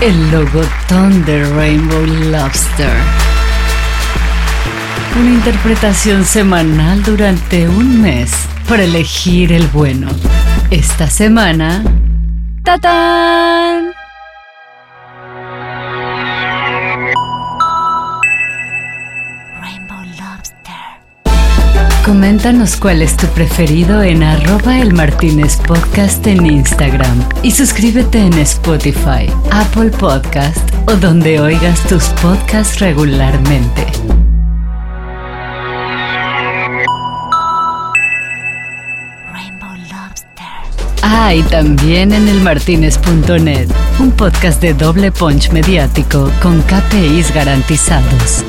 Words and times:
el 0.00 0.30
logotón 0.30 1.24
de 1.24 1.44
Rainbow 1.54 2.04
Lobster. 2.06 2.92
Una 5.18 5.30
interpretación 5.30 6.24
semanal 6.24 7.02
durante 7.02 7.68
un 7.68 8.00
mes 8.00 8.32
para 8.68 8.84
elegir 8.84 9.52
el 9.52 9.66
bueno. 9.68 10.08
Esta 10.70 11.08
semana, 11.08 11.82
¡tatán! 12.62 13.97
Coméntanos 22.08 22.78
cuál 22.78 23.02
es 23.02 23.14
tu 23.18 23.26
preferido 23.26 24.02
en 24.02 24.22
arroba 24.22 24.78
el 24.78 24.94
Martínez 24.94 25.58
Podcast 25.58 26.26
en 26.26 26.46
Instagram 26.46 27.22
y 27.42 27.50
suscríbete 27.50 28.18
en 28.18 28.32
Spotify, 28.32 29.30
Apple 29.50 29.90
Podcast 29.90 30.58
o 30.86 30.94
donde 30.94 31.38
oigas 31.38 31.86
tus 31.86 32.04
podcasts 32.22 32.80
regularmente. 32.80 33.86
Ah, 41.02 41.34
y 41.34 41.42
también 41.42 42.14
en 42.14 42.26
el 42.26 42.40
martínez.net, 42.40 43.68
un 43.98 44.12
podcast 44.12 44.62
de 44.62 44.72
doble 44.72 45.12
punch 45.12 45.50
mediático 45.50 46.30
con 46.40 46.62
KPIs 46.62 47.34
garantizados. 47.34 48.46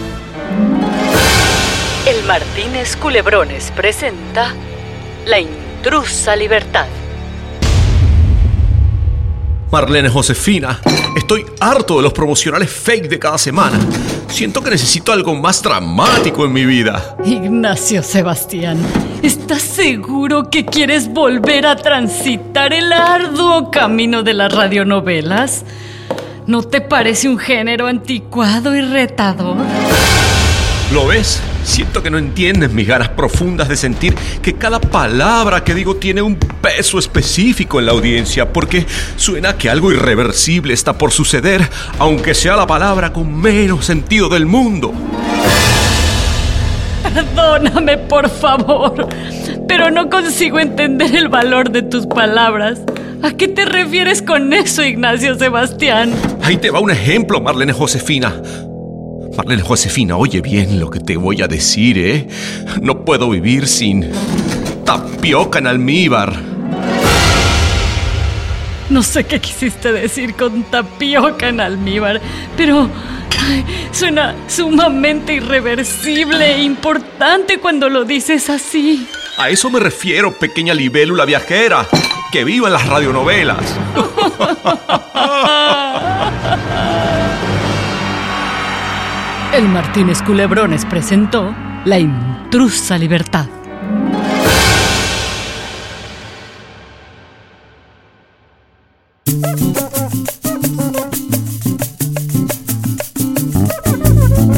Martínez 2.39 2.95
Culebrones 2.95 3.69
presenta 3.75 4.53
La 5.25 5.41
intrusa 5.41 6.37
libertad. 6.37 6.85
Marlene 9.69 10.07
Josefina, 10.07 10.79
estoy 11.17 11.45
harto 11.59 11.97
de 11.97 12.03
los 12.03 12.13
promocionales 12.13 12.69
fake 12.69 13.09
de 13.09 13.19
cada 13.19 13.37
semana. 13.37 13.77
Siento 14.29 14.63
que 14.63 14.69
necesito 14.69 15.11
algo 15.11 15.35
más 15.35 15.61
dramático 15.61 16.45
en 16.45 16.53
mi 16.53 16.65
vida. 16.65 17.17
Ignacio 17.25 18.01
Sebastián, 18.03 18.77
¿estás 19.21 19.61
seguro 19.61 20.49
que 20.49 20.63
quieres 20.63 21.09
volver 21.09 21.65
a 21.65 21.75
transitar 21.75 22.71
el 22.71 22.93
arduo 22.93 23.69
camino 23.69 24.23
de 24.23 24.33
las 24.33 24.53
radionovelas? 24.53 25.65
¿No 26.47 26.63
te 26.63 26.79
parece 26.79 27.27
un 27.27 27.37
género 27.37 27.87
anticuado 27.87 28.73
y 28.77 28.81
retador? 28.81 29.57
¿Lo 30.93 31.05
ves? 31.05 31.41
Siento 31.69 32.01
que 32.01 32.09
no 32.09 32.17
entiendes 32.17 32.73
mis 32.73 32.87
ganas 32.87 33.09
profundas 33.09 33.69
de 33.69 33.77
sentir 33.77 34.15
que 34.41 34.55
cada 34.55 34.81
palabra 34.81 35.63
que 35.63 35.75
digo 35.75 35.97
tiene 35.97 36.19
un 36.23 36.35
peso 36.35 36.97
específico 36.97 37.79
en 37.79 37.85
la 37.85 37.91
audiencia, 37.91 38.51
porque 38.51 38.87
suena 39.15 39.55
que 39.55 39.69
algo 39.69 39.91
irreversible 39.91 40.73
está 40.73 40.97
por 40.97 41.11
suceder, 41.11 41.61
aunque 41.99 42.33
sea 42.33 42.55
la 42.55 42.65
palabra 42.65 43.13
con 43.13 43.39
menos 43.39 43.85
sentido 43.85 44.29
del 44.29 44.47
mundo. 44.47 44.91
Perdóname, 47.03 47.99
por 47.99 48.29
favor, 48.31 49.07
pero 49.67 49.91
no 49.91 50.09
consigo 50.09 50.59
entender 50.59 51.15
el 51.15 51.29
valor 51.29 51.69
de 51.69 51.83
tus 51.83 52.07
palabras. 52.07 52.81
¿A 53.21 53.31
qué 53.33 53.47
te 53.47 53.65
refieres 53.65 54.23
con 54.23 54.53
eso, 54.53 54.83
Ignacio 54.83 55.35
Sebastián? 55.35 56.13
Ahí 56.41 56.57
te 56.57 56.71
va 56.71 56.79
un 56.79 56.89
ejemplo, 56.89 57.39
Marlene 57.39 57.73
Josefina. 57.73 58.41
Marlene 59.35 59.61
Josefina, 59.61 60.17
oye 60.17 60.41
bien 60.41 60.79
lo 60.79 60.89
que 60.89 60.99
te 60.99 61.17
voy 61.17 61.41
a 61.41 61.47
decir, 61.47 61.97
¿eh? 61.97 62.27
No 62.81 63.05
puedo 63.05 63.29
vivir 63.29 63.67
sin 63.67 64.11
tapioca 64.85 65.59
en 65.59 65.67
almíbar. 65.67 66.33
No 68.89 69.03
sé 69.03 69.25
qué 69.25 69.39
quisiste 69.39 69.91
decir 69.91 70.35
con 70.35 70.63
tapioca 70.63 71.49
en 71.49 71.61
almíbar, 71.61 72.19
pero 72.57 72.89
ay, 73.47 73.63
suena 73.91 74.35
sumamente 74.47 75.33
irreversible 75.33 76.55
e 76.55 76.63
importante 76.63 77.59
cuando 77.59 77.87
lo 77.87 78.03
dices 78.03 78.49
así. 78.49 79.07
A 79.37 79.49
eso 79.49 79.69
me 79.69 79.79
refiero, 79.79 80.37
pequeña 80.37 80.73
libélula 80.73 81.25
viajera, 81.25 81.87
que 82.31 82.43
viva 82.43 82.67
en 82.67 82.73
las 82.73 82.87
radionovelas. 82.87 83.63
El 89.59 89.67
Martínez 89.67 90.21
Culebrones 90.21 90.85
presentó 90.85 91.53
La 91.83 91.99
intrusa 91.99 92.97
libertad. 92.97 93.45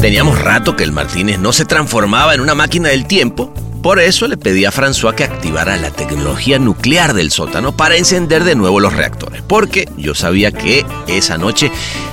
Teníamos 0.00 0.40
rato 0.40 0.76
que 0.76 0.84
el 0.84 0.92
Martínez 0.92 1.40
no 1.40 1.52
se 1.52 1.64
transformaba 1.64 2.36
en 2.36 2.40
una 2.40 2.54
máquina 2.54 2.90
del 2.90 3.08
tiempo. 3.08 3.52
Por 3.82 3.98
eso 3.98 4.28
le 4.28 4.36
pedí 4.36 4.64
a 4.64 4.70
François 4.70 5.12
que 5.12 5.24
activara 5.24 5.76
la 5.76 5.90
tecnología 5.90 6.60
nuclear 6.60 7.14
del 7.14 7.32
sótano 7.32 7.76
para 7.76 7.96
encender 7.96 8.44
de 8.44 8.54
nuevo 8.54 8.78
los 8.78 8.92
reactores. 8.92 9.42
Porque 9.42 9.88
yo 9.96 10.14
sabía 10.14 10.52
que 10.52 10.86
esa 11.08 11.36
noche 11.36 11.72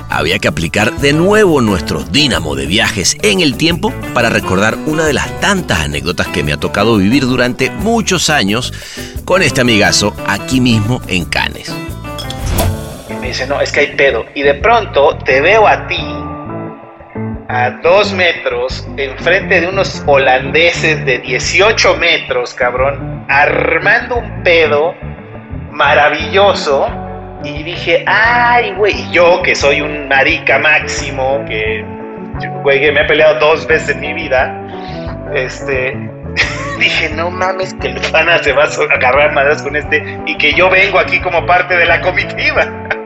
había 0.09 0.39
que 0.39 0.47
aplicar 0.47 0.97
de 0.97 1.13
nuevo 1.13 1.61
nuestro 1.61 2.03
dínamo 2.03 2.55
de 2.55 2.65
viajes 2.65 3.17
en 3.21 3.39
el 3.39 3.55
tiempo 3.55 3.93
para 4.15 4.29
recordar 4.31 4.77
una 4.87 5.05
de 5.05 5.13
las 5.13 5.39
tantas 5.41 5.81
anécdotas 5.81 6.27
que 6.29 6.43
me 6.43 6.53
ha 6.53 6.57
tocado 6.57 6.97
vivir 6.97 7.27
durante 7.27 7.69
muchos 7.69 8.31
años 8.31 8.73
con 9.23 9.43
este 9.43 9.61
amigazo 9.61 10.15
aquí 10.25 10.61
mismo 10.61 11.03
en 11.07 11.25
Cannes. 11.25 11.71
Me 13.21 13.27
dice, 13.27 13.45
no, 13.45 13.61
es 13.61 13.71
que 13.71 13.81
hay 13.81 13.95
pedo. 13.95 14.25
Y 14.33 14.41
de 14.41 14.55
pronto 14.55 15.19
te 15.23 15.39
veo 15.39 15.67
a 15.67 15.87
ti 15.87 16.03
a 17.49 17.71
dos 17.81 18.13
metros, 18.13 18.87
enfrente 18.95 19.61
de 19.61 19.67
unos 19.67 20.03
holandeses 20.05 21.03
de 21.03 21.17
18 21.17 21.97
metros, 21.97 22.53
cabrón, 22.53 23.25
armando 23.27 24.17
un 24.17 24.43
pedo 24.43 24.93
maravilloso. 25.71 26.87
Y 27.43 27.63
dije, 27.63 28.03
ay, 28.05 28.73
güey, 28.73 29.09
yo 29.11 29.41
que 29.41 29.55
soy 29.55 29.81
un 29.81 30.07
marica 30.07 30.59
máximo, 30.59 31.43
que, 31.47 31.83
güey, 32.61 32.81
que 32.81 32.91
me 32.91 32.99
ha 32.99 33.07
peleado 33.07 33.39
dos 33.39 33.65
veces 33.65 33.95
en 33.95 34.01
mi 34.01 34.13
vida, 34.13 34.53
este, 35.33 35.97
dije, 36.79 37.09
no 37.15 37.31
mames, 37.31 37.73
que 37.75 37.87
el 37.87 37.99
pana 38.11 38.43
se 38.43 38.53
va 38.53 38.65
a 38.65 38.93
agarrar 38.93 39.33
madras 39.33 39.63
con 39.63 39.75
este 39.75 40.19
y 40.27 40.37
que 40.37 40.53
yo 40.53 40.69
vengo 40.69 40.99
aquí 40.99 41.19
como 41.19 41.43
parte 41.47 41.75
de 41.75 41.85
la 41.87 41.99
comitiva. 42.01 42.67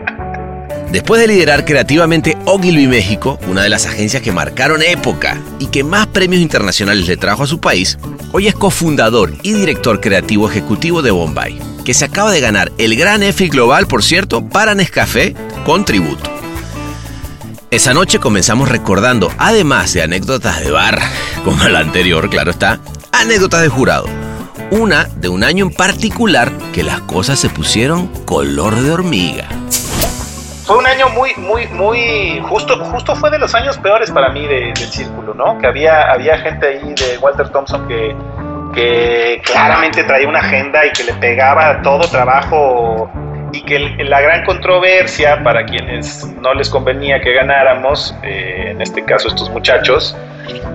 Después 0.93 1.19
de 1.19 1.27
liderar 1.27 1.65
creativamente 1.65 2.37
Ogilvy 2.45 2.85
México, 2.85 3.39
una 3.47 3.63
de 3.63 3.69
las 3.69 3.87
agencias 3.87 4.21
que 4.21 4.31
marcaron 4.31 4.83
época 4.83 5.41
y 5.57 5.65
que 5.65 5.83
más 5.83 6.05
premios 6.05 6.39
internacionales 6.39 7.07
le 7.07 7.17
trajo 7.17 7.41
a 7.41 7.47
su 7.47 7.59
país, 7.59 7.97
hoy 8.31 8.47
es 8.47 8.53
cofundador 8.53 9.33
y 9.41 9.53
director 9.53 9.99
creativo 9.99 10.47
ejecutivo 10.47 11.01
de 11.01 11.09
Bombay, 11.09 11.57
que 11.83 11.95
se 11.95 12.05
acaba 12.05 12.31
de 12.31 12.41
ganar 12.41 12.71
el 12.77 12.95
gran 12.95 13.23
EFI 13.23 13.49
Global, 13.49 13.87
por 13.87 14.03
cierto, 14.03 14.47
para 14.47 14.75
Nescafé 14.75 15.33
con 15.65 15.83
tributo. 15.83 16.29
Esa 17.71 17.95
noche 17.95 18.19
comenzamos 18.19 18.69
recordando, 18.69 19.31
además 19.39 19.93
de 19.93 20.03
anécdotas 20.03 20.63
de 20.63 20.69
bar, 20.69 20.99
como 21.43 21.67
la 21.69 21.79
anterior, 21.79 22.29
claro 22.29 22.51
está, 22.51 22.79
anécdotas 23.11 23.63
de 23.63 23.69
jurado. 23.69 24.05
Una 24.69 25.05
de 25.05 25.29
un 25.29 25.43
año 25.43 25.65
en 25.65 25.73
particular 25.73 26.51
que 26.71 26.83
las 26.83 27.01
cosas 27.01 27.39
se 27.39 27.49
pusieron 27.49 28.05
color 28.25 28.79
de 28.79 28.91
hormiga 28.91 29.49
fue 30.66 30.78
un 30.78 30.88
año 30.88 31.09
muy, 31.09 31.34
muy, 31.35 31.68
muy, 31.68 32.41
justo, 32.47 32.78
justo 32.85 33.16
fue 33.16 33.29
de 33.29 33.40
los 33.40 33.53
años 33.53 33.78
peores 33.78 34.12
para 34.12 34.29
mí 34.29 34.47
de, 34.47 34.68
del 34.68 34.78
círculo, 34.78 35.34
¿no? 35.34 35.57
Que 35.59 35.68
había, 35.68 36.12
había 36.12 36.38
gente 36.38 36.68
ahí 36.68 36.94
de 36.94 37.18
Walter 37.19 37.50
Thompson 37.50 37.88
que, 37.88 38.16
claramente 39.44 40.03
traía 40.03 40.28
una 40.28 40.40
agenda 40.40 40.84
y 40.84 40.91
que 40.94 41.03
le 41.03 41.13
pegaba 41.13 41.81
todo 41.84 42.07
trabajo 42.09 43.11
y 43.52 43.61
que 43.61 43.78
la 43.78 44.20
gran 44.20 44.43
controversia 44.46 45.43
para 45.43 45.64
quienes 45.64 46.26
no 46.41 46.55
les 46.55 46.72
convenía 46.72 47.22
que 47.22 47.34
ganáramos, 47.34 48.16
eh, 48.23 48.70
en 48.72 48.82
este 48.82 49.03
caso 49.05 49.28
estos 49.28 49.52
muchachos, 49.52 50.17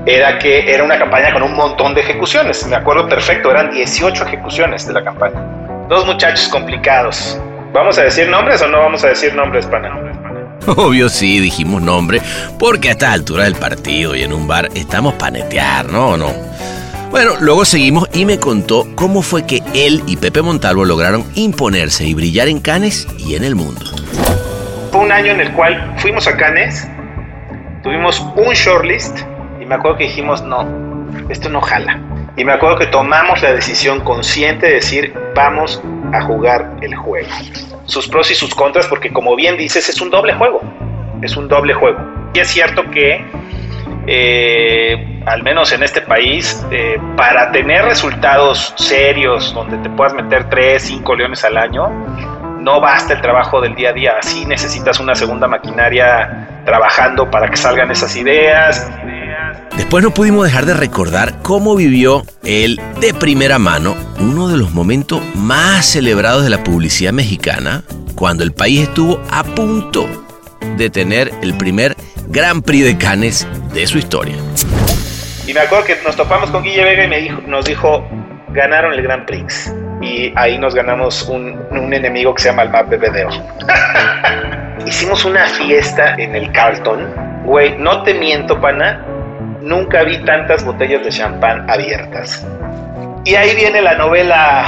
era 0.07 0.39
que 0.39 0.73
era 0.73 0.85
una 0.85 0.97
campaña 0.97 1.33
con 1.33 1.43
un 1.43 1.57
montón 1.57 1.95
de 1.95 2.03
ejecuciones. 2.03 2.65
Me 2.69 2.77
acuerdo 2.77 3.09
perfecto, 3.09 3.51
eran 3.51 3.73
18 3.73 4.25
ejecuciones 4.27 4.87
de 4.87 4.93
la 4.93 5.03
campaña. 5.03 5.43
Dos 5.89 6.07
muchachos 6.07 6.49
complicados, 6.49 7.41
¿Vamos 7.79 7.97
a 7.97 8.03
decir 8.03 8.29
nombres 8.29 8.61
o 8.61 8.67
no 8.67 8.81
vamos 8.81 9.05
a 9.05 9.09
decir 9.11 9.33
nombres, 9.37 9.65
pana? 9.67 9.97
Obvio 10.67 11.09
sí, 11.09 11.39
dijimos 11.39 11.81
nombre, 11.81 12.21
porque 12.59 12.89
a 12.89 12.93
estas 12.93 13.15
alturas 13.15 13.45
del 13.45 13.55
partido 13.55 14.17
y 14.17 14.25
en 14.25 14.33
un 14.33 14.49
bar 14.49 14.69
estamos 14.75 15.15
panetear, 15.15 15.87
¿no? 15.87 16.17
¿no? 16.17 16.33
Bueno, 17.13 17.35
luego 17.39 17.65
seguimos 17.65 18.09
y 18.13 18.25
me 18.25 18.41
contó 18.41 18.85
cómo 18.97 19.23
fue 19.23 19.47
que 19.47 19.63
él 19.75 20.03
y 20.09 20.17
Pepe 20.17 20.43
Montalvo 20.43 20.85
lograron 20.85 21.25
imponerse 21.37 22.05
y 22.05 22.15
brillar 22.15 22.49
en 22.49 22.59
Cannes 22.59 23.07
y 23.17 23.37
en 23.37 23.45
el 23.45 23.55
mundo. 23.55 23.87
Fue 24.91 25.01
un 25.01 25.13
año 25.13 25.31
en 25.31 25.41
el 25.41 25.53
cual 25.53 25.95
fuimos 25.99 26.27
a 26.27 26.37
Cannes, 26.37 26.89
tuvimos 27.85 28.19
un 28.35 28.55
shortlist 28.55 29.21
y 29.61 29.67
me 29.67 29.77
acuerdo 29.77 29.99
que 29.99 30.05
dijimos, 30.05 30.43
no, 30.43 30.67
esto 31.29 31.49
no 31.49 31.61
jala. 31.61 32.08
Y 32.39 32.45
me 32.45 32.53
acuerdo 32.53 32.79
que 32.79 32.87
tomamos 32.87 33.43
la 33.43 33.53
decisión 33.53 34.01
consciente 34.01 34.67
de 34.69 34.75
decir, 34.75 35.13
vamos 35.35 35.83
a 36.13 36.23
jugar 36.23 36.77
el 36.81 36.95
juego. 36.95 37.29
Sus 37.85 38.07
pros 38.07 38.31
y 38.31 38.37
sus 38.37 38.55
contras, 38.55 38.87
porque 38.87 39.13
como 39.13 39.35
bien 39.35 39.57
dices, 39.57 39.89
es 39.89 40.01
un 40.01 40.09
doble 40.09 40.33
juego. 40.35 40.63
es 41.21 41.37
un 41.37 41.49
doble 41.49 41.75
juego. 41.75 41.99
Y 42.33 42.39
es 42.39 42.47
cierto 42.47 42.89
que, 42.93 43.25
eh, 44.07 45.21
al 45.27 45.43
menos 45.43 45.73
en 45.73 45.83
este 45.83 46.01
país, 46.01 46.65
eh, 46.71 46.97
para 47.17 47.51
tener 47.51 47.85
resultados 47.85 48.73
serios 48.77 49.53
donde 49.53 49.77
te 49.79 49.91
puedas 49.91 50.15
meter 50.15 50.49
3, 50.49 50.81
5 50.81 51.17
leones 51.17 51.45
al 51.45 51.57
año, 51.57 51.91
no 52.69 52.83
basta 52.83 53.15
el 53.15 53.23
trabajo 53.23 53.63
del 53.63 53.75
día 53.75 53.89
a 53.89 53.93
día, 53.95 54.13
sí 54.21 54.45
necesitas 54.45 55.01
una 55.01 55.15
segunda 55.15 55.49
maquinaria 55.49 56.61
trabajando 56.67 57.31
para 57.31 57.49
que 57.49 57.57
salgan 57.57 57.91
esas 57.91 58.15
ideas. 58.15 58.87
Después 59.75 60.05
no 60.05 60.11
pudimos 60.11 60.45
dejar 60.45 60.67
de 60.67 60.75
recordar 60.75 61.41
cómo 61.41 61.75
vivió 61.77 62.25
él 62.45 62.79
de 63.01 63.15
primera 63.15 63.59
mano 63.59 63.97
uno 64.21 64.49
de 64.49 64.59
los 64.59 64.73
momentos 64.73 65.23
más 65.35 65.87
celebrados 65.87 66.45
de 66.45 66.51
la 66.51 66.63
publicidad 66.63 67.15
mexicana, 67.15 67.85
cuando 68.15 68.45
el 68.45 68.53
país 68.53 68.83
estuvo 68.83 69.19
a 69.31 69.45
punto 69.45 70.07
de 70.77 70.91
tener 70.91 71.33
el 71.41 71.57
primer 71.57 71.97
Gran 72.27 72.61
Prix 72.61 72.85
de 72.85 72.99
Cannes 72.99 73.49
de 73.73 73.87
su 73.87 73.97
historia. 73.97 74.37
Y 75.47 75.55
me 75.55 75.61
acuerdo 75.61 75.87
que 75.87 75.97
nos 76.05 76.17
topamos 76.17 76.51
con 76.51 76.63
Guille 76.63 76.85
Vega 76.85 77.05
y 77.05 77.09
me 77.09 77.19
dijo, 77.19 77.41
nos 77.47 77.65
dijo, 77.65 78.07
ganaron 78.51 78.93
el 78.93 79.01
Gran 79.01 79.25
Prix. 79.25 79.73
Y 80.01 80.33
ahí 80.37 80.59
nos 80.59 80.75
ganamos 80.75 81.29
un, 81.29 81.61
un 81.71 81.93
enemigo 81.93 82.35
que 82.35 82.43
se 82.43 82.49
llama 82.51 82.63
el 82.63 82.71
Map 82.71 82.89
Bebedeo. 82.89 83.29
Hicimos 84.87 85.25
una 85.25 85.45
fiesta 85.47 86.15
en 86.17 86.35
el 86.35 86.53
Carlton. 86.53 87.43
Güey, 87.45 87.77
no 87.79 88.03
te 88.03 88.15
miento, 88.15 88.61
pana, 88.61 89.05
nunca 89.61 90.03
vi 90.05 90.19
tantas 90.25 90.65
botellas 90.65 91.05
de 91.05 91.11
champán 91.11 91.69
abiertas. 91.69 92.47
Y 93.25 93.35
ahí 93.35 93.55
viene 93.57 93.83
la 93.83 93.95
novela 93.97 94.65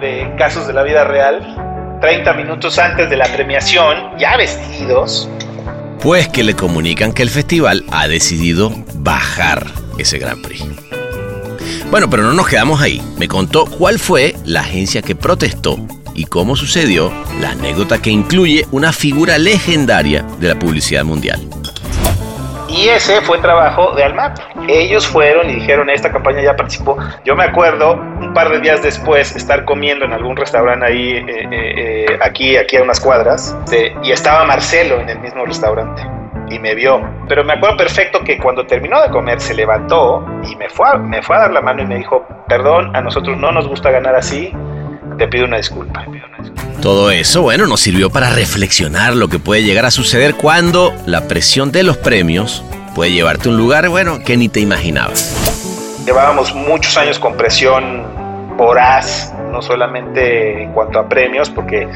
de 0.00 0.32
casos 0.38 0.66
de 0.66 0.72
la 0.72 0.82
vida 0.82 1.04
real. 1.04 1.98
30 2.00 2.34
minutos 2.34 2.78
antes 2.78 3.08
de 3.08 3.16
la 3.16 3.24
premiación, 3.26 4.16
ya 4.18 4.36
vestidos. 4.36 5.28
Pues 6.02 6.28
que 6.28 6.44
le 6.44 6.54
comunican 6.54 7.12
que 7.12 7.22
el 7.22 7.30
festival 7.30 7.84
ha 7.90 8.06
decidido 8.06 8.70
bajar 8.96 9.64
ese 9.98 10.18
Gran 10.18 10.42
Prix. 10.42 10.64
Bueno, 11.94 12.10
pero 12.10 12.24
no 12.24 12.32
nos 12.32 12.48
quedamos 12.48 12.82
ahí. 12.82 13.00
Me 13.20 13.28
contó 13.28 13.66
cuál 13.66 14.00
fue 14.00 14.34
la 14.44 14.62
agencia 14.62 15.00
que 15.00 15.14
protestó 15.14 15.76
y 16.12 16.24
cómo 16.24 16.56
sucedió 16.56 17.12
la 17.40 17.50
anécdota 17.50 18.02
que 18.02 18.10
incluye 18.10 18.66
una 18.72 18.92
figura 18.92 19.38
legendaria 19.38 20.24
de 20.40 20.48
la 20.48 20.58
publicidad 20.58 21.04
mundial. 21.04 21.40
Y 22.68 22.88
ese 22.88 23.20
fue 23.20 23.38
trabajo 23.38 23.94
de 23.94 24.02
Almap. 24.02 24.36
Ellos 24.66 25.06
fueron 25.06 25.48
y 25.48 25.54
dijeron, 25.54 25.88
esta 25.88 26.10
campaña 26.10 26.42
ya 26.42 26.56
participó. 26.56 26.98
Yo 27.24 27.36
me 27.36 27.44
acuerdo, 27.44 27.92
un 27.92 28.34
par 28.34 28.50
de 28.50 28.58
días 28.58 28.82
después, 28.82 29.36
estar 29.36 29.64
comiendo 29.64 30.04
en 30.04 30.14
algún 30.14 30.36
restaurante 30.36 30.84
ahí, 30.84 31.12
eh, 31.12 31.24
eh, 31.28 31.46
eh, 31.52 32.18
aquí, 32.20 32.56
aquí 32.56 32.76
a 32.76 32.82
unas 32.82 32.98
cuadras, 32.98 33.56
y 34.02 34.10
estaba 34.10 34.44
Marcelo 34.44 34.98
en 35.00 35.10
el 35.10 35.20
mismo 35.20 35.44
restaurante. 35.44 36.02
Y 36.50 36.58
me 36.58 36.74
vio. 36.74 37.00
Pero 37.28 37.44
me 37.44 37.54
acuerdo 37.54 37.76
perfecto 37.78 38.20
que 38.24 38.38
cuando 38.38 38.66
terminó 38.66 39.00
de 39.02 39.10
comer 39.10 39.40
se 39.40 39.54
levantó 39.54 40.24
y 40.48 40.56
me 40.56 40.68
fue, 40.68 40.88
a, 40.88 40.96
me 40.96 41.22
fue 41.22 41.36
a 41.36 41.40
dar 41.40 41.52
la 41.52 41.60
mano 41.60 41.82
y 41.82 41.86
me 41.86 41.96
dijo, 41.96 42.26
perdón, 42.48 42.94
a 42.94 43.00
nosotros 43.00 43.36
no 43.38 43.50
nos 43.52 43.66
gusta 43.66 43.90
ganar 43.90 44.14
así, 44.14 44.52
te 45.18 45.28
pido 45.28 45.46
una 45.46 45.56
disculpa. 45.56 46.04
Todo 46.80 47.10
eso, 47.10 47.42
bueno, 47.42 47.66
nos 47.66 47.80
sirvió 47.80 48.10
para 48.10 48.30
reflexionar 48.30 49.14
lo 49.14 49.28
que 49.28 49.38
puede 49.38 49.62
llegar 49.62 49.86
a 49.86 49.90
suceder 49.90 50.34
cuando 50.34 50.92
la 51.06 51.26
presión 51.28 51.72
de 51.72 51.82
los 51.82 51.96
premios 51.96 52.64
puede 52.94 53.12
llevarte 53.12 53.48
a 53.48 53.52
un 53.52 53.58
lugar, 53.58 53.88
bueno, 53.88 54.18
que 54.24 54.36
ni 54.36 54.48
te 54.48 54.60
imaginabas. 54.60 56.02
Llevábamos 56.04 56.54
muchos 56.54 56.96
años 56.96 57.18
con 57.18 57.36
presión 57.36 58.04
voraz, 58.56 59.33
no 59.54 59.62
solamente 59.62 60.64
en 60.64 60.72
cuanto 60.72 60.98
a 60.98 61.08
premios, 61.08 61.48
porque 61.48 61.86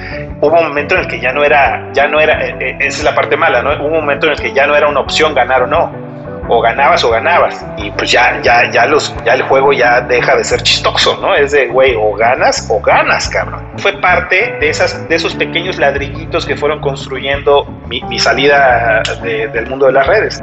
hubo 0.40 0.56
un 0.56 0.68
momento 0.68 0.94
en 0.94 1.00
el 1.02 1.08
que 1.08 1.20
ya 1.20 1.32
no 1.32 1.44
era, 1.44 1.92
ya 1.92 2.06
no 2.06 2.20
era, 2.20 2.40
esa 2.40 2.86
es 2.86 3.04
la 3.04 3.14
parte 3.14 3.36
mala, 3.36 3.62
¿no? 3.62 3.72
Hubo 3.84 3.88
un 3.88 4.00
momento 4.00 4.26
en 4.26 4.32
el 4.32 4.40
que 4.40 4.52
ya 4.52 4.66
no 4.66 4.76
era 4.76 4.88
una 4.88 5.00
opción 5.00 5.34
ganar 5.34 5.62
o 5.62 5.66
no 5.66 6.08
o 6.48 6.60
ganabas 6.60 7.04
o 7.04 7.10
ganabas. 7.10 7.64
Y 7.76 7.90
pues 7.90 8.10
ya, 8.10 8.40
ya, 8.42 8.70
ya, 8.70 8.86
los, 8.86 9.14
ya 9.24 9.34
el 9.34 9.42
juego 9.42 9.72
ya 9.72 10.00
deja 10.00 10.36
de 10.36 10.44
ser 10.44 10.62
chistoso, 10.62 11.18
¿no? 11.20 11.34
Es 11.34 11.52
de, 11.52 11.66
güey, 11.66 11.94
o 11.96 12.14
ganas 12.14 12.66
o 12.70 12.80
ganas, 12.80 13.28
cabrón. 13.28 13.66
Fue 13.76 13.92
parte 14.00 14.56
de, 14.60 14.68
esas, 14.68 15.08
de 15.08 15.14
esos 15.16 15.34
pequeños 15.34 15.78
ladrillitos 15.78 16.46
que 16.46 16.56
fueron 16.56 16.80
construyendo 16.80 17.66
mi, 17.88 18.18
salida 18.18 19.02
de, 19.22 19.48
del 19.48 19.66
mundo 19.66 19.86
de 19.86 19.92
las 19.92 20.06
redes. 20.06 20.40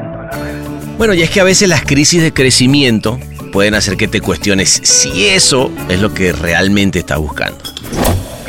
Bueno, 0.98 1.14
y 1.14 1.24
es 1.24 1.30
que 1.30 1.42
a 1.42 1.44
veces 1.44 1.68
las 1.68 1.84
crisis 1.84 2.22
de 2.22 2.34
crecimiento 2.34 3.18
pueden 3.56 3.74
hacer 3.74 3.96
que 3.96 4.10
te 4.10 4.20
cuestiones 4.20 4.82
si 4.84 5.30
eso 5.30 5.72
es 5.88 6.02
lo 6.02 6.14
que 6.14 6.34
realmente 6.34 7.00
estás 7.00 7.20
buscando. 7.20 7.64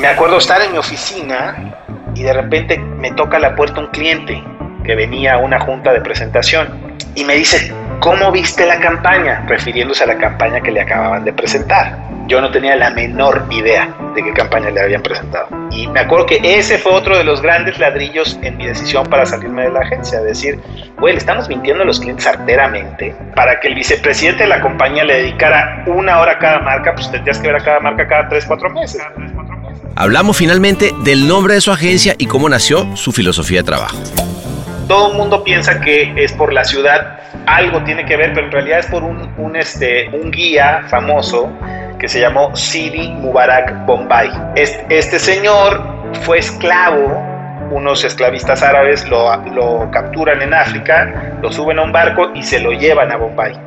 Me 0.00 0.08
acuerdo 0.08 0.36
estar 0.38 0.60
en 0.60 0.72
mi 0.72 0.78
oficina 0.78 1.76
y 2.16 2.24
de 2.24 2.32
repente 2.32 2.76
me 2.76 3.12
toca 3.12 3.38
la 3.38 3.54
puerta 3.54 3.78
un 3.78 3.86
cliente 3.92 4.42
que 4.84 4.96
venía 4.96 5.34
a 5.34 5.38
una 5.38 5.60
junta 5.60 5.92
de 5.92 6.00
presentación 6.00 6.96
y 7.14 7.22
me 7.22 7.36
dice, 7.36 7.72
¿cómo 8.00 8.32
viste 8.32 8.66
la 8.66 8.80
campaña? 8.80 9.44
Refiriéndose 9.46 10.02
a 10.02 10.08
la 10.08 10.18
campaña 10.18 10.60
que 10.60 10.72
le 10.72 10.80
acababan 10.80 11.24
de 11.24 11.32
presentar. 11.32 11.96
Yo 12.28 12.40
no 12.40 12.50
tenía 12.50 12.74
la 12.74 12.90
menor 12.90 13.46
idea 13.50 13.94
de 14.14 14.22
qué 14.24 14.32
campaña 14.32 14.70
le 14.70 14.80
habían 14.80 15.02
presentado. 15.02 15.46
Y 15.70 15.86
me 15.86 16.00
acuerdo 16.00 16.26
que 16.26 16.40
ese 16.42 16.76
fue 16.76 16.92
otro 16.92 17.16
de 17.16 17.22
los 17.22 17.40
grandes 17.40 17.78
ladrillos 17.78 18.36
en 18.42 18.56
mi 18.56 18.66
decisión 18.66 19.06
para 19.06 19.24
salirme 19.24 19.62
de 19.62 19.70
la 19.70 19.80
agencia. 19.80 20.20
Decir, 20.20 20.58
güey, 20.98 21.12
le 21.14 21.18
estamos 21.18 21.48
mintiendo 21.48 21.84
a 21.84 21.86
los 21.86 22.00
clientes 22.00 22.26
arteramente. 22.26 23.14
Para 23.36 23.60
que 23.60 23.68
el 23.68 23.76
vicepresidente 23.76 24.42
de 24.42 24.48
la 24.48 24.60
compañía 24.60 25.04
le 25.04 25.22
dedicara 25.22 25.84
una 25.86 26.18
hora 26.18 26.32
a 26.32 26.38
cada 26.38 26.58
marca, 26.60 26.94
pues 26.94 27.10
tendrías 27.12 27.38
que 27.38 27.46
ver 27.46 27.56
a 27.56 27.64
cada 27.64 27.78
marca 27.78 28.08
cada 28.08 28.28
3, 28.28 28.44
4 28.44 28.70
meses. 28.70 29.02
Hablamos 29.94 30.36
finalmente 30.36 30.92
del 31.04 31.28
nombre 31.28 31.54
de 31.54 31.60
su 31.60 31.70
agencia 31.70 32.16
y 32.18 32.26
cómo 32.26 32.48
nació 32.48 32.96
su 32.96 33.12
filosofía 33.12 33.60
de 33.60 33.64
trabajo 33.64 33.96
todo 34.88 35.10
el 35.10 35.16
mundo 35.16 35.42
piensa 35.42 35.80
que 35.80 36.12
es 36.16 36.32
por 36.32 36.52
la 36.52 36.64
ciudad, 36.64 37.18
algo 37.46 37.82
tiene 37.82 38.04
que 38.04 38.16
ver, 38.16 38.32
pero 38.32 38.46
en 38.46 38.52
realidad 38.52 38.78
es 38.78 38.86
por 38.86 39.02
un, 39.02 39.34
un, 39.36 39.56
este, 39.56 40.08
un 40.10 40.30
guía 40.30 40.84
famoso 40.88 41.52
que 41.98 42.08
se 42.08 42.20
llamó 42.20 42.54
Sidi 42.54 43.08
Mubarak 43.08 43.86
Bombay. 43.86 44.30
Este, 44.54 44.84
este 44.98 45.18
señor 45.18 45.82
fue 46.22 46.38
esclavo, 46.38 47.22
unos 47.70 48.04
esclavistas 48.04 48.62
árabes 48.62 49.08
lo, 49.08 49.36
lo 49.46 49.90
capturan 49.90 50.42
en 50.42 50.54
África, 50.54 51.34
lo 51.42 51.50
suben 51.50 51.78
a 51.78 51.82
un 51.82 51.92
barco 51.92 52.30
y 52.34 52.42
se 52.42 52.60
lo 52.60 52.72
llevan 52.72 53.12
a 53.12 53.16
Bombay. 53.16 53.58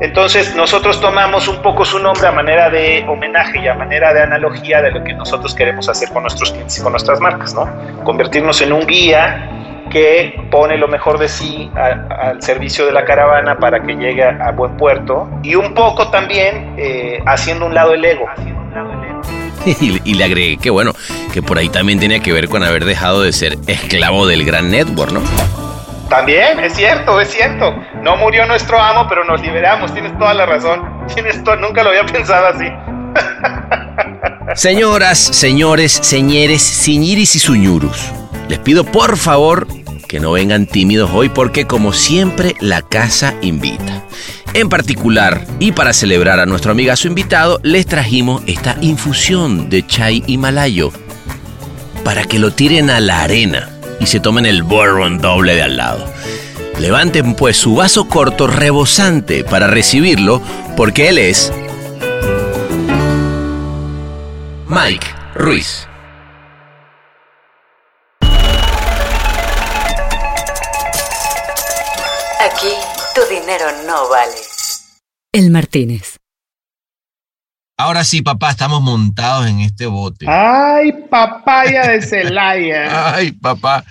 Entonces 0.00 0.54
nosotros 0.56 1.00
tomamos 1.00 1.46
un 1.46 1.62
poco 1.62 1.84
su 1.84 1.98
nombre 1.98 2.26
a 2.26 2.32
manera 2.32 2.68
de 2.68 3.04
homenaje 3.08 3.60
y 3.60 3.68
a 3.68 3.74
manera 3.74 4.12
de 4.12 4.22
analogía 4.22 4.82
de 4.82 4.90
lo 4.90 5.04
que 5.04 5.14
nosotros 5.14 5.54
queremos 5.54 5.88
hacer 5.88 6.10
con 6.10 6.22
nuestros 6.22 6.50
clientes 6.50 6.78
y 6.78 6.82
con 6.82 6.92
nuestras 6.92 7.20
marcas, 7.20 7.54
¿no? 7.54 7.70
Convertirnos 8.02 8.60
en 8.60 8.72
un 8.72 8.86
guía 8.86 9.48
que 9.94 10.34
pone 10.50 10.76
lo 10.76 10.88
mejor 10.88 11.20
de 11.20 11.28
sí 11.28 11.70
al 11.76 12.42
servicio 12.42 12.84
de 12.84 12.90
la 12.90 13.04
caravana 13.04 13.56
para 13.58 13.80
que 13.80 13.94
llegue 13.94 14.24
a, 14.24 14.50
buen 14.50 14.76
puerto 14.76 15.30
y 15.44 15.54
un 15.54 15.72
poco 15.72 16.10
también 16.10 16.74
eh, 16.76 17.22
haciendo 17.26 17.66
un 17.66 17.74
lado 17.74 17.94
el 17.94 18.04
ego. 18.04 18.26
Y, 19.66 20.14
le 20.14 20.24
agregué 20.24 20.58
que 20.58 20.68
bueno, 20.68 20.92
que 21.32 21.40
por 21.40 21.56
ahí 21.56 21.70
también 21.70 21.98
tenía 21.98 22.20
que 22.20 22.32
ver 22.34 22.50
con 22.50 22.62
haber 22.62 22.84
dejado 22.84 23.22
de 23.22 23.32
ser 23.32 23.56
esclavo 23.66 24.26
del 24.26 24.44
gran 24.44 24.70
network, 24.70 25.12
¿no? 25.12 25.22
También, 26.10 26.58
es 26.58 26.74
cierto, 26.74 27.18
es 27.18 27.30
cierto. 27.30 27.74
No 28.02 28.16
murió 28.16 28.44
nuestro 28.44 28.78
amo, 28.78 29.06
pero 29.08 29.24
nos 29.24 29.40
liberamos. 29.40 29.94
Tienes 29.94 30.18
toda 30.18 30.34
la 30.34 30.44
razón. 30.44 31.06
Tienes 31.14 31.42
todo, 31.42 31.56
nunca 31.56 31.82
lo 31.82 31.90
había 31.90 32.04
pensado 32.04 32.48
así. 32.48 32.66
Señoras, 34.54 35.18
señores, 35.18 35.92
señores, 35.92 36.60
siñiris 36.60 37.36
y 37.36 37.38
suñurus. 37.38 38.12
Les 38.48 38.58
pido 38.58 38.84
por 38.84 39.16
favor 39.16 39.66
que 40.14 40.20
no 40.20 40.30
vengan 40.30 40.66
tímidos 40.66 41.10
hoy 41.12 41.28
porque 41.28 41.66
como 41.66 41.92
siempre 41.92 42.54
la 42.60 42.82
casa 42.82 43.34
invita. 43.42 44.06
En 44.52 44.68
particular, 44.68 45.44
y 45.58 45.72
para 45.72 45.92
celebrar 45.92 46.38
a 46.38 46.46
nuestro 46.46 46.70
amigazo 46.70 47.08
invitado, 47.08 47.58
les 47.64 47.84
trajimos 47.84 48.40
esta 48.46 48.76
infusión 48.80 49.68
de 49.68 49.84
chai 49.84 50.22
himalayo 50.28 50.92
para 52.04 52.22
que 52.26 52.38
lo 52.38 52.52
tiren 52.52 52.90
a 52.90 53.00
la 53.00 53.22
arena 53.22 53.70
y 53.98 54.06
se 54.06 54.20
tomen 54.20 54.46
el 54.46 54.62
bourbon 54.62 55.18
doble 55.18 55.56
de 55.56 55.62
al 55.62 55.78
lado. 55.78 56.06
Levanten 56.78 57.34
pues 57.34 57.56
su 57.56 57.74
vaso 57.74 58.04
corto 58.04 58.46
rebosante 58.46 59.42
para 59.42 59.66
recibirlo 59.66 60.40
porque 60.76 61.08
él 61.08 61.18
es 61.18 61.52
Mike 64.68 65.08
Ruiz. 65.34 65.88
Dinero 73.44 73.66
no 73.86 74.08
vale. 74.08 74.32
El 75.32 75.50
Martínez. 75.50 76.18
Ahora 77.76 78.04
sí, 78.04 78.22
papá, 78.22 78.50
estamos 78.50 78.80
montados 78.80 79.46
en 79.46 79.60
este 79.60 79.86
bote. 79.86 80.26
Ay, 80.28 80.92
papaya 81.10 81.88
de 81.88 82.00
Celaya. 82.00 83.12
Ay, 83.14 83.32
papá. 83.32 83.84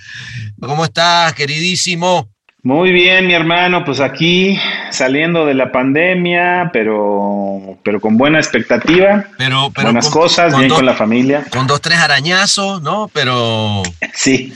¿Cómo 0.60 0.84
estás, 0.84 1.34
queridísimo? 1.34 2.28
Muy 2.66 2.92
bien, 2.92 3.26
mi 3.26 3.34
hermano, 3.34 3.84
pues 3.84 4.00
aquí 4.00 4.58
saliendo 4.90 5.44
de 5.44 5.52
la 5.52 5.70
pandemia, 5.70 6.70
pero, 6.72 7.78
pero 7.84 8.00
con 8.00 8.16
buena 8.16 8.38
expectativa. 8.38 9.26
Pero, 9.36 9.70
pero 9.74 9.88
buenas 9.88 10.08
con- 10.08 10.22
cosas, 10.22 10.50
con 10.52 10.60
bien 10.60 10.70
dos- 10.70 10.78
con 10.78 10.86
la 10.86 10.94
familia. 10.94 11.44
Con 11.50 11.66
dos, 11.66 11.82
tres 11.82 11.98
arañazos, 11.98 12.80
¿no? 12.80 13.10
Pero, 13.12 13.82
Sí, 14.14 14.54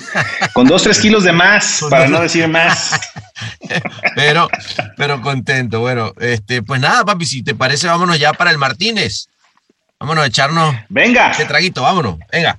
con 0.55 0.67
dos, 0.67 0.85
tres 0.85 0.99
kilos 1.01 1.23
de 1.25 1.33
más, 1.33 1.85
para 1.91 2.05
dos- 2.05 2.11
no 2.13 2.21
decir 2.23 2.49
más. 2.49 2.99
pero, 4.15 4.49
pero 4.97 5.21
contento. 5.21 5.81
Bueno, 5.81 6.15
este, 6.19 6.63
pues 6.63 6.81
nada, 6.81 7.05
papi, 7.05 7.27
si 7.27 7.43
te 7.43 7.55
parece, 7.55 7.89
vámonos 7.89 8.19
ya 8.19 8.33
para 8.33 8.51
el 8.51 8.57
Martínez. 8.57 9.27
Vámonos 10.01 10.25
a 10.25 10.29
echarnos 10.29 10.75
Venga, 10.89 11.33
este 11.33 11.45
traguito, 11.45 11.83
vámonos. 11.83 12.17
Venga. 12.33 12.59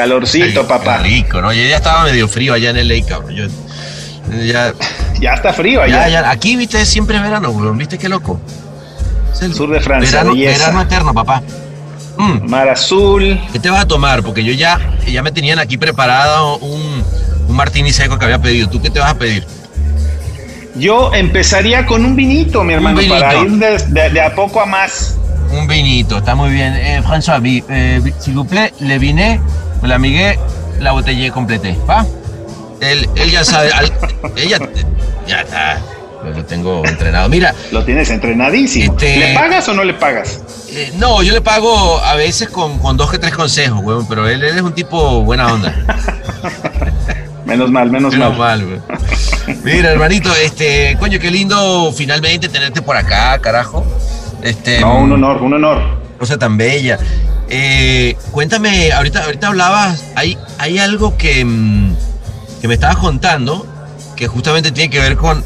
Calorcito, 0.00 0.66
papá. 0.66 0.98
rico, 0.98 1.40
¿no? 1.40 1.52
Yo 1.52 1.62
ya 1.62 1.76
estaba 1.76 2.04
medio 2.04 2.26
frío 2.28 2.54
allá 2.54 2.70
en 2.70 2.76
el 2.78 2.88
LA, 2.88 3.06
cabrón. 3.06 3.34
Yo, 3.34 3.44
ya, 4.44 4.72
Ya 5.20 5.34
está 5.34 5.52
frío 5.52 5.82
allá. 5.82 6.08
ya, 6.08 6.30
aquí, 6.30 6.56
viste, 6.56 6.84
siempre 6.86 7.16
es 7.16 7.22
verano, 7.22 7.50
weón. 7.50 7.76
¿Viste 7.78 7.98
qué 7.98 8.08
loco? 8.08 8.40
Es 9.32 9.42
el 9.42 9.54
Sur 9.54 9.70
de 9.70 9.80
Francia, 9.80 10.22
verano, 10.22 10.34
verano 10.34 10.82
eterno, 10.82 11.14
papá. 11.14 11.42
Mm, 12.16 12.48
Mar 12.50 12.68
azul. 12.68 13.40
¿Qué 13.52 13.58
te 13.58 13.70
vas 13.70 13.82
a 13.82 13.86
tomar? 13.88 14.22
Porque 14.22 14.42
yo 14.44 14.52
ya, 14.52 14.78
ya 15.06 15.22
me 15.22 15.32
tenían 15.32 15.58
aquí 15.58 15.76
preparado 15.78 16.58
un, 16.58 17.02
un 17.48 17.56
martini 17.56 17.92
seco 17.92 18.18
que 18.18 18.24
había 18.26 18.38
pedido. 18.40 18.68
¿Tú 18.68 18.80
qué 18.82 18.90
te 18.90 18.98
vas 19.00 19.10
a 19.12 19.14
pedir? 19.18 19.46
Yo 20.76 21.12
empezaría 21.14 21.84
con 21.86 22.04
un 22.04 22.16
vinito, 22.16 22.62
mi 22.64 22.74
hermano, 22.74 22.98
vinito. 22.98 23.18
para 23.20 23.40
ir 23.42 23.50
de, 23.52 23.78
de- 23.88 24.10
de 24.10 24.20
a 24.20 24.34
poco 24.34 24.60
a 24.60 24.66
más. 24.66 25.16
Un 25.52 25.66
vinito, 25.66 26.18
está 26.18 26.34
muy 26.34 26.50
bien. 26.50 26.74
Eh, 26.74 27.02
François, 27.02 27.40
eh, 27.44 28.00
s'il 28.20 28.34
vous 28.34 28.46
plaît, 28.48 28.72
le 28.80 28.98
vine, 28.98 29.40
me 29.82 29.88
la 29.88 29.94
amigué, 29.96 30.38
la 30.78 30.92
botellé 30.92 31.30
completé, 31.30 31.76
¿va? 31.88 32.06
Él, 32.80 33.08
él 33.16 33.30
ya 33.30 33.44
sabe, 33.44 33.70
al- 33.72 33.92
ella 34.36 34.58
ya 35.26 35.40
está, 35.42 35.78
lo 36.24 36.44
tengo 36.44 36.84
entrenado. 36.86 37.28
Mira, 37.28 37.54
Lo 37.72 37.84
tienes 37.84 38.10
entrenadísimo. 38.10 38.92
Este- 38.92 39.16
¿Le 39.18 39.34
pagas 39.34 39.68
o 39.68 39.74
no 39.74 39.84
le 39.84 39.94
pagas? 39.94 40.40
eh, 40.72 40.92
no, 40.98 41.22
yo 41.22 41.32
le 41.32 41.40
pago 41.40 41.98
a 42.00 42.14
veces 42.14 42.48
con, 42.48 42.78
con 42.78 42.96
dos 42.96 43.10
que 43.10 43.18
tres 43.18 43.34
consejos, 43.34 43.80
weón, 43.82 44.06
pero 44.08 44.28
él, 44.28 44.42
él 44.42 44.56
es 44.56 44.62
un 44.62 44.72
tipo 44.74 45.22
buena 45.22 45.52
onda. 45.52 45.74
Menos 47.44 47.70
mal, 47.70 47.90
menos 47.90 48.12
Menos 48.12 48.38
mal. 48.38 48.60
mal, 48.60 48.64
weón. 48.66 48.82
Mira, 49.64 49.90
hermanito, 49.90 50.30
este, 50.36 50.96
coño, 51.00 51.18
qué 51.18 51.30
lindo 51.30 51.92
finalmente 51.92 52.48
tenerte 52.48 52.80
por 52.80 52.96
acá, 52.96 53.36
carajo. 53.40 53.84
Este, 54.42 54.80
No, 54.80 54.98
un 55.00 55.12
honor, 55.12 55.42
un 55.42 55.54
honor. 55.54 55.82
cosa 56.18 56.38
tan 56.38 56.56
bella. 56.56 56.98
Eh, 57.50 58.16
cuéntame, 58.30 58.92
ahorita, 58.92 59.24
ahorita 59.24 59.48
hablabas, 59.48 60.04
hay, 60.14 60.38
hay 60.58 60.78
algo 60.78 61.16
que, 61.16 61.44
mm, 61.44 61.94
que 62.60 62.68
me 62.68 62.74
estabas 62.74 62.96
contando 62.96 63.66
que 64.16 64.28
justamente 64.28 64.70
tiene 64.70 64.88
que 64.90 65.00
ver 65.00 65.16
con 65.16 65.44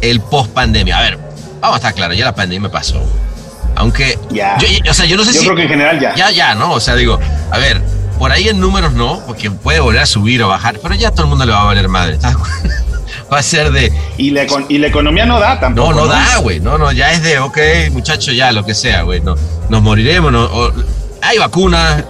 el 0.00 0.20
post 0.20 0.50
pandemia. 0.52 0.98
A 0.98 1.02
ver, 1.02 1.18
vamos 1.60 1.74
a 1.74 1.78
estar 1.78 1.94
claros, 1.94 2.16
ya 2.16 2.24
la 2.24 2.34
pandemia 2.34 2.70
pasó. 2.70 3.00
Aunque, 3.76 4.18
Ya. 4.30 4.58
yo, 4.58 4.66
yo- 4.66 4.90
o 4.90 4.94
sea, 4.94 5.06
yo 5.06 5.16
no 5.16 5.24
sé 5.24 5.32
Yo 5.32 5.40
si. 5.40 5.44
creo 5.46 5.56
que 5.56 5.62
en 5.62 5.68
general 5.68 6.00
ya. 6.00 6.14
Ya, 6.16 6.30
ya, 6.32 6.54
¿no? 6.56 6.72
O 6.72 6.80
sea, 6.80 6.96
digo, 6.96 7.20
a 7.52 7.58
ver, 7.58 7.80
por 8.18 8.32
ahí 8.32 8.48
en 8.48 8.58
números 8.58 8.92
no, 8.94 9.20
porque 9.24 9.50
puede 9.52 9.78
volver 9.78 10.02
a 10.02 10.06
subir 10.06 10.42
o 10.42 10.48
bajar, 10.48 10.80
pero 10.82 10.94
ya 10.96 11.12
todo 11.12 11.22
el 11.24 11.28
mundo 11.28 11.46
le 11.46 11.52
va 11.52 11.60
a 11.60 11.64
valer 11.64 11.88
madre. 11.88 12.14
¿estás? 12.14 12.34
Va 13.32 13.38
a 13.40 13.42
ser 13.42 13.70
de, 13.72 13.92
Y 14.16 14.30
la, 14.30 14.46
y 14.70 14.78
la 14.78 14.86
economía 14.86 15.26
no 15.26 15.38
da 15.38 15.60
tampoco. 15.60 15.92
no, 15.92 16.00
no 16.00 16.06
da, 16.06 16.38
güey. 16.38 16.60
No, 16.60 16.78
no, 16.78 16.90
ya 16.92 17.12
es 17.12 17.22
de, 17.22 17.38
ok, 17.38 17.58
muchacho, 17.92 18.32
ya, 18.32 18.52
lo 18.52 18.64
que 18.64 18.74
sea, 18.74 19.02
güey. 19.02 19.20
No, 19.20 19.34
nos 19.68 19.82
moriremos, 19.82 20.32
no, 20.32 20.44
o- 20.44 20.72
hay 21.22 21.38
vacuna. 21.38 22.04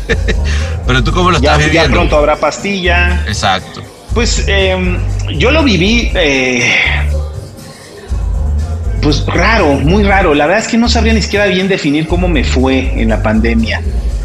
Pero 0.86 1.04
tú 1.04 1.12
cómo 1.12 1.30
lo 1.30 1.40
Ya, 1.40 1.52
estás 1.52 1.66
ya 1.66 1.66
viviendo. 1.72 1.96
pronto 1.96 2.16
habrá 2.16 2.36
pastilla. 2.36 3.22
Exacto. 3.26 3.82
Pues 4.14 4.44
eh, 4.48 4.76
yo 5.38 5.50
lo 5.52 5.62
viví, 5.62 6.10
eh, 6.14 6.72
pues 9.02 9.24
raro, 9.26 9.74
muy 9.74 10.02
raro. 10.02 10.34
La 10.34 10.46
verdad 10.46 10.62
es 10.64 10.68
que 10.68 10.76
no 10.76 10.88
sabría 10.88 11.12
ni 11.12 11.22
siquiera 11.22 11.46
bien 11.46 11.68
definir 11.68 12.06
cómo 12.06 12.28
me 12.28 12.44
fue 12.44 13.00
en 13.00 13.08
la 13.08 13.22
pandemia. 13.22 13.80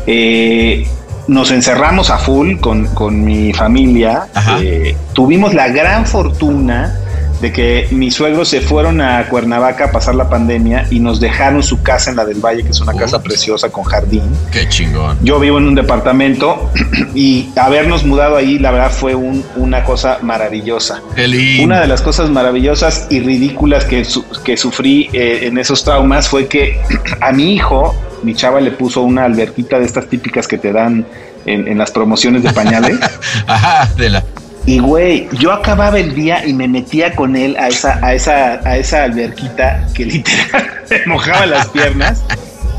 Eh, 0.07 0.85
nos 1.27 1.51
encerramos 1.51 2.09
a 2.09 2.17
full 2.17 2.57
con, 2.57 2.87
con 2.87 3.23
mi 3.23 3.53
familia. 3.53 4.27
Eh, 4.59 4.95
tuvimos 5.13 5.53
la 5.53 5.69
gran 5.69 6.05
fortuna 6.05 6.99
de 7.41 7.51
que 7.51 7.87
mis 7.91 8.13
suegros 8.15 8.47
se 8.49 8.61
fueron 8.61 9.01
a 9.01 9.27
Cuernavaca 9.27 9.85
a 9.85 9.91
pasar 9.91 10.15
la 10.15 10.29
pandemia 10.29 10.87
y 10.89 10.99
nos 10.99 11.19
dejaron 11.19 11.63
su 11.63 11.81
casa 11.83 12.09
en 12.09 12.15
la 12.15 12.25
del 12.25 12.39
Valle, 12.39 12.63
que 12.63 12.69
es 12.69 12.79
una 12.81 12.93
casa 12.93 13.21
preciosa 13.21 13.69
con 13.69 13.83
jardín. 13.83 14.23
Qué 14.51 14.67
chingón. 14.69 15.17
Yo 15.21 15.39
vivo 15.39 15.57
en 15.57 15.67
un 15.67 15.75
departamento 15.75 16.71
y 17.13 17.49
habernos 17.57 18.05
mudado 18.05 18.37
ahí, 18.37 18.57
la 18.57 18.71
verdad, 18.71 18.91
fue 18.91 19.15
un- 19.15 19.43
una 19.57 19.83
cosa 19.83 20.19
maravillosa. 20.21 21.01
Qué 21.15 21.27
lindo. 21.27 21.63
Una 21.63 21.81
de 21.81 21.87
las 21.87 22.01
cosas 22.01 22.29
maravillosas 22.29 23.07
y 23.09 23.19
ridículas 23.19 23.85
que, 23.85 24.05
su- 24.05 24.25
que 24.43 24.55
sufrí 24.57 25.09
eh, 25.13 25.41
en 25.43 25.57
esos 25.57 25.83
traumas 25.83 26.27
fue 26.29 26.47
que 26.47 26.79
a 27.21 27.31
mi 27.31 27.53
hijo, 27.53 27.93
mi 28.23 28.33
chava 28.33 28.61
le 28.61 28.71
puso 28.71 29.01
una 29.01 29.25
alberquita 29.25 29.77
de 29.77 29.85
estas 29.85 30.07
típicas 30.07 30.47
que 30.47 30.57
te 30.57 30.71
dan 30.71 31.05
en, 31.45 31.67
en 31.67 31.77
las 31.77 31.91
promociones 31.91 32.41
de 32.43 32.51
pañales. 32.53 32.97
Ajá, 33.47 33.91
de 33.97 34.09
la. 34.09 34.23
Y 34.65 34.79
güey, 34.79 35.27
yo 35.39 35.51
acababa 35.51 35.99
el 35.99 36.15
día 36.15 36.43
y 36.45 36.53
me 36.53 36.67
metía 36.67 37.15
con 37.15 37.35
él 37.35 37.55
a 37.59 37.67
esa, 37.67 37.99
a 38.03 38.13
esa, 38.13 38.59
a 38.67 38.77
esa 38.77 39.03
alberquita 39.03 39.87
que 39.93 40.05
literal 40.05 40.67
me 40.89 41.05
mojaba 41.05 41.45
las 41.45 41.67
piernas. 41.67 42.23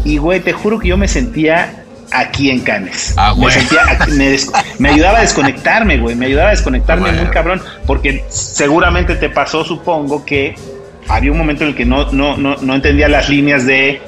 Y 0.04 0.18
güey, 0.18 0.40
te 0.40 0.52
juro 0.52 0.78
que 0.80 0.88
yo 0.88 0.96
me 0.96 1.06
sentía 1.08 1.84
aquí 2.12 2.50
en 2.50 2.60
Canes. 2.60 3.14
Ah, 3.16 3.34
me 3.36 3.50
sentía, 3.50 3.80
aquí- 3.88 4.12
me, 4.12 4.36
me 4.78 4.88
ayudaba 4.90 5.18
a 5.18 5.20
desconectarme, 5.22 5.98
güey. 5.98 6.16
Me 6.16 6.26
ayudaba 6.26 6.48
a 6.48 6.52
desconectarme 6.52 7.10
Ah, 7.10 7.12
muy 7.12 7.26
cabrón. 7.26 7.62
Porque 7.86 8.24
seguramente 8.28 9.14
te 9.16 9.28
pasó, 9.30 9.64
supongo, 9.64 10.24
que 10.24 10.54
había 11.08 11.30
un 11.30 11.38
momento 11.38 11.62
en 11.64 11.70
el 11.70 11.76
que 11.76 11.84
no, 11.84 12.10
no, 12.12 12.36
no, 12.36 12.56
no 12.56 12.74
entendía 12.74 13.08
las 13.08 13.28
líneas 13.28 13.64
de 13.64 14.00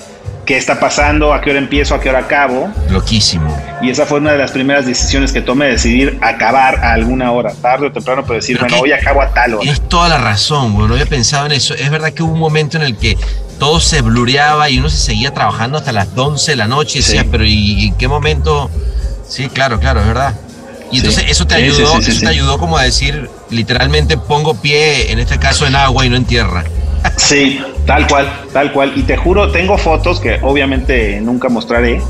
qué 0.48 0.56
está 0.56 0.80
pasando, 0.80 1.34
a 1.34 1.42
qué 1.42 1.50
hora 1.50 1.58
empiezo, 1.58 1.94
a 1.94 2.00
qué 2.00 2.08
hora 2.08 2.20
acabo. 2.20 2.72
Loquísimo. 2.88 3.54
Y 3.82 3.90
esa 3.90 4.06
fue 4.06 4.18
una 4.18 4.32
de 4.32 4.38
las 4.38 4.50
primeras 4.50 4.86
decisiones 4.86 5.30
que 5.30 5.42
tomé, 5.42 5.66
decidir 5.66 6.18
acabar 6.22 6.76
a 6.76 6.94
alguna 6.94 7.32
hora, 7.32 7.52
tarde 7.60 7.88
o 7.88 7.92
temprano, 7.92 8.22
pero 8.22 8.36
decir, 8.36 8.56
Pero 8.56 8.68
bueno, 8.70 8.82
hoy 8.82 8.92
acabo 8.92 9.20
a 9.20 9.28
tal 9.34 9.52
hora. 9.52 9.60
Tienes 9.62 9.86
toda 9.90 10.08
la 10.08 10.16
razón, 10.16 10.72
güey. 10.72 10.88
No 10.88 10.94
había 10.94 11.04
pensado 11.04 11.44
en 11.44 11.52
eso. 11.52 11.74
Es 11.74 11.90
verdad 11.90 12.14
que 12.14 12.22
hubo 12.22 12.32
un 12.32 12.38
momento 12.40 12.78
en 12.78 12.82
el 12.82 12.96
que 12.96 13.18
todo 13.58 13.78
se 13.78 14.00
blureaba 14.00 14.70
y 14.70 14.78
uno 14.78 14.88
se 14.88 14.96
seguía 14.96 15.34
trabajando 15.34 15.76
hasta 15.76 15.92
las 15.92 16.08
11 16.16 16.52
de 16.52 16.56
la 16.56 16.66
noche 16.66 17.00
y 17.00 17.02
Sí. 17.02 17.08
decías, 17.12 17.26
pero 17.30 17.44
¿y 17.44 17.88
en 17.88 17.94
qué 17.96 18.08
momento? 18.08 18.70
Sí, 19.28 19.50
claro, 19.50 19.78
claro, 19.80 20.00
es 20.00 20.06
verdad. 20.06 20.34
Y 20.90 21.00
Sí. 21.00 21.06
entonces 21.06 21.24
eso 21.28 21.46
te 21.46 21.56
Sí, 21.56 21.60
sí, 21.60 21.66
ayudó, 21.82 21.96
sí, 21.96 22.02
sí, 22.04 22.10
eso 22.12 22.20
sí. 22.20 22.24
te 22.24 22.30
ayudó 22.30 22.58
como 22.58 22.78
a 22.78 22.84
decir, 22.84 23.28
literalmente 23.50 24.16
pongo 24.16 24.54
pie, 24.54 25.12
en 25.12 25.18
este 25.18 25.38
caso 25.38 25.66
en 25.66 25.76
agua 25.76 26.06
y 26.06 26.08
no 26.08 26.16
en 26.16 26.24
tierra. 26.24 26.64
Sí, 27.16 27.60
tal 27.86 28.06
cual, 28.06 28.28
tal 28.52 28.72
cual. 28.72 28.92
Y 28.96 29.02
te 29.02 29.16
juro, 29.16 29.50
tengo 29.50 29.76
fotos 29.78 30.20
que 30.20 30.38
obviamente 30.42 31.20
nunca 31.20 31.48
mostraré, 31.48 32.00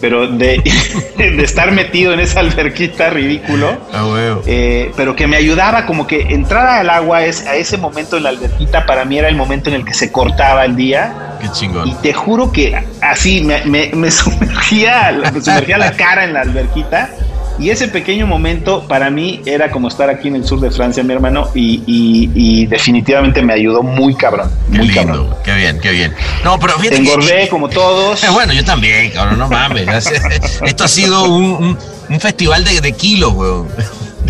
pero 0.00 0.26
de, 0.26 0.62
de 1.16 1.42
estar 1.42 1.70
metido 1.72 2.12
en 2.12 2.20
esa 2.20 2.40
alberquita 2.40 3.10
ridículo. 3.10 3.76
Ah, 3.92 4.04
eh, 4.46 4.90
pero 4.96 5.14
que 5.14 5.26
me 5.26 5.36
ayudaba 5.36 5.86
como 5.86 6.06
que 6.06 6.22
entrar 6.34 6.66
al 6.66 6.90
agua 6.90 7.24
es 7.24 7.46
a 7.46 7.54
ese 7.56 7.76
momento 7.78 8.16
en 8.16 8.24
la 8.24 8.30
alberquita 8.30 8.86
para 8.86 9.04
mí 9.04 9.18
era 9.18 9.28
el 9.28 9.36
momento 9.36 9.68
en 9.70 9.76
el 9.76 9.84
que 9.84 9.94
se 9.94 10.10
cortaba 10.10 10.64
el 10.64 10.74
día 10.76 11.36
Qué 11.40 11.46
y 11.46 11.52
chingón. 11.52 12.02
te 12.02 12.12
juro 12.12 12.50
que 12.50 12.76
así 13.00 13.42
me, 13.42 13.64
me, 13.64 13.90
me 13.94 14.10
sumergía 14.10 15.12
me 15.32 15.40
sumergía 15.40 15.78
la 15.78 15.92
cara 15.92 16.24
en 16.24 16.32
la 16.34 16.40
alberquita 16.40 17.10
y 17.58 17.70
ese 17.70 17.88
pequeño 17.88 18.26
momento 18.26 18.86
para 18.88 19.10
mí 19.10 19.40
era 19.46 19.70
como 19.70 19.88
estar 19.88 20.08
aquí 20.10 20.28
en 20.28 20.36
el 20.36 20.44
sur 20.46 20.60
de 20.60 20.70
Francia 20.70 21.02
mi 21.02 21.12
hermano 21.12 21.48
y, 21.54 21.82
y- 21.86 22.30
y 22.34 22.66
definitivamente 22.66 23.42
me 23.42 23.52
ayudó 23.52 23.82
muy 23.82 24.14
cabrón 24.14 24.50
Qué 24.70 24.78
muy 24.78 24.86
lindo. 24.88 25.02
cabrón 25.06 25.36
Qué 25.44 25.54
bien, 25.54 25.80
qué 25.80 25.90
bien. 25.92 26.14
No, 26.44 26.58
pero 26.58 26.74
fíjate 26.78 27.02
que- 27.02 27.08
engordé 27.10 27.48
como 27.48 27.68
todos 27.68 28.22
Eh, 28.24 28.28
bueno, 28.32 28.52
yo 28.52 28.64
también, 28.64 29.10
cabrón, 29.10 29.38
no 29.38 29.48
mames. 29.48 30.06
Esto 30.64 30.84
ha 30.84 30.88
sido 30.88 31.24
un, 31.24 31.44
un- 31.44 31.78
un 32.08 32.20
festival 32.20 32.64
de, 32.64 32.80
de 32.80 32.92
kilos, 32.96 33.32
weón. 33.34 33.68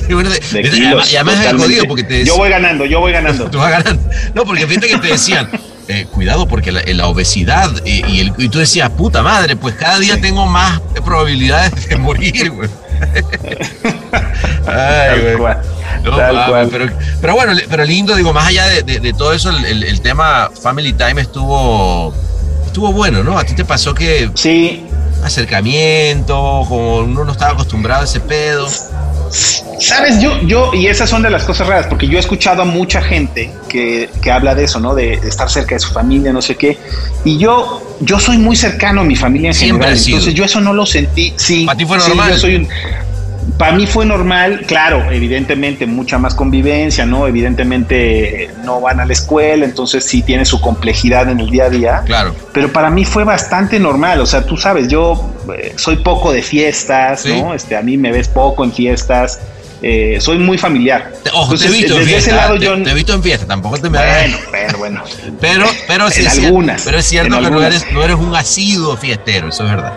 De- 0.09 0.63
kilos, 0.71 1.13
y 1.13 1.17
además 1.17 1.45
es 1.45 1.53
jodido 1.53 1.85
porque 1.87 2.03
te 2.03 2.25
Yo 2.25 2.37
voy 2.37 2.49
ganando, 2.51 2.85
yo 2.87 3.01
voy 3.01 3.13
ganando. 3.13 3.45
Tú 3.51 3.59
vas 3.59 3.71
ganando. 3.71 4.03
No, 4.35 4.45
porque 4.45 4.67
fíjate 4.67 4.89
que 4.89 4.99
te 4.99 5.09
decían, 5.09 5.49
eh, 5.89 6.07
cuidado 6.11 6.47
porque 6.49 6.73
la, 6.73 6.83
la 6.87 7.07
obesidad 7.07 7.71
eh, 7.85 8.03
y, 8.09 8.21
el- 8.21 8.33
y 8.39 8.49
tú 8.49 8.59
decías, 8.59 8.91
puta 8.91 9.23
madre, 9.23 9.55
pues 9.57 9.75
cada 9.75 9.99
día 9.99 10.21
tengo 10.21 10.47
más 10.47 10.81
probabilidades 11.05 11.89
de 11.89 11.97
morir, 11.97 12.51
güey. 12.51 12.69
Ay, 14.67 15.09
Tal 15.09 15.21
güey. 15.23 15.37
cual, 15.37 15.59
No, 16.05 16.17
tal 16.17 16.47
cual. 16.47 16.69
Pero, 16.71 16.87
pero 17.21 17.35
bueno, 17.35 17.53
pero 17.71 17.85
lindo, 17.85 18.15
digo, 18.17 18.33
más 18.33 18.47
allá 18.49 18.67
de, 18.67 18.83
de- 18.83 19.01
de 19.01 19.13
todo 19.13 19.33
eso, 19.33 19.51
el, 19.51 19.65
el- 19.65 19.85
el 19.85 20.01
tema 20.01 20.51
Family 20.63 20.93
Time 20.93 21.21
estuvo, 21.23 22.15
estuvo 22.67 22.93
bueno, 22.93 23.23
¿no? 23.23 23.39
A 23.39 23.45
ti 23.45 23.55
te 23.55 23.65
pasó 23.65 23.95
que 23.95 24.31
Sí, 24.35 24.87
acercamiento, 25.25 26.65
como 26.69 26.99
uno 26.99 27.25
no 27.25 27.33
estaba 27.33 27.53
acostumbrado 27.53 28.03
a 28.03 28.05
ese 28.05 28.21
pedo. 28.21 28.67
Sabes, 29.33 30.21
yo, 30.21 30.41
yo, 30.43 30.71
y 30.75 30.87
esas 30.87 31.09
son 31.09 31.23
de 31.23 31.31
las 31.31 31.45
cosas 31.45 31.67
raras, 31.67 31.87
porque 31.87 32.07
yo 32.07 32.17
he 32.19 32.21
escuchado 32.21 32.63
a 32.63 32.65
mucha 32.65 33.01
gente 33.01 33.51
que, 33.69 34.11
que 34.23 34.31
habla 34.31 34.55
de 34.55 34.65
eso, 34.65 34.79
¿no? 34.79 34.95
De, 34.95 35.19
de 35.19 35.29
estar 35.29 35.51
cerca 35.51 35.75
de 35.75 35.81
su 35.81 35.91
familia, 35.93 36.33
no 36.33 36.43
sé 36.43 36.57
qué. 36.57 36.79
Y 37.25 37.39
yo, 37.39 37.97
yo 38.01 38.19
soy 38.21 38.37
muy 38.39 38.55
cercano 38.57 39.01
a 39.01 39.05
mi 39.05 39.17
familia 39.17 39.49
en 39.49 39.55
Siempre 39.55 39.89
general. 39.89 40.05
Entonces 40.07 40.35
yo 40.35 40.45
eso 40.45 40.61
no 40.61 40.73
lo 40.75 40.85
sentí. 40.87 41.33
Sí. 41.37 41.65
¿Para 41.65 41.79
ti 41.79 41.85
fue 41.87 41.99
sí, 42.01 42.09
normal? 42.09 42.31
yo 42.33 42.39
soy 42.39 42.57
un- 42.57 42.69
para 43.59 43.73
mí 43.73 43.87
fue 43.87 44.05
normal, 44.07 44.63
claro, 44.67 45.11
evidentemente 45.13 45.87
mucha 45.87 46.19
más 46.19 46.35
convivencia, 46.35 47.07
¿no? 47.07 47.27
Evidentemente 47.29 48.45
eh, 48.45 48.51
no 48.65 48.81
van 48.81 49.01
a 49.01 49.07
la 49.07 49.13
escuela, 49.13 49.65
entonces 49.65 50.05
sí 50.05 50.23
tiene 50.23 50.45
su 50.45 50.61
complejidad 50.61 51.31
en 51.31 51.41
el 51.41 51.51
día 51.51 51.65
a 51.65 51.71
día. 51.71 52.03
Claro. 52.05 52.35
Pero 52.53 52.73
para 52.73 52.91
mí 52.91 53.05
fue 53.05 53.25
bastante 53.25 53.79
normal, 53.79 54.21
o 54.21 54.27
sea, 54.27 54.45
tú 54.45 54.57
sabes, 54.57 54.89
yo 54.89 55.33
eh, 55.57 55.75
soy 55.77 55.97
poco 55.97 56.33
de 56.33 56.43
fiestas, 56.43 57.23
Sí. 57.23 57.41
¿no? 57.41 57.55
Este, 57.55 57.77
a 57.77 57.83
mí 57.83 57.97
me 57.97 58.11
ves 58.11 58.29
poco 58.29 58.65
en 58.65 58.73
fiestas, 58.73 59.41
eh, 59.83 60.19
soy 60.21 60.39
muy 60.39 60.59
familiar. 60.59 61.13
Ojo, 61.33 61.57
te 61.57 61.65
he 61.65 61.67
Entonces, 61.67 61.71
visto 61.73 61.95
en 61.95 61.99
desde 62.01 62.17
ese 62.19 62.31
fiesta. 62.31 62.43
lado 62.47 62.59
te, 62.59 62.65
yo... 62.65 62.83
te 62.83 62.91
he 62.91 62.95
visto 62.95 63.15
en 63.15 63.23
fiesta, 63.23 63.47
tampoco 63.47 63.79
te 63.79 63.91
me. 63.91 63.99
Bueno, 63.99 64.39
pero 64.51 64.79
bueno. 64.79 65.03
Pero, 65.41 65.67
pero, 65.89 66.11
sí 66.11 66.23
En 66.23 66.29
algunas, 66.45 66.83
pero 66.83 66.99
es 66.99 67.05
cierto 67.07 67.37
en 67.37 67.45
que 67.45 67.51
no 67.51 67.63
eres, 67.63 67.87
no 67.93 68.03
eres 68.03 68.17
un 68.17 68.35
asiduo 68.35 68.97
fiestero, 68.97 69.49
eso 69.49 69.65
es 69.65 69.71
verdad. 69.71 69.95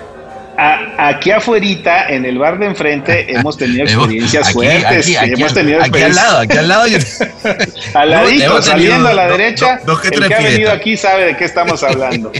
A- 0.57 1.09
aquí 1.09 1.31
afuerita, 1.31 2.07
en 2.09 2.23
el 2.25 2.37
bar 2.37 2.57
de 2.59 2.67
enfrente, 2.67 3.25
hemos 3.35 3.57
tenido 3.57 3.83
experiencias 3.83 4.53
fuertes. 4.53 4.85
aquí- 5.05 5.15
aquí 5.17 5.31
hemos 5.33 5.49
al- 5.49 5.53
tenido 5.53 5.81
aquí 5.81 6.01
al 6.01 6.11
experiencias- 6.11 6.15
lado, 6.15 6.37
aquí 6.39 6.57
al 6.57 6.67
lado. 6.67 6.87
yo- 6.87 6.97
Al 7.93 8.09
ladito, 8.09 8.29
tenido 8.37 8.61
saliendo 8.61 9.07
a 9.09 9.13
la 9.13 9.27
derecha, 9.27 9.79
el 10.11 10.27
que 10.27 10.33
ha 10.35 10.39
venido 10.39 10.71
aquí 10.71 10.95
sabe 10.97 11.25
de 11.25 11.37
qué 11.37 11.45
estamos 11.45 11.83
hablando. 11.83 12.31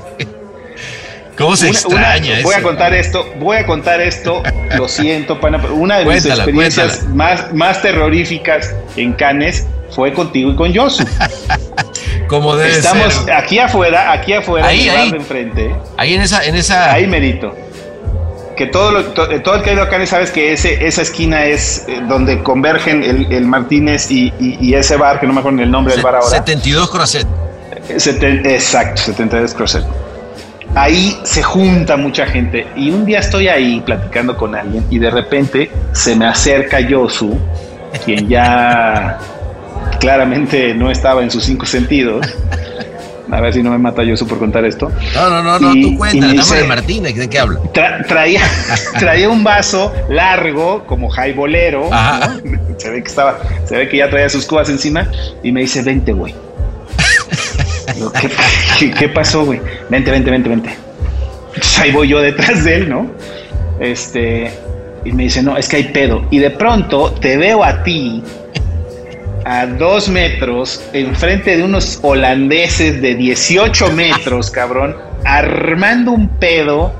¿Cómo 1.38 1.58
se 1.58 1.66
Una- 1.70 1.74
extraña 1.80 2.26
una- 2.30 2.34
eso? 2.40 2.44
voy 2.44 2.56
a 2.56 2.62
contar 2.62 2.94
esto, 2.94 3.34
voy 3.40 3.58
a 3.58 3.66
contar 3.66 4.00
esto, 4.00 4.42
lo 4.78 4.88
siento, 4.88 5.40
pana, 5.42 5.60
pero 5.62 5.76
una 5.76 6.00
de 6.00 6.06
mis 6.06 6.26
experiencias 6.26 7.00
cuéntala. 7.00 7.16
más, 7.16 7.54
más 7.54 7.82
terroríficas 7.82 8.74
en 8.96 9.12
Canes 9.14 9.68
fue 9.92 10.14
contigo 10.14 10.52
y 10.52 10.56
con 10.56 10.72
Yosu. 10.72 11.06
¿Cómo 12.28 12.56
debe 12.56 12.72
Estamos 12.72 13.14
ser? 13.14 13.34
aquí 13.34 13.60
afuera, 13.60 14.14
aquí 14.14 14.32
afuera, 14.34 14.66
Ahí, 14.68 14.88
en 14.88 14.90
el 14.90 14.96
ahí. 14.96 15.02
bar 15.04 15.12
de 15.12 15.18
enfrente, 15.18 15.76
Ahí 15.98 16.14
en 16.14 16.22
esa, 16.22 16.46
en 16.46 16.56
esa. 16.56 16.94
ahí 16.94 17.06
merito. 17.06 17.54
Que 18.56 18.68
todo, 18.68 18.92
lo, 18.92 19.04
to- 19.08 19.28
todo 19.42 19.56
el 19.56 19.62
que 19.64 19.72
ha 19.72 19.74
ido 19.74 19.84
a 19.84 19.90
Canes 19.90 20.10
sabes 20.10 20.32
que 20.32 20.54
ese, 20.54 20.86
esa 20.88 21.02
esquina 21.02 21.46
es 21.46 21.86
eh, 21.90 22.00
donde 22.08 22.42
convergen 22.42 23.04
el, 23.04 23.32
el 23.32 23.46
Martínez 23.46 24.10
y, 24.10 24.34
y- 24.40 24.58
y 24.62 24.74
ese 24.76 24.96
bar, 24.96 25.20
que 25.20 25.28
no 25.28 25.34
me 25.34 25.40
acuerdo 25.40 25.62
el 25.62 25.70
nombre 25.72 25.94
del 25.94 26.02
bar 26.04 26.16
ahora. 26.16 26.30
72 26.30 26.90
Crosset. 26.90 27.28
Seten- 27.98 28.46
exacto, 28.46 29.02
72 29.02 29.54
Crosset. 29.54 29.84
Ahí 30.74 31.18
se 31.24 31.44
junta 31.44 31.96
mucha 31.98 32.26
gente 32.26 32.66
y 32.76 32.90
un 32.92 33.06
día 33.06 33.20
estoy 33.20 33.48
ahí 33.48 33.82
platicando 33.86 34.36
con 34.36 34.56
alguien 34.56 34.86
y 34.90 35.00
de 35.00 35.10
repente 35.10 35.72
se 35.94 36.16
me 36.16 36.26
acerca 36.26 36.80
Yosu, 36.80 37.38
quien 38.06 38.28
ya 38.28 39.18
claramente 40.00 40.74
no 40.74 40.92
estaba 40.92 41.24
en 41.24 41.32
sus 41.32 41.44
cinco 41.44 41.66
sentidos. 41.66 42.26
A 43.32 43.42
ver 43.42 43.54
si 43.54 43.64
no 43.64 43.72
me 43.72 43.78
mata 43.80 44.04
Yosu 44.04 44.28
por 44.28 44.38
contar 44.38 44.66
esto. 44.66 44.92
No, 45.16 45.30
no, 45.30 45.42
no, 45.42 45.60
no, 45.60 45.72
tú 45.74 45.92
me 46.00 46.08
Dame 46.14 46.28
de 46.28 46.34
dice- 46.34 46.64
Martínez, 46.66 47.16
¿de 47.16 47.28
qué 47.30 47.40
habla? 47.40 47.60
Tra- 47.74 48.06
traía, 48.08 48.42
traía 49.00 49.30
un 49.30 49.44
vaso 49.44 49.92
largo, 50.10 50.86
como 50.86 51.10
jaibolero. 51.10 51.90
¿no? 51.90 52.78
Se 52.78 52.90
ve 52.92 53.02
que 53.02 53.10
estaba, 53.10 53.40
se 53.66 53.78
ve 53.78 53.90
que 53.90 53.98
ya 53.98 54.10
traía 54.10 54.30
sus 54.30 54.46
cubas 54.46 54.70
encima 54.70 55.10
y 55.42 55.52
me 55.52 55.62
dice, 55.62 55.82
vente, 55.82 56.14
güey. 56.14 56.36
¿Qué, 58.20 58.30
qué, 58.80 58.92
qué 58.92 59.10
pasó, 59.10 59.46
güey? 59.46 59.62
Vente, 59.90 60.12
vente, 60.12 60.30
vente, 60.32 60.50
vente. 60.50 60.70
Entonces 61.56 61.80
ahí 61.80 61.92
voy 61.92 62.08
yo 62.10 62.20
detrás 62.22 62.64
de 62.64 62.76
él, 62.76 62.90
¿no? 62.90 63.08
Este, 63.80 64.52
y 65.04 65.12
me 65.14 65.24
dice, 65.24 65.42
no, 65.42 65.58
es 65.58 65.68
que 65.70 65.78
hay 65.78 65.84
pedo. 65.86 66.26
Y 66.30 66.40
de 66.40 66.50
pronto 66.52 67.12
te 67.12 67.38
veo 67.38 67.64
a 67.64 67.84
ti 67.84 68.22
a 69.46 69.68
dos 69.68 70.10
metros, 70.10 70.82
enfrente 70.92 71.56
de 71.56 71.64
unos 71.64 72.00
holandeses 72.02 73.02
de 73.02 73.14
18 73.16 73.92
metros, 73.92 74.50
cabrón, 74.50 74.98
armando 75.24 76.12
un 76.12 76.28
pedo 76.30 76.92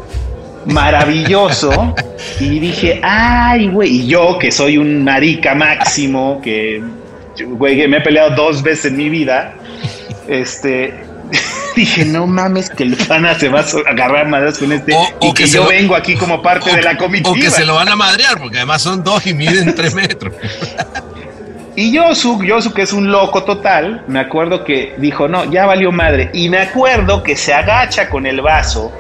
maravilloso. 0.66 1.96
Y 2.40 2.60
dije, 2.60 3.00
ay, 3.04 3.70
güey, 3.70 3.90
y 4.02 4.08
yo 4.08 4.38
que 4.40 4.52
soy 4.52 4.78
un 4.78 5.04
marica 5.04 5.56
máximo, 5.56 6.40
que, 6.44 6.84
güey, 7.48 7.78
que 7.78 7.88
me 7.88 7.98
he 7.98 8.02
peleado 8.02 8.36
dos 8.36 8.62
veces 8.62 8.86
en 8.86 8.98
mi 8.98 9.10
vida, 9.10 9.54
este, 10.28 10.94
dije, 11.76 12.06
no 12.06 12.28
mames, 12.28 12.70
que 12.70 12.84
el 12.84 12.96
pana 12.96 13.38
se 13.40 13.50
va 13.50 13.62
a 13.62 13.90
agarrar 13.90 14.28
madras 14.28 14.58
con 14.60 14.72
este, 14.72 14.94
O- 14.94 15.08
o 15.20 15.30
y 15.30 15.34
que, 15.34 15.44
que 15.46 15.50
yo 15.50 15.64
lo- 15.64 15.70
vengo 15.70 15.96
aquí 15.96 16.16
como 16.16 16.42
parte 16.42 16.76
de 16.76 16.82
la 16.84 16.98
comitiva. 16.98 17.32
O 17.32 17.34
que 17.34 17.50
se 17.50 17.66
lo 17.66 17.76
van 17.76 17.90
a 17.90 17.96
madrear, 17.96 18.38
porque 18.40 18.58
además 18.58 18.82
son 18.82 19.04
dos 19.04 19.26
y 19.26 19.34
miden 19.34 19.74
tres 19.76 19.94
metros. 19.96 20.34
Y 21.76 21.92
Yosu, 21.92 22.42
Yosu, 22.44 22.74
que 22.74 22.84
es 22.84 22.94
un 22.94 23.12
loco 23.12 23.44
total, 23.44 24.04
me 24.08 24.20
acuerdo 24.20 24.64
que 24.64 24.96
dijo, 24.98 25.28
no, 25.28 25.44
ya 25.52 25.66
valió 25.66 25.92
madre. 25.92 26.30
Y 26.34 26.48
me 26.50 26.60
acuerdo 26.60 27.22
que 27.22 27.36
se 27.36 27.54
agacha 27.54 28.10
con 28.10 28.26
el 28.26 28.42
vaso, 28.42 28.92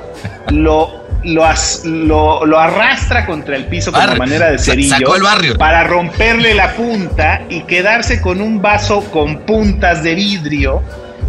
lo, 0.49 1.05
lo, 1.23 1.45
as- 1.45 1.85
lo, 1.85 2.45
lo 2.45 2.59
arrastra 2.59 3.25
contra 3.25 3.55
el 3.55 3.65
piso 3.65 3.91
como 3.91 4.03
Barrio. 4.05 4.19
manera 4.19 4.51
de 4.51 4.59
cerillo 4.59 4.97
sacó 4.97 5.15
el 5.15 5.23
barrio. 5.23 5.57
para 5.57 5.83
romperle 5.85 6.53
la 6.53 6.73
punta 6.73 7.41
y 7.49 7.61
quedarse 7.61 8.19
con 8.21 8.41
un 8.41 8.61
vaso 8.61 9.09
con 9.11 9.39
puntas 9.39 10.03
de 10.03 10.13
vidrio. 10.15 10.83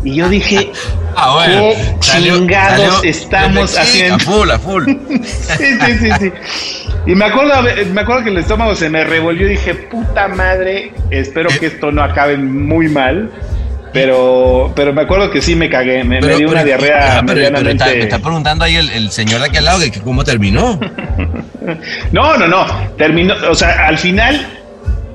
Y 0.07 0.15
yo 0.15 0.29
dije, 0.29 0.71
Ah, 1.17 1.33
bueno. 1.35 1.71
¿Qué 1.71 1.99
chingados 2.01 3.05
estamos 3.05 3.71
sí, 3.71 3.79
haciendo? 3.79 4.19
Full, 4.21 4.51
a 4.51 4.59
full. 4.59 4.85
sí, 5.23 5.65
sí, 5.85 5.99
sí, 5.99 6.11
sí. 6.21 6.33
Y 7.07 7.15
me 7.15 7.25
acuerdo, 7.25 7.63
me 7.93 8.01
acuerdo 8.01 8.25
que 8.25 8.31
el 8.31 8.37
estómago 8.39 8.75
se 8.75 8.89
me 8.91 9.03
revolvió 9.05 9.47
y 9.47 9.51
dije, 9.51 9.75
puta 9.75 10.29
madre, 10.29 10.93
espero 11.11 11.49
que 11.59 11.67
esto 11.67 11.91
no 11.91 12.03
acabe 12.03 12.37
muy 12.37 12.89
mal. 12.89 13.31
Pero, 13.93 14.73
pero 14.77 14.93
me 14.93 15.03
acuerdo 15.03 15.31
que 15.31 15.41
sí 15.41 15.57
me 15.57 15.71
cagué, 15.71 16.05
me, 16.05 16.21
me 16.21 16.37
dio 16.37 16.51
una 16.51 16.63
diarrea 16.63 17.19
ah, 17.19 17.23
pero- 17.27 17.37
medianamente... 17.37 17.83
está- 17.85 17.97
me 17.97 18.03
está 18.03 18.19
preguntando 18.19 18.65
ahí 18.65 18.77
el, 18.77 18.91
el 18.91 19.11
señor 19.11 19.41
de 19.41 19.47
aquí 19.47 19.57
al 19.57 19.65
lado 19.65 19.81
que 19.91 20.01
cómo 20.01 20.23
terminó. 20.25 20.79
No, 22.13 22.37
no, 22.37 22.47
no, 22.47 22.65
terminó, 22.97 23.35
o 23.51 23.55
sea, 23.57 23.89
al 23.89 23.99
final 23.99 24.47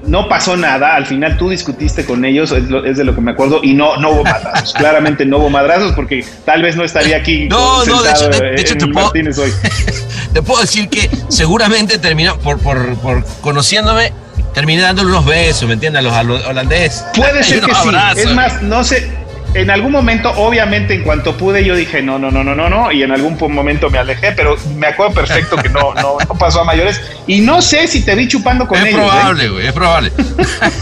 no 0.08 0.28
pasó 0.28 0.58
nada, 0.58 0.96
al 0.96 1.06
final 1.06 1.38
tú 1.38 1.50
discutiste 1.50 2.06
con 2.06 2.26
ellos, 2.26 2.52
es, 2.52 2.70
lo- 2.70 2.84
es 2.86 2.98
de 2.98 3.04
lo 3.04 3.14
que 3.16 3.22
me 3.22 3.32
acuerdo, 3.32 3.60
y 3.64 3.74
no, 3.74 3.98
no 3.98 4.12
hubo 4.12 4.24
madrazos, 4.24 4.74
claramente 4.78 5.26
no 5.26 5.38
hubo 5.38 5.50
madrazos 5.50 5.94
porque 5.94 6.26
tal 6.46 6.62
vez 6.62 6.76
no 6.76 6.84
estaría 6.84 7.18
aquí 7.18 7.48
No, 7.50 7.86
no, 7.86 8.02
de 8.02 8.10
hecho, 8.12 8.30
de- 8.30 8.52
de 8.52 8.62
hecho 8.62 8.76
te 8.78 8.88
puedo- 8.88 9.12
hoy. 9.12 9.52
Te 10.34 10.42
puedo 10.42 10.62
decir 10.62 10.88
que 10.88 11.10
seguramente 11.28 11.98
terminó, 11.98 12.38
por, 12.40 12.58
por, 12.60 12.96
por 13.00 13.26
conociéndome, 13.42 14.14
terminé 14.54 14.82
dándole 14.82 15.10
unos 15.10 15.26
besos, 15.26 15.68
¿me 15.68 15.74
entiendes? 15.74 16.00
A 16.00 16.04
los 16.04 16.14
holo- 16.14 16.48
holandeses. 16.50 17.04
Puede 17.16 17.44
ser 17.44 17.62
que 17.62 17.74
sí. 17.76 17.90
Es 18.18 18.32
más, 18.34 18.62
no 18.62 18.82
sé. 18.84 19.12
En 19.54 19.70
algún 19.70 19.92
momento, 19.92 20.32
obviamente, 20.38 20.94
en 20.94 21.04
cuanto 21.04 21.36
pude, 21.36 21.64
yo 21.66 21.76
dije 21.76 22.02
no, 22.02 22.18
no, 22.18 22.32
no, 22.32 22.44
no, 22.44 22.56
no, 22.56 22.70
no. 22.70 22.92
Y 22.92 23.04
en 23.04 23.12
algún 23.12 23.38
momento 23.54 23.90
me 23.90 23.98
alejé, 23.98 24.32
pero 24.32 24.56
me 24.78 24.88
acuerdo 24.88 25.14
perfecto 25.14 25.58
que 25.58 25.68
no, 25.70 25.94
no, 25.96 26.18
no 26.28 26.36
pasó 26.38 26.62
a 26.62 26.64
mayores. 26.64 27.02
Y 27.28 27.42
no 27.42 27.62
sé 27.62 27.88
si 27.88 28.04
te 28.06 28.16
vi 28.16 28.28
chupando 28.28 28.68
con 28.68 28.78
es 28.80 28.86
ellos. 28.86 29.00
¿eh? 29.02 29.04
probable, 29.04 29.50
güey, 29.50 29.68
es 29.68 29.74
probable. 29.74 30.12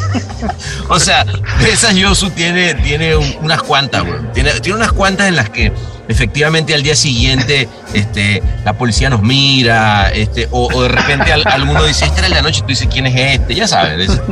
o 0.90 1.00
sea, 1.00 1.26
esa 1.72 1.92
Yosu 1.92 2.30
tiene, 2.32 2.76
tiene 2.76 3.16
un- 3.16 3.36
unas 3.42 3.62
cuantas, 3.64 4.04
güey. 4.06 4.20
Tiene, 4.34 4.52
tiene 4.60 4.78
unas 4.78 4.92
cuantas 4.92 5.28
en 5.28 5.36
las 5.36 5.50
que 5.50 5.72
efectivamente 6.10 6.74
al 6.74 6.84
día 6.84 6.96
siguiente 6.96 7.70
este, 7.94 8.44
la 8.66 8.74
policía 8.74 9.10
nos 9.10 9.22
mira, 9.22 10.10
este, 10.12 10.50
o, 10.52 10.68
o 10.74 10.82
de 10.84 10.90
repente 10.90 11.32
al- 11.32 11.48
alguno 11.48 11.86
dice, 11.86 12.04
esta 12.06 12.20
era 12.20 12.30
la 12.30 12.42
noche, 12.42 12.60
tú 12.62 12.68
dices, 12.68 12.88
¿quién 12.92 13.06
es 13.06 13.16
este? 13.40 13.56
Ya 13.56 13.68
sabes. 13.68 14.10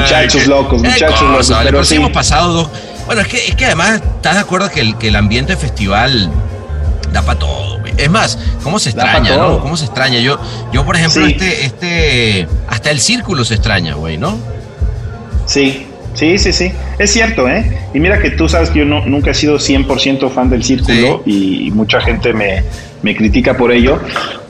Muchachos 0.00 0.46
locos, 0.46 0.82
muchachos 0.82 1.22
locos, 1.22 1.52
pero 1.64 1.84
sí 1.84 1.96
hemos 1.96 2.10
pasado 2.10 2.52
dos. 2.52 2.68
Bueno, 3.06 3.22
es 3.22 3.28
que, 3.28 3.46
es 3.48 3.54
que 3.56 3.66
además, 3.66 4.02
¿estás 4.16 4.34
de 4.34 4.40
acuerdo 4.40 4.70
que 4.70 4.80
el, 4.80 4.96
que 4.98 5.08
el 5.08 5.16
ambiente 5.16 5.54
de 5.54 5.58
festival 5.58 6.30
da 7.12 7.22
para 7.22 7.38
todo? 7.38 7.78
Es 7.96 8.10
más, 8.10 8.38
¿cómo 8.62 8.78
se 8.78 8.90
extraña, 8.90 9.36
no? 9.36 9.58
¿Cómo 9.60 9.76
se 9.76 9.86
extraña? 9.86 10.18
Yo, 10.20 10.38
yo 10.72 10.84
por 10.84 10.96
ejemplo, 10.96 11.24
Sí. 11.26 11.32
este, 11.32 11.64
este, 11.64 12.48
hasta 12.68 12.90
el 12.90 13.00
círculo 13.00 13.44
se 13.44 13.54
extraña, 13.54 13.94
güey, 13.94 14.18
¿no? 14.18 14.36
Sí, 15.46 15.86
sí, 16.14 16.38
sí, 16.38 16.52
sí. 16.52 16.72
Es 16.98 17.12
cierto, 17.12 17.48
¿eh? 17.48 17.64
Y 17.94 18.00
mira 18.00 18.18
que 18.20 18.30
tú 18.30 18.48
sabes 18.48 18.70
que 18.70 18.80
yo 18.80 18.84
no, 18.84 19.06
nunca 19.06 19.30
he 19.30 19.34
sido 19.34 19.56
100% 19.58 20.30
fan 20.30 20.50
del 20.50 20.64
círculo 20.64 21.22
y 21.26 21.70
mucha 21.72 22.00
gente 22.00 22.32
me, 22.32 22.62
me 23.02 23.14
critica 23.16 23.56
por 23.56 23.70
ello. 23.72 24.00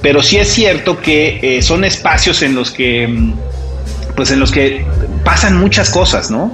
Pero 0.00 0.22
sí 0.22 0.38
es 0.38 0.48
cierto 0.48 1.00
que 1.00 1.38
eh, 1.42 1.62
son 1.62 1.84
espacios 1.84 2.40
en 2.42 2.54
los 2.54 2.70
que 2.70 3.06
mm, 3.08 3.32
pues 4.16 4.30
en 4.30 4.40
los 4.40 4.50
que 4.50 4.84
pasan 5.24 5.58
muchas 5.58 5.90
cosas, 5.90 6.30
¿no? 6.30 6.50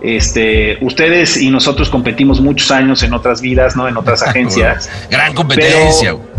Este, 0.00 0.78
ustedes 0.80 1.36
y 1.36 1.50
nosotros 1.50 1.88
competimos 1.90 2.40
muchos 2.40 2.70
años 2.70 3.02
en 3.02 3.12
otras 3.14 3.40
vidas, 3.40 3.76
¿no? 3.76 3.86
En 3.88 3.96
otras 3.96 4.22
agencias. 4.26 4.88
Gran 5.10 5.34
competencia. 5.34 6.12
Pero- 6.12 6.32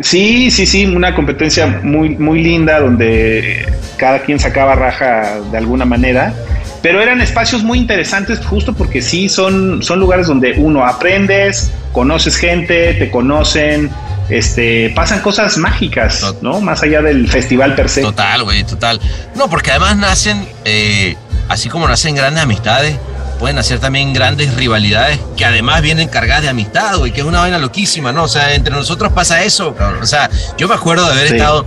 Sí, 0.00 0.50
sí, 0.50 0.66
sí, 0.66 0.86
una 0.86 1.14
competencia 1.14 1.66
muy, 1.84 2.08
muy 2.10 2.42
linda 2.42 2.80
donde 2.80 3.64
cada 3.96 4.18
quien 4.22 4.40
sacaba 4.40 4.74
raja 4.74 5.38
de 5.52 5.56
alguna 5.58 5.84
manera, 5.84 6.34
pero 6.82 7.00
eran 7.00 7.20
espacios 7.20 7.62
muy 7.62 7.78
interesantes 7.78 8.44
justo 8.44 8.74
porque 8.74 9.00
sí 9.02 9.28
son, 9.28 9.82
son 9.82 10.00
lugares 10.00 10.26
donde 10.26 10.54
uno 10.58 10.84
aprendes, 10.84 11.70
conoces 11.92 12.36
gente, 12.36 12.94
te 12.94 13.10
conocen, 13.10 13.90
este, 14.28 14.90
pasan 14.94 15.20
cosas 15.20 15.56
mágicas, 15.58 16.24
¿no? 16.42 16.60
Más 16.60 16.82
allá 16.82 17.00
del 17.02 17.28
festival 17.28 17.74
per 17.74 17.88
se. 17.88 18.02
Total, 18.02 18.42
güey, 18.42 18.64
total. 18.64 19.00
No, 19.34 19.48
porque 19.48 19.70
además 19.70 19.96
nacen, 19.96 20.46
eh, 20.64 21.16
así 21.48 21.68
como 21.68 21.86
nacen 21.86 22.14
grandes 22.14 22.42
amistades, 22.42 22.96
pueden 23.38 23.58
hacer 23.58 23.78
también 23.80 24.12
grandes 24.12 24.54
rivalidades 24.54 25.18
que 25.36 25.44
además 25.44 25.82
vienen 25.82 26.08
cargadas 26.08 26.42
de 26.42 26.48
amistad, 26.48 26.96
güey, 26.98 27.12
que 27.12 27.20
es 27.20 27.26
una 27.26 27.40
vaina 27.40 27.58
loquísima, 27.58 28.12
¿no? 28.12 28.24
O 28.24 28.28
sea, 28.28 28.54
entre 28.54 28.72
nosotros 28.72 29.12
pasa 29.12 29.42
eso, 29.42 29.74
cabrón. 29.74 30.02
O 30.02 30.06
sea, 30.06 30.30
yo 30.56 30.68
me 30.68 30.74
acuerdo 30.74 31.06
de 31.06 31.12
haber 31.12 31.28
Sí. 31.28 31.34
estado, 31.34 31.66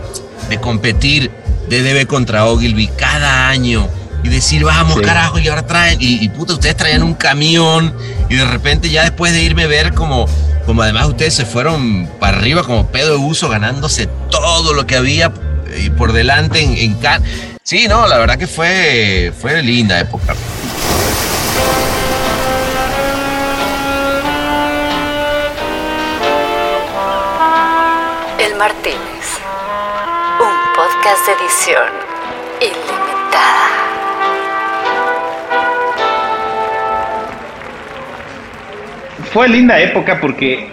de 0.50 0.60
competir 0.60 1.32
de 1.70 1.82
DB 1.82 2.06
contra 2.08 2.46
Ogilvy 2.46 2.88
cada 2.88 3.50
año 3.50 3.90
y 4.26 4.30
decir, 4.30 4.64
vamos, 4.64 4.96
Sí. 4.96 5.02
carajo, 5.02 5.38
y 5.40 5.48
ahora 5.48 5.66
traen, 5.68 6.02
y, 6.02 6.24
y 6.24 6.30
puta, 6.30 6.54
ustedes 6.54 6.76
traían 6.76 7.04
un 7.04 7.14
camión 7.14 7.96
y 8.30 8.36
de 8.36 8.46
repente 8.46 8.90
ya 8.90 9.04
después 9.04 9.32
de 9.34 9.42
irme 9.42 9.64
a 9.64 9.68
ver 9.68 9.94
como... 9.94 10.26
Como 10.66 10.82
además 10.82 11.06
ustedes 11.06 11.36
se 11.36 11.46
fueron 11.46 12.10
para 12.20 12.38
arriba 12.40 12.64
como 12.64 12.88
pedo 12.88 13.12
de 13.12 13.18
uso, 13.18 13.50
ganándose 13.50 14.08
todo 14.32 14.74
lo 14.74 14.88
que 14.88 14.96
había 14.96 15.32
eh, 15.68 15.92
por 15.96 16.12
delante 16.12 16.60
en, 16.64 16.76
en 16.76 16.96
Cannes. 16.96 17.30
Sí, 17.62 17.86
no, 17.88 18.08
la 18.08 18.18
verdad 18.18 18.40
que 18.40 18.48
fue, 18.48 19.32
fue 19.40 19.62
linda 19.62 20.00
época. 20.00 20.34
El 28.40 28.56
Martínez. 28.56 29.40
Un 30.40 30.56
podcast 30.76 31.26
de 31.26 31.34
edición 31.34 31.90
ilimitada. 32.62 33.75
Fue 39.36 39.50
linda 39.50 39.78
época 39.82 40.22
porque 40.22 40.66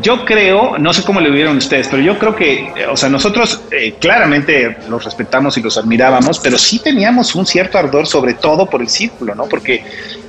yo 0.00 0.24
creo, 0.24 0.78
no 0.78 0.94
sé 0.94 1.02
cómo 1.02 1.20
le 1.20 1.30
vieron 1.30 1.58
ustedes, 1.58 1.88
pero 1.88 2.02
yo 2.02 2.18
creo 2.18 2.34
que, 2.34 2.72
eh, 2.74 2.86
o 2.90 2.96
sea, 2.96 3.10
nosotros 3.10 3.64
eh, 3.70 3.96
claramente 4.00 4.78
los 4.88 5.04
respetamos 5.04 5.58
y 5.58 5.60
los 5.60 5.76
admirábamos, 5.76 6.38
pero 6.38 6.56
sí 6.56 6.78
teníamos 6.78 7.34
un 7.34 7.44
cierto 7.44 7.76
ardor, 7.76 8.06
sobre 8.06 8.32
todo 8.32 8.64
por 8.64 8.80
el 8.80 8.88
círculo, 8.88 9.34
¿no? 9.34 9.44
Porque 9.44 9.84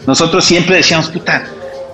nosotros 0.05 0.43
siempre 0.43 0.75
decíamos, 0.75 1.07
puta, 1.07 1.45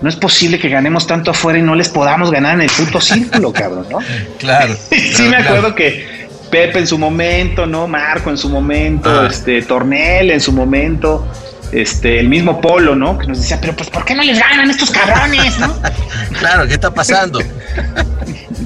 no 0.02 0.10
es 0.10 0.16
posible 0.16 0.58
que 0.58 0.70
ganemos 0.70 1.06
tanto 1.06 1.30
afuera 1.30 1.60
y 1.60 1.62
no 1.62 1.76
les 1.76 1.90
podamos 1.90 2.32
ganar 2.32 2.56
en 2.56 2.62
el 2.62 2.72
puto 2.72 3.00
círculo, 3.00 3.54
cabrón, 3.54 3.86
¿no? 3.92 4.00
Claro. 4.40 4.76
sí 4.90 5.22
me 5.30 5.38
acuerdo 5.38 5.76
que 5.76 6.28
Pepe 6.50 6.80
en 6.80 6.88
su 6.88 6.98
momento, 6.98 7.68
¿no? 7.68 7.88
Marco 7.88 8.32
en 8.32 8.40
su 8.40 8.50
momento, 8.50 9.08
Ah. 9.08 9.28
este, 9.30 9.62
Tornel 9.62 10.32
en 10.32 10.42
su 10.42 10.52
momento, 10.52 11.28
este, 11.72 12.20
el 12.20 12.28
mismo 12.30 12.60
Polo, 12.62 12.96
¿no? 12.96 13.18
Que 13.18 13.28
nos 13.28 13.40
decía, 13.42 13.60
pero 13.62 13.76
pues, 13.76 13.90
¿por 13.90 14.06
qué 14.06 14.16
no 14.16 14.24
les 14.24 14.40
ganan 14.40 14.70
estos 14.70 14.90
cabrones, 14.92 15.58
no? 15.60 15.76
Claro, 16.40 16.68
¿qué 16.68 16.74
está 16.76 16.92
pasando? 16.94 17.40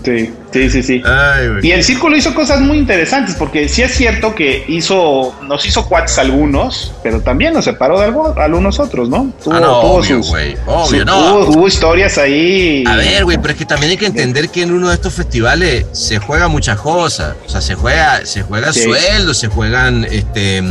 Sí, 0.04 0.34
sí, 0.52 0.70
sí, 0.70 0.84
sí. 0.84 1.02
Ay. 1.06 1.48
Y 1.62 1.72
el 1.72 1.82
círculo 1.84 2.18
hizo 2.18 2.34
cosas 2.34 2.60
muy 2.60 2.78
interesantes, 2.78 3.36
porque 3.36 3.70
sí 3.70 3.84
es 3.84 3.96
cierto 3.96 4.36
que 4.36 4.66
hizo, 4.68 5.34
nos 5.44 5.66
hizo 5.66 5.88
cuates 5.88 6.18
algunos, 6.18 6.94
pero 7.04 7.22
también 7.22 7.54
nos 7.54 7.64
separó 7.66 8.00
de 8.00 8.08
algo- 8.08 8.34
algunos 8.38 8.80
otros, 8.82 9.08
¿no? 9.08 9.32
Tuvo, 9.42 9.54
Ah, 9.54 9.60
no, 9.62 9.80
tuvo 9.80 9.94
obvio, 9.94 10.22
güey. 10.24 10.58
Obvio, 10.66 11.00
su- 11.02 11.06
no. 11.06 11.36
Hubo, 11.36 11.46
hubo 11.52 11.68
historias 11.70 12.18
ahí. 12.18 12.84
A 12.86 12.98
ver, 12.98 13.24
güey, 13.24 13.38
pero 13.38 13.54
es 13.54 13.58
que 13.60 13.66
también 13.66 13.92
hay 13.92 13.98
que 13.98 14.08
entender 14.08 14.50
que 14.50 14.64
en 14.64 14.74
uno 14.74 14.90
de 14.90 14.96
estos 14.96 15.14
festivales 15.14 15.86
se 15.94 16.18
juega 16.18 16.50
muchas 16.50 16.80
cosas. 16.82 17.36
O 17.46 17.50
sea, 17.50 17.62
se 17.62 17.76
juega, 17.76 18.26
se 18.26 18.42
juega 18.42 18.74
Sí. 18.74 18.82
sueldos, 18.84 19.38
se 19.38 19.48
juegan 19.48 20.06
este 20.06 20.62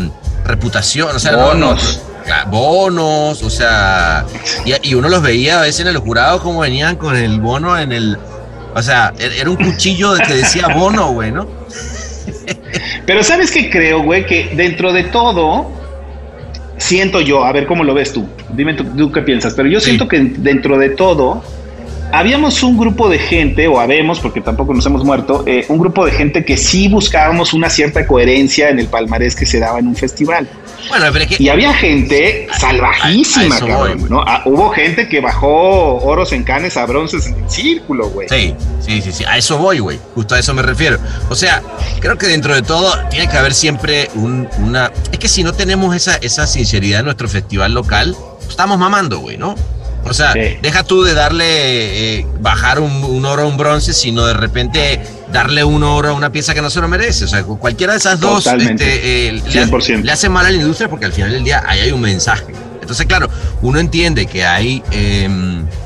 reputación, 0.44 1.14
o 1.16 1.18
sea, 1.18 1.32
no- 1.32 1.38
Bonos. 1.46 2.00
no- 2.04 2.11
Claro, 2.11 2.11
bonos, 2.48 3.42
o 3.42 3.50
sea, 3.50 4.24
y, 4.64 4.90
y 4.90 4.94
uno 4.94 5.08
los 5.08 5.22
veía 5.22 5.58
a 5.58 5.62
veces 5.62 5.80
en 5.80 5.88
el 5.88 5.98
jurado 5.98 6.40
como 6.40 6.60
venían 6.60 6.96
con 6.96 7.16
el 7.16 7.40
bono 7.40 7.78
en 7.78 7.92
el, 7.92 8.18
o 8.74 8.82
sea, 8.82 9.12
er- 9.18 9.32
era 9.40 9.50
un 9.50 9.56
cuchillo 9.56 10.14
que 10.26 10.34
decía 10.34 10.68
bono, 10.68 11.12
güey, 11.12 11.30
¿no? 11.32 11.46
Pero 13.06 13.22
¿sabes 13.22 13.50
qué 13.50 13.68
creo, 13.70 14.02
güey? 14.02 14.26
Que 14.26 14.50
dentro 14.54 14.92
de 14.92 15.04
todo, 15.04 15.70
siento 16.78 17.20
yo, 17.20 17.44
a 17.44 17.52
ver 17.52 17.66
cómo 17.66 17.84
lo 17.84 17.94
ves 17.94 18.12
tú, 18.12 18.26
dime 18.54 18.74
tú, 18.74 18.84
tú 18.84 19.12
qué 19.12 19.22
piensas, 19.22 19.54
pero 19.54 19.68
yo 19.68 19.80
Sí. 19.80 19.86
siento 19.86 20.08
que 20.08 20.20
dentro 20.20 20.78
de 20.78 20.90
todo, 20.90 21.42
habíamos 22.12 22.62
un 22.62 22.78
grupo 22.78 23.08
de 23.08 23.18
gente, 23.18 23.66
o 23.68 23.80
habemos, 23.80 24.20
porque 24.20 24.40
tampoco 24.40 24.74
nos 24.74 24.84
hemos 24.86 25.04
muerto, 25.04 25.44
eh, 25.46 25.64
un 25.68 25.78
grupo 25.78 26.04
de 26.06 26.12
gente 26.12 26.44
que 26.44 26.56
sí 26.56 26.88
buscábamos 26.88 27.52
una 27.54 27.68
cierta 27.70 28.06
coherencia 28.06 28.68
en 28.68 28.78
el 28.78 28.86
palmarés 28.86 29.34
que 29.34 29.46
se 29.46 29.58
daba 29.58 29.78
en 29.78 29.88
un 29.88 29.96
festival. 29.96 30.48
Bueno, 30.88 31.06
pero 31.12 31.24
es 31.24 31.36
que 31.36 31.42
Y 31.42 31.48
había 31.48 31.72
gente 31.74 32.48
salvajísima, 32.58 33.56
a 33.56 33.60
voy, 33.60 33.68
cabrón, 33.68 33.98
güey. 33.98 34.10
¿no? 34.10 34.22
Ah, 34.26 34.42
hubo 34.44 34.70
gente 34.70 35.08
que 35.08 35.20
bajó 35.20 35.96
oros 36.02 36.32
en 36.32 36.44
canes 36.44 36.76
a 36.76 36.86
bronces 36.86 37.26
en 37.26 37.42
el 37.42 37.50
círculo, 37.50 38.08
güey. 38.10 38.28
Sí, 38.28 38.54
sí, 38.80 39.00
sí, 39.02 39.12
sí. 39.12 39.24
A 39.24 39.36
eso 39.38 39.58
voy, 39.58 39.78
güey. 39.78 39.98
Justo 40.14 40.34
a 40.34 40.38
eso 40.38 40.52
me 40.54 40.62
refiero. 40.62 40.98
O 41.30 41.34
sea, 41.34 41.62
creo 42.00 42.18
que 42.18 42.26
dentro 42.26 42.54
de 42.54 42.62
todo 42.62 42.92
tiene 43.10 43.28
que 43.28 43.36
haber 43.36 43.54
siempre 43.54 44.08
un- 44.14 44.48
una. 44.58 44.90
Es 45.12 45.18
que 45.18 45.28
si 45.28 45.42
no 45.44 45.52
tenemos 45.52 45.94
esa, 45.94 46.16
esa 46.16 46.46
sinceridad 46.46 47.00
en 47.00 47.06
nuestro 47.06 47.28
festival 47.28 47.72
local, 47.72 48.16
estamos 48.48 48.78
mamando, 48.78 49.18
güey, 49.20 49.36
¿no? 49.38 49.54
O 50.04 50.12
sea, 50.14 50.32
Sí. 50.32 50.58
deja 50.60 50.82
tú 50.82 51.04
de 51.04 51.14
darle, 51.14 51.44
eh, 52.18 52.26
bajar 52.40 52.80
un, 52.80 52.90
un 53.04 53.24
oro 53.24 53.42
a 53.42 53.46
un 53.46 53.56
bronce, 53.56 53.92
sino 53.92 54.26
de 54.26 54.34
repente 54.34 55.00
darle 55.32 55.64
un 55.64 55.82
oro 55.82 56.10
a 56.10 56.12
una 56.12 56.30
pieza 56.30 56.54
que 56.54 56.62
no 56.62 56.70
se 56.70 56.80
lo 56.80 56.88
merece. 56.88 57.24
O 57.24 57.28
sea, 57.28 57.42
cualquiera 57.42 57.92
de 57.92 57.98
esas 57.98 58.20
dos 58.20 58.46
este, 58.46 59.28
eh, 59.28 59.32
le, 59.32 59.66
100%. 59.66 60.02
le 60.02 60.12
hace 60.12 60.28
mal 60.28 60.46
a 60.46 60.50
la 60.50 60.56
industria 60.56 60.88
porque 60.88 61.06
al 61.06 61.12
final 61.12 61.32
del 61.32 61.44
día 61.44 61.62
ahí 61.66 61.80
hay 61.80 61.92
un 61.92 62.00
mensaje. 62.00 62.52
Entonces, 62.80 63.06
claro, 63.06 63.28
uno 63.62 63.78
entiende 63.78 64.26
que 64.26 64.44
hay, 64.44 64.82
eh, 64.90 65.28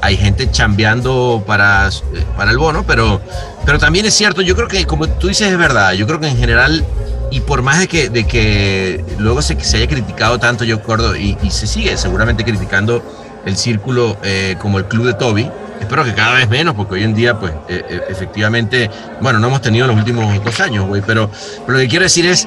hay 0.01 0.17
gente 0.17 0.51
chambeando 0.51 1.45
para, 1.47 1.89
eh, 1.89 2.25
para 2.37 2.51
el 2.51 2.59
bono, 2.59 2.85
pero, 2.87 3.21
pero 3.67 3.79
también 3.79 4.07
es 4.07 4.15
cierto, 4.15 4.41
yo 4.41 4.57
creo 4.57 4.67
que 4.67 4.85
como 4.87 5.07
tú 5.07 5.29
dices 5.29 5.53
es 5.53 5.59
verdad, 5.59 5.93
yo 5.93 6.07
creo 6.07 6.19
que 6.19 6.27
en 6.27 6.39
general, 6.39 6.85
y 7.31 7.41
por 7.41 7.61
más 7.61 7.81
de 7.81 7.87
que, 7.87 8.09
de 8.09 8.27
que 8.27 9.05
luego 9.19 9.43
se, 9.43 9.63
se 9.63 9.77
haya 9.77 9.87
criticado 9.87 10.39
tanto, 10.39 10.65
yo 10.65 10.77
acuerdo, 10.77 11.15
y, 11.15 11.37
y 11.43 11.51
se 11.51 11.67
sigue 11.67 11.97
seguramente 11.99 12.45
criticando 12.45 13.03
el 13.47 13.57
círculo 13.57 14.19
eh, 14.23 14.57
como 14.61 14.79
el 14.79 14.85
club 14.87 15.07
de 15.07 15.15
Toby, 15.15 15.51
espero 15.81 16.05
que 16.05 16.15
cada 16.15 16.35
vez 16.35 16.49
menos, 16.49 16.75
porque 16.75 16.95
hoy 16.95 17.05
en 17.05 17.15
día, 17.15 17.39
pues, 17.39 17.53
eh, 17.69 17.85
eh, 17.89 18.01
efectivamente, 18.09 18.91
bueno, 19.21 19.39
no 19.39 19.49
hemos 19.49 19.61
tenido 19.63 19.85
en 19.85 19.91
los 19.93 19.99
últimos 19.99 20.43
dos 20.45 20.61
años, 20.61 20.87
güey, 20.87 21.03
pero, 21.07 21.31
pero 21.67 21.79
lo 21.79 21.83
que 21.83 21.89
quiero 21.89 22.05
decir 22.05 22.27
es, 22.27 22.47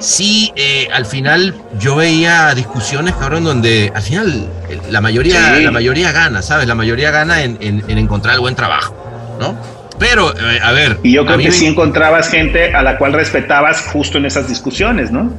sí, 0.00 0.52
eh, 0.56 0.88
al 0.92 1.06
final 1.06 1.54
yo 1.78 1.96
veía 1.96 2.54
discusiones, 2.54 3.14
cabrón, 3.14 3.44
donde 3.44 3.92
al 3.94 4.02
final 4.02 4.48
la 4.90 5.00
mayoría, 5.00 5.56
Sí. 5.56 5.62
la 5.62 5.70
mayoría 5.70 6.12
gana, 6.12 6.42
¿sabes? 6.42 6.66
La 6.68 6.74
mayoría 6.74 7.10
gana 7.10 7.42
en, 7.42 7.56
en- 7.60 7.84
en 7.88 7.98
encontrar 7.98 8.34
el 8.34 8.40
buen 8.40 8.54
trabajo, 8.54 8.94
¿no? 9.40 9.56
Pero, 9.98 10.34
eh, 10.36 10.58
a 10.62 10.72
ver. 10.72 10.98
Y 11.04 11.12
yo 11.12 11.24
creo 11.24 11.38
que 11.38 11.44
me- 11.44 11.50
sí 11.52 11.66
encontrabas 11.66 12.28
gente 12.28 12.74
a 12.74 12.82
la 12.82 12.98
cual 12.98 13.12
respetabas 13.12 13.80
justo 13.92 14.18
en 14.18 14.26
esas 14.26 14.48
discusiones, 14.48 15.10
¿no? 15.12 15.32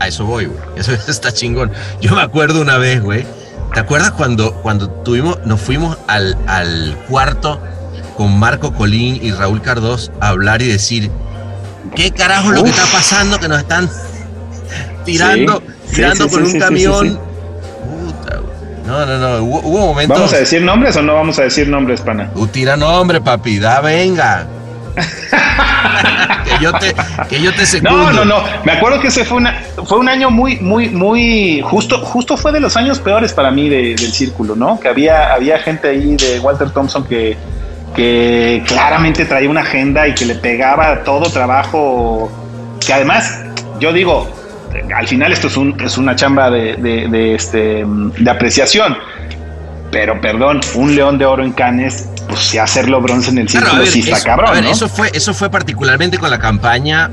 A 0.00 0.08
eso 0.08 0.24
voy, 0.24 0.46
güey. 0.46 0.58
Eso 0.76 0.92
está 0.92 1.32
chingón. 1.32 1.70
Yo 2.00 2.14
me 2.16 2.22
acuerdo 2.22 2.60
una 2.60 2.76
vez, 2.78 3.00
güey. 3.00 3.24
¿Te 3.74 3.80
acuerdas 3.80 4.12
cuando, 4.12 4.54
cuando 4.62 4.88
tuvimos, 4.88 5.44
nos 5.44 5.60
fuimos 5.60 5.98
al, 6.06 6.38
al 6.46 6.96
cuarto 7.08 7.60
con 8.16 8.38
Marco 8.38 8.72
Colín 8.72 9.18
y 9.20 9.32
Raúl 9.32 9.60
Cardós 9.60 10.12
a 10.20 10.28
hablar 10.28 10.62
y 10.62 10.68
decir, 10.68 11.10
¿qué 11.96 12.12
carajo 12.12 12.50
es 12.52 12.58
lo 12.58 12.64
que 12.64 12.70
está 12.70 12.86
pasando? 12.92 13.38
Que 13.40 13.48
nos 13.48 13.58
están 13.58 13.90
tirando, 15.04 15.60
Sí, 15.88 15.96
tirando 15.96 16.28
sí, 16.28 16.30
con 16.34 16.46
sí, 16.46 16.52
un 16.52 16.60
camión. 16.60 17.18
Puta. 17.84 18.40
No, 18.86 19.04
no, 19.06 19.18
no. 19.18 19.44
Hubo, 19.44 19.60
hubo 19.60 19.86
momentos. 19.86 20.18
¿Vamos 20.18 20.32
a 20.34 20.36
decir 20.38 20.62
nombres 20.62 20.96
o 20.96 21.02
no 21.02 21.14
vamos 21.14 21.38
a 21.40 21.42
decir 21.42 21.68
nombres, 21.68 22.00
pana? 22.00 22.30
Tú 22.32 22.46
tira 22.46 22.76
nombre, 22.76 23.20
papi. 23.20 23.58
Da, 23.58 23.80
venga. 23.80 24.46
Que 24.94 26.62
yo 26.62 26.72
te, 26.74 26.94
que 27.28 27.40
yo 27.40 27.52
te 27.54 27.66
secundo. 27.66 28.12
No, 28.12 28.12
no, 28.12 28.24
no. 28.24 28.44
Me 28.64 28.72
acuerdo 28.72 29.00
que 29.00 29.08
ese 29.08 29.24
fue 29.24 29.38
una, 29.38 29.60
fue 29.86 29.98
un 29.98 30.08
año 30.08 30.30
muy, 30.30 30.56
muy, 30.56 30.88
muy 30.88 31.60
justo, 31.62 31.98
justo 32.04 32.36
fue 32.36 32.52
de 32.52 32.60
los 32.60 32.76
años 32.76 32.98
peores 32.98 33.32
para 33.32 33.50
mí 33.50 33.68
de- 33.68 33.94
del 33.94 34.12
círculo, 34.12 34.54
¿no? 34.56 34.78
Que 34.80 34.88
había, 34.88 35.32
había 35.32 35.58
gente 35.58 35.88
ahí 35.88 36.16
de 36.16 36.40
Walter 36.40 36.70
Thompson 36.70 37.04
que, 37.04 37.36
que 37.94 38.62
claramente 38.66 39.24
traía 39.24 39.48
una 39.50 39.60
agenda 39.62 40.06
y 40.08 40.14
que 40.14 40.24
le 40.26 40.34
pegaba 40.36 41.02
todo 41.04 41.30
trabajo. 41.30 42.30
Que 42.84 42.92
además, 42.92 43.40
yo 43.80 43.92
digo, 43.92 44.30
al 44.94 45.06
final 45.08 45.32
esto 45.32 45.46
es, 45.48 45.56
un, 45.56 45.80
es 45.80 45.96
una 45.98 46.14
chamba 46.16 46.50
de, 46.50 46.76
de- 46.76 47.08
de, 47.08 47.34
este, 47.34 47.84
de 47.86 48.30
apreciación. 48.30 48.96
Pero 49.94 50.20
perdón, 50.20 50.60
un 50.74 50.96
león 50.96 51.18
de 51.18 51.24
oro 51.24 51.44
en 51.44 51.52
Canes, 51.52 52.08
pues 52.28 52.40
si 52.40 52.58
hacerlo 52.58 53.00
bronce 53.00 53.30
en 53.30 53.38
el 53.38 53.46
Claro, 53.46 53.66
círculo 53.66 53.82
ver, 53.84 53.92
sí 53.92 54.00
está 54.00 54.16
eso, 54.16 54.24
cabrón, 54.26 54.48
a 54.48 54.52
ver, 54.54 54.64
¿no? 54.64 54.70
eso 54.72 54.88
fue, 54.88 55.08
eso 55.14 55.32
fue 55.32 55.48
particularmente 55.50 56.18
con 56.18 56.30
la 56.30 56.38
campaña 56.40 57.10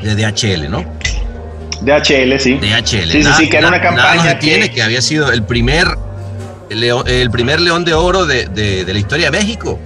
de 0.00 0.14
DHL, 0.14 0.70
¿no? 0.70 0.84
DHL, 1.82 2.38
sí. 2.38 2.54
DHL. 2.58 2.84
Sí, 2.84 3.10
sí, 3.10 3.18
Nada- 3.24 3.36
sí, 3.36 3.48
que 3.48 3.56
era 3.56 3.66
una 3.68 3.80
campaña 3.82 4.14
nos 4.14 4.24
detiene, 4.24 4.68
que- 4.68 4.76
que... 4.76 4.82
había 4.82 5.02
sido 5.02 5.32
el 5.32 5.42
primer, 5.42 5.88
león- 6.68 7.04
el 7.08 7.28
primer 7.32 7.60
león 7.60 7.84
de 7.84 7.94
oro 7.94 8.24
de, 8.24 8.46
de- 8.46 8.84
de 8.84 8.92
la 8.92 8.98
historia 9.00 9.30
de 9.32 9.38
México. 9.38 9.78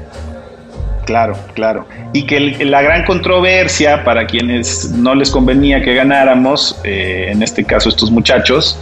Claro, 1.07 1.39
claro. 1.55 1.87
Y 2.13 2.27
que 2.27 2.37
el- 2.37 2.71
la 2.71 2.83
gran 2.83 3.05
controversia 3.07 4.05
para 4.05 4.27
quienes 4.27 4.91
no 4.91 5.15
les 5.15 5.31
convenía 5.31 5.83
que 5.83 5.95
ganáramos, 5.95 6.77
eh, 6.85 7.29
en 7.31 7.43
este 7.43 7.65
caso 7.65 7.89
estos 7.89 8.11
muchachos, 8.11 8.77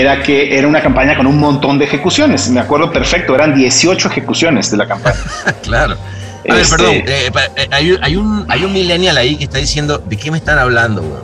era 0.00 0.22
que 0.22 0.56
era 0.56 0.66
una 0.66 0.80
campaña 0.80 1.16
con 1.16 1.26
un 1.26 1.38
montón 1.38 1.78
de 1.78 1.84
ejecuciones. 1.84 2.48
Me 2.48 2.60
acuerdo 2.60 2.90
perfecto, 2.90 3.34
eran 3.34 3.54
18 3.54 4.08
ejecuciones 4.08 4.70
de 4.70 4.76
la 4.78 4.86
campaña. 4.88 5.16
claro. 5.62 5.94
A 6.48 6.54
ver, 6.54 6.62
Este- 6.62 6.76
perdón, 6.76 6.94
eh, 6.94 7.30
eh, 7.56 7.68
hay, 7.70 7.92
un- 7.92 8.02
hay 8.04 8.16
un, 8.16 8.46
hay 8.48 8.64
un 8.64 8.72
millennial 8.72 9.16
ahí 9.18 9.36
que 9.36 9.44
está 9.44 9.58
diciendo, 9.58 9.98
¿de 9.98 10.16
qué 10.16 10.30
me 10.30 10.38
están 10.38 10.58
hablando, 10.58 11.02
weón? 11.02 11.22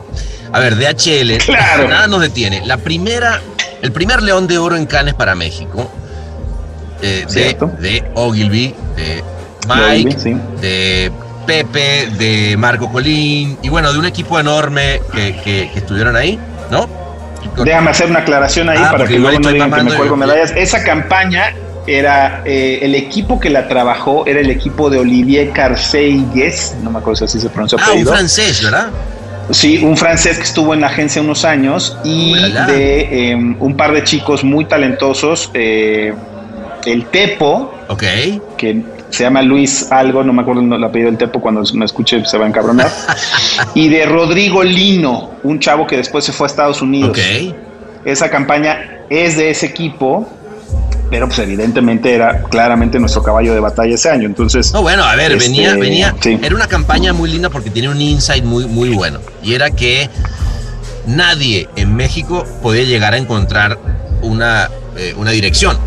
A 0.52 0.60
ver, 0.60 0.76
DHL, 0.76 1.38
Claro. 1.38 1.88
nada 1.88 2.06
nos 2.06 2.20
detiene. 2.20 2.62
La 2.66 2.76
primera, 2.76 3.40
el 3.82 3.90
primer 3.92 4.22
león 4.22 4.46
de 4.46 4.58
oro 4.58 4.76
en 4.76 4.86
Cannes 4.86 5.14
para 5.14 5.34
México, 5.34 5.90
eh, 7.02 7.24
de, 7.30 7.56
de 7.80 8.04
Ogilvy, 8.14 8.74
de 8.96 9.22
Mike, 9.68 10.08
Ogilvy, 10.08 10.12
sí. 10.20 10.36
de 10.60 11.12
Pepe, 11.46 12.08
de 12.18 12.56
Marco 12.56 12.90
Colín, 12.92 13.58
y 13.62 13.68
bueno, 13.68 13.92
de 13.92 13.98
un 13.98 14.04
equipo 14.06 14.38
enorme 14.38 15.00
que, 15.12 15.34
que- 15.42 15.70
que 15.72 15.78
estuvieron 15.78 16.14
ahí, 16.16 16.38
¿no? 16.70 16.88
Déjame 17.64 17.90
hacer 17.90 18.08
una 18.10 18.20
aclaración 18.20 18.68
ahí 18.68 18.78
Ah, 18.80 18.90
para 18.90 19.06
que 19.06 19.18
luego 19.18 19.38
no 19.40 19.50
digan 19.50 19.70
que 19.70 19.82
me 19.82 19.94
cuelgo 19.94 20.16
medallas. 20.16 20.52
Esa 20.56 20.82
campaña 20.82 21.54
era 21.86 22.42
eh, 22.44 22.80
el 22.82 22.94
equipo 22.94 23.40
que 23.40 23.50
la 23.50 23.66
trabajó, 23.68 24.26
era 24.26 24.40
el 24.40 24.50
equipo 24.50 24.90
de 24.90 24.98
Olivier 24.98 25.50
Carceigues, 25.50 26.76
no 26.82 26.90
me 26.90 26.98
acuerdo 26.98 27.16
si 27.16 27.24
así 27.24 27.40
se 27.40 27.48
pronuncia 27.48 27.78
ah, 27.80 27.92
un 27.92 28.06
francés, 28.06 28.62
¿verdad? 28.62 28.88
Sí, 29.50 29.82
un 29.82 29.96
francés 29.96 30.36
que 30.36 30.42
estuvo 30.44 30.74
en 30.74 30.82
la 30.82 30.88
agencia 30.88 31.22
unos 31.22 31.46
años 31.46 31.96
y 32.04 32.34
de 32.66 33.30
eh, 33.30 33.34
un 33.34 33.76
par 33.76 33.92
de 33.92 34.04
chicos 34.04 34.44
muy 34.44 34.66
talentosos, 34.66 35.50
eh, 35.54 36.12
el 36.84 37.06
Tepo, 37.06 37.74
Ok. 37.88 38.04
que 38.58 38.82
se 39.10 39.24
llama 39.24 39.42
Luis 39.42 39.90
algo, 39.90 40.22
no 40.22 40.32
me 40.32 40.42
acuerdo 40.42 40.60
el 40.60 40.84
apellido 40.84 41.10
del 41.10 41.18
Tepo, 41.18 41.40
cuando 41.40 41.62
me 41.74 41.84
escuche 41.84 42.24
se 42.24 42.38
va 42.38 42.44
a 42.44 42.48
encabronar, 42.48 42.90
y 43.74 43.88
de 43.88 44.06
Rodrigo 44.06 44.62
Lino, 44.62 45.30
un 45.42 45.58
chavo 45.60 45.86
que 45.86 45.96
después 45.96 46.24
se 46.24 46.32
fue 46.32 46.46
a 46.46 46.48
Estados 46.48 46.82
Unidos. 46.82 47.18
Esa 48.04 48.30
campaña 48.30 49.02
es 49.10 49.36
de 49.36 49.50
ese 49.50 49.66
equipo, 49.66 50.28
pero 51.10 51.26
pues 51.26 51.38
evidentemente 51.40 52.14
era 52.14 52.42
claramente 52.44 52.98
nuestro 52.98 53.22
caballo 53.22 53.54
de 53.54 53.60
batalla 53.60 53.94
ese 53.94 54.10
año. 54.10 54.26
Entonces, 54.26 54.72
No, 54.72 54.82
bueno, 54.82 55.04
a 55.04 55.16
ver, 55.16 55.32
Este, 55.32 55.48
venía, 55.48 55.74
venía, 55.74 56.14
sí. 56.20 56.38
era 56.42 56.54
una 56.54 56.66
campaña 56.66 57.12
muy 57.12 57.30
linda 57.30 57.50
porque 57.50 57.70
tiene 57.70 57.88
un 57.88 58.00
insight 58.00 58.44
muy, 58.44 58.66
muy 58.66 58.90
bueno. 58.90 59.20
Y 59.42 59.54
era 59.54 59.70
que 59.70 60.08
nadie 61.06 61.68
en 61.76 61.96
México 61.96 62.44
podía 62.62 62.84
llegar 62.84 63.14
a 63.14 63.16
encontrar 63.16 63.78
una, 64.22 64.68
eh, 64.96 65.14
una 65.16 65.30
dirección. 65.30 65.78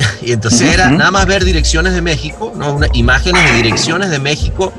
Y 0.22 0.32
entonces 0.32 0.72
era 0.72 0.90
nada 0.90 1.10
más 1.10 1.26
ver 1.26 1.44
direcciones 1.44 1.92
de 1.94 2.02
México, 2.02 2.52
¿no? 2.56 2.72
Una, 2.74 2.86
imágenes 2.92 3.42
de 3.50 3.56
direcciones 3.56 4.10
de 4.10 4.18
México, 4.18 4.72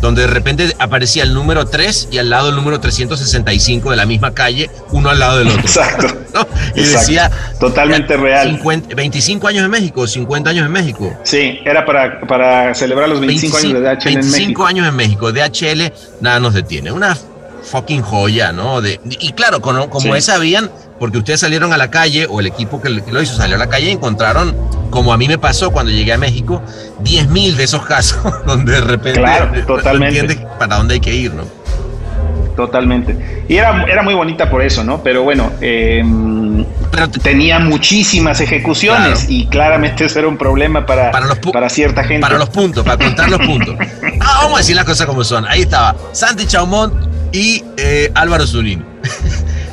donde 0.00 0.22
de 0.22 0.28
repente 0.28 0.74
aparecía 0.78 1.22
el 1.22 1.32
número 1.34 1.66
3 1.66 2.08
y 2.12 2.18
al 2.18 2.28
lado 2.30 2.50
el 2.50 2.56
número 2.56 2.78
365 2.78 3.90
de 3.90 3.96
la 3.96 4.06
misma 4.06 4.32
calle, 4.34 4.70
uno 4.90 5.08
al 5.10 5.18
lado 5.18 5.38
del 5.38 5.48
otro. 5.48 5.60
exacto, 5.62 6.06
¿no? 6.34 6.46
Y 6.74 6.80
Exacto. 6.80 6.98
decía 6.98 7.30
totalmente 7.58 8.16
real. 8.16 8.50
50 8.50 8.94
25 8.94 9.48
años 9.48 9.64
en 9.64 9.70
México, 9.70 10.06
50 10.06 10.50
años 10.50 10.66
en 10.66 10.72
México. 10.72 11.12
Sí, 11.24 11.58
era 11.64 11.84
para, 11.86 12.20
para 12.20 12.74
celebrar 12.74 13.08
los 13.08 13.20
25, 13.20 13.56
años 13.56 13.72
de 13.74 13.80
DHL 13.80 14.08
en 14.08 14.14
25 14.14 14.30
México. 14.38 14.66
años 14.66 14.88
en 14.88 14.96
México. 14.96 15.32
DHL, 15.32 15.92
nada 16.20 16.38
nos 16.40 16.54
detiene. 16.54 16.92
Una 16.92 17.16
fucking 17.64 18.02
joya, 18.02 18.52
¿no? 18.52 18.80
De, 18.80 19.00
y 19.04 19.32
claro, 19.32 19.60
como, 19.60 19.88
como 19.90 20.14
Sí. 20.20 20.30
habían, 20.30 20.70
porque 20.98 21.18
ustedes 21.18 21.40
salieron 21.40 21.72
a 21.72 21.76
la 21.76 21.90
calle, 21.90 22.26
o 22.30 22.40
el 22.40 22.46
equipo 22.46 22.80
que, 22.80 22.88
lo 22.90 23.22
hizo 23.22 23.34
salió 23.36 23.56
a 23.56 23.58
la 23.58 23.68
calle 23.68 23.88
y 23.88 23.92
encontraron, 23.92 24.54
como 24.90 25.12
a 25.12 25.16
mí 25.16 25.26
me 25.28 25.38
pasó 25.38 25.70
cuando 25.70 25.90
llegué 25.92 26.12
a 26.12 26.18
México, 26.18 26.62
10 27.00 27.28
mil 27.28 27.56
de 27.56 27.64
esos 27.64 27.84
casos 27.84 28.18
donde 28.46 28.72
de 28.72 28.80
repente 28.80 29.20
Claro, 29.20 29.50
no 29.54 29.66
totalmente. 29.66 30.20
entiendes 30.20 30.46
para 30.58 30.76
dónde 30.76 30.94
hay 30.94 31.00
que 31.00 31.14
ir, 31.14 31.32
¿no? 31.34 31.44
Totalmente. 32.56 33.44
Y 33.48 33.56
era, 33.56 33.82
era 33.90 34.02
muy 34.04 34.14
bonita 34.14 34.48
por 34.48 34.62
eso, 34.62 34.84
¿no? 34.84 35.02
Pero 35.02 35.24
bueno, 35.24 35.50
eh, 35.60 36.04
Pero 36.92 37.10
te- 37.10 37.18
tenía 37.18 37.58
muchísimas 37.58 38.40
ejecuciones 38.40 39.18
Claro. 39.20 39.32
y 39.32 39.46
claramente 39.48 40.04
eso 40.04 40.20
era 40.20 40.28
un 40.28 40.38
problema 40.38 40.86
para, 40.86 41.10
Para 41.10 41.26
los 41.26 41.38
para 41.38 41.68
cierta 41.68 42.04
gente. 42.04 42.20
para 42.20 42.38
los 42.38 42.48
puntos, 42.50 42.84
para 42.84 42.96
contar 43.04 43.28
los 43.28 43.40
puntos. 43.40 43.74
Ah, 44.20 44.42
vamos 44.42 44.54
a 44.54 44.58
decir 44.58 44.76
las 44.76 44.84
cosas 44.84 45.06
como 45.06 45.22
son. 45.24 45.44
Ahí 45.46 45.62
estaba 45.62 45.94
Santi 46.12 46.46
Chaumont 46.46 46.94
y 47.34 47.64
eh, 47.76 48.10
Álvaro 48.14 48.46
Zunino. 48.46 48.84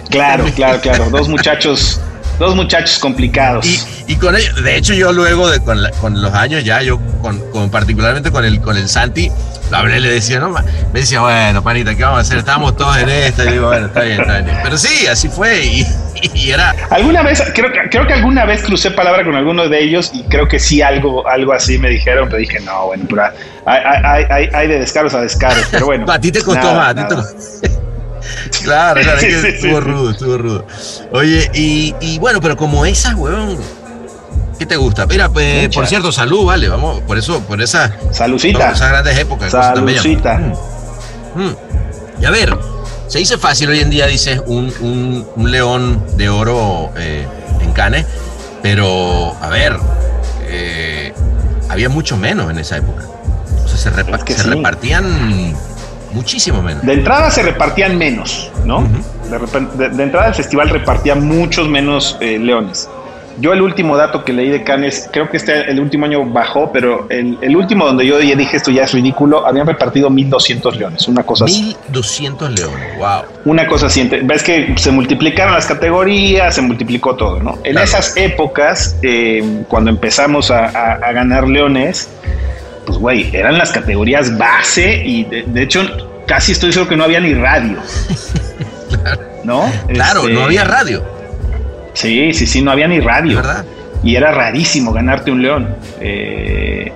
Claro, 0.09 0.45
claro, 0.55 0.81
claro. 0.81 1.09
Dos 1.09 1.29
muchachos, 1.29 2.01
dos 2.39 2.55
muchachos 2.55 2.97
complicados. 2.99 3.65
Y, 3.65 3.79
y 4.07 4.15
con 4.15 4.35
ellos, 4.35 4.61
de 4.63 4.75
hecho, 4.77 4.93
yo 4.93 5.13
luego 5.13 5.49
de, 5.49 5.59
con, 5.61 5.81
la- 5.81 5.91
con 5.91 6.21
los 6.21 6.33
años 6.33 6.63
ya, 6.65 6.81
yo 6.81 6.99
con, 7.21 7.39
con- 7.51 7.69
particularmente 7.69 8.31
con 8.31 8.43
el, 8.43 8.59
con 8.61 8.75
el 8.77 8.89
Santi, 8.89 9.31
lo 9.69 9.77
hablé, 9.77 9.99
le 10.01 10.09
decía, 10.09 10.39
no, 10.39 10.49
me 10.49 10.99
decía, 10.99 11.21
bueno, 11.21 11.63
panita, 11.63 11.95
¿qué 11.95 12.03
vamos 12.03 12.17
a 12.17 12.21
hacer? 12.21 12.39
Estábamos 12.39 12.75
todos 12.75 12.97
en 12.97 13.09
esta, 13.09 13.45
y 13.45 13.53
digo, 13.53 13.67
bueno, 13.67 13.85
está 13.87 14.01
bien, 14.01 14.19
está 14.21 14.39
bien. 14.41 14.57
Pero 14.63 14.77
sí, 14.77 15.07
así 15.07 15.29
fue, 15.29 15.63
y, 15.65 15.87
y 16.33 16.51
era, 16.51 16.73
Alguna 16.89 17.21
vez, 17.23 17.41
creo, 17.53 17.71
que- 17.71 17.89
creo 17.89 18.05
que 18.07 18.13
alguna 18.13 18.45
vez 18.45 18.63
crucé 18.63 18.91
palabra 18.91 19.23
con 19.23 19.35
alguno 19.35 19.67
de 19.67 19.83
ellos 19.83 20.11
y 20.13 20.23
creo 20.23 20.47
que 20.47 20.59
sí 20.59 20.81
algo, 20.81 21.27
algo 21.27 21.53
así 21.53 21.77
me 21.77 21.89
dijeron, 21.89 22.27
pero 22.29 22.39
dije, 22.39 22.59
no, 22.61 22.87
bueno, 22.87 23.05
pero 23.09 23.23
hay, 23.23 23.31
hay, 23.65 24.03
hay- 24.03 24.25
hay- 24.29 24.49
hay 24.53 24.67
de 24.67 24.79
descaros 24.79 25.13
a 25.13 25.21
descaros, 25.21 25.65
pero 25.71 25.85
bueno. 25.87 26.05
a 26.11 26.19
ti 26.19 26.31
te 26.31 26.41
costó 26.41 26.63
nada, 26.73 26.77
más, 26.77 26.89
a 26.89 26.95
ti 26.95 27.03
te 27.07 27.15
nada. 27.15 27.29
Claro, 28.63 29.01
claro, 29.01 29.17
es 29.17 29.21
Sí, 29.21 29.27
que 29.27 29.41
sí, 29.41 29.47
estuvo 29.47 29.77
sí. 29.79 29.83
rudo, 29.83 30.11
estuvo 30.11 30.37
rudo. 30.37 30.65
Oye, 31.11 31.49
y, 31.55 31.95
y 31.99 32.19
bueno, 32.19 32.39
pero 32.39 32.55
como 32.55 32.85
esas, 32.85 33.15
weón, 33.15 33.57
¿qué 34.59 34.65
te 34.67 34.75
gusta? 34.75 35.07
Mira, 35.07 35.27
pues, 35.29 35.63
Muchas. 35.63 35.75
por 35.75 35.87
cierto, 35.87 36.11
salud, 36.11 36.45
vale, 36.45 36.69
vamos, 36.69 37.01
por 37.01 37.17
eso, 37.17 37.41
por 37.41 37.59
esa, 37.61 37.91
Salucita. 38.11 38.71
esas 38.71 38.89
grandes 38.89 39.17
épocas. 39.17 39.51
Salucita. 39.51 40.37
Mm. 41.35 42.21
Y 42.21 42.25
a 42.25 42.29
ver, 42.29 42.55
se 43.11 43.19
dice 43.19 43.37
fácil 43.37 43.69
hoy 43.69 43.79
en 43.81 43.89
día, 43.89 44.07
dices, 44.07 44.41
un, 44.45 44.71
un- 44.79 45.27
un 45.35 45.51
león 45.51 46.01
de 46.15 46.29
oro 46.29 46.91
eh, 46.97 47.27
en 47.59 47.73
Cannes, 47.73 48.05
pero 48.61 49.35
a 49.41 49.49
ver, 49.49 49.75
eh, 50.47 51.13
había 51.67 51.89
mucho 51.89 52.15
menos 52.15 52.49
en 52.49 52.57
esa 52.57 52.77
época. 52.77 53.03
O 53.65 53.67
sea, 53.67 53.77
se, 53.77 53.91
repa- 53.91 54.15
Es 54.17 54.23
que 54.23 54.33
se 54.33 54.43
sí. 54.43 54.49
repartían 54.49 55.53
muchísimo 56.13 56.61
menos. 56.61 56.83
De 56.85 56.93
entrada 56.93 57.29
se 57.31 57.43
repartían 57.43 57.97
menos, 57.97 58.49
¿no? 58.63 58.87
De- 59.77 59.89
de 59.89 60.03
entrada 60.03 60.29
el 60.29 60.35
festival 60.35 60.69
repartía 60.69 61.15
muchos 61.15 61.67
menos 61.67 62.17
eh, 62.21 62.39
leones. 62.39 62.87
Yo 63.41 63.51
el 63.53 63.61
último 63.61 63.97
dato 63.97 64.23
que 64.23 64.31
leí 64.33 64.49
de 64.49 64.63
Cannes, 64.63 65.09
creo 65.11 65.29
que 65.29 65.37
este 65.37 65.69
el 65.71 65.79
último 65.79 66.05
año 66.05 66.23
bajó, 66.25 66.71
pero 66.71 67.07
el, 67.09 67.37
el 67.41 67.55
último 67.55 67.85
donde 67.85 68.05
yo 68.05 68.19
ya 68.21 68.35
dije 68.35 68.55
esto 68.57 68.69
ya 68.71 68.83
es 68.83 68.93
ridículo, 68.93 69.45
habían 69.47 69.65
repartido 69.67 70.09
1.200 70.09 70.75
leones, 70.75 71.07
una 71.07 71.23
cosa 71.23 71.45
así. 71.45 71.75
1200 71.87 72.51
leones, 72.51 72.97
wow. 72.99 73.21
Una 73.45 73.65
cosa 73.67 73.87
así, 73.87 74.07
ves 74.23 74.43
que 74.43 74.73
se 74.77 74.91
multiplicaron 74.91 75.53
las 75.55 75.65
categorías, 75.65 76.53
se 76.53 76.61
multiplicó 76.61 77.15
todo, 77.15 77.39
¿no? 77.41 77.55
En 77.63 77.71
Claro. 77.71 77.85
esas 77.85 78.15
épocas, 78.15 78.95
eh, 79.01 79.63
cuando 79.67 79.89
empezamos 79.89 80.51
a, 80.51 80.65
a- 80.67 80.93
a 80.93 81.11
ganar 81.11 81.47
leones, 81.47 82.09
pues 82.85 82.97
güey, 82.99 83.35
eran 83.35 83.57
las 83.57 83.71
categorías 83.71 84.37
base 84.37 85.01
y 85.05 85.23
de, 85.25 85.43
de 85.47 85.63
hecho 85.63 85.81
casi 86.27 86.51
estoy 86.51 86.71
seguro 86.71 86.89
que 86.89 86.95
no 86.95 87.03
había 87.05 87.19
ni 87.19 87.33
radio. 87.33 87.77
¿No? 89.43 89.65
Claro, 89.87 90.21
Este, 90.21 90.33
no 90.33 90.43
había 90.43 90.63
radio, 90.63 91.03
Sí, 91.93 92.33
sí, 92.33 92.45
sí, 92.47 92.61
no 92.61 92.71
había 92.71 92.87
ni 92.87 92.99
radio. 92.99 93.37
¿verdad? 93.37 93.65
Y 94.03 94.15
era 94.15 94.31
rarísimo 94.31 94.91
ganarte 94.93 95.31
un 95.31 95.41
león. 95.41 95.75
Eh, 95.99 96.91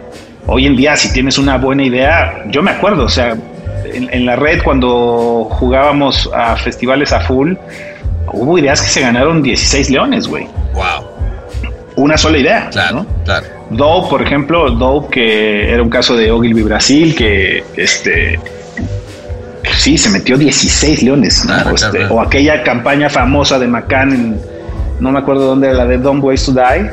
hoy 0.48 0.66
en 0.66 0.76
día, 0.76 0.96
si 0.96 1.12
tienes 1.14 1.38
una 1.38 1.58
buena 1.58 1.84
idea, 1.84 2.44
yo 2.50 2.62
me 2.64 2.72
acuerdo, 2.72 3.04
o 3.06 3.10
sea, 3.10 3.36
en, 3.94 4.10
en 4.12 4.26
la 4.26 4.36
red 4.36 4.62
cuando 4.64 5.48
jugábamos 5.52 6.30
a 6.34 6.56
festivales 6.56 7.12
a 7.14 7.20
full, 7.22 7.54
hubo 8.34 8.58
ideas 8.58 8.82
que 8.82 8.88
se 8.90 9.02
ganaron 9.02 9.44
16 9.44 9.90
leones, 9.92 10.28
güey. 10.28 10.48
Wow, 10.74 11.06
Una 11.98 12.18
sola 12.18 12.38
idea. 12.38 12.70
claro, 12.72 12.98
¿no? 12.98 13.06
claro. 13.24 13.46
Dope, 13.70 14.10
por 14.10 14.22
ejemplo, 14.22 14.70
Dope, 14.72 15.10
que 15.14 15.72
era 15.72 15.82
un 15.82 15.90
caso 15.90 16.16
de 16.16 16.32
Ogilvy 16.32 16.64
Brasil, 16.64 17.16
que 17.16 17.64
este. 17.78 18.40
Sí, 19.78 19.98
se 19.98 20.10
metió 20.10 20.38
16 20.38 21.02
leones. 21.04 21.44
¿no? 21.46 21.54
Claro, 21.54 21.72
O 21.72 21.76
este, 21.76 21.98
claro. 21.98 22.16
O 22.16 22.22
aquella 22.22 22.64
campaña 22.64 23.10
famosa 23.10 23.58
de 23.60 23.68
McCann 23.68 24.12
en. 24.14 24.55
No 25.00 25.12
me 25.12 25.20
acuerdo 25.20 25.46
dónde 25.46 25.68
era 25.68 25.78
la 25.78 25.86
de 25.86 25.98
Don't 25.98 26.24
Ways 26.24 26.46
to 26.46 26.52
Die. 26.54 26.92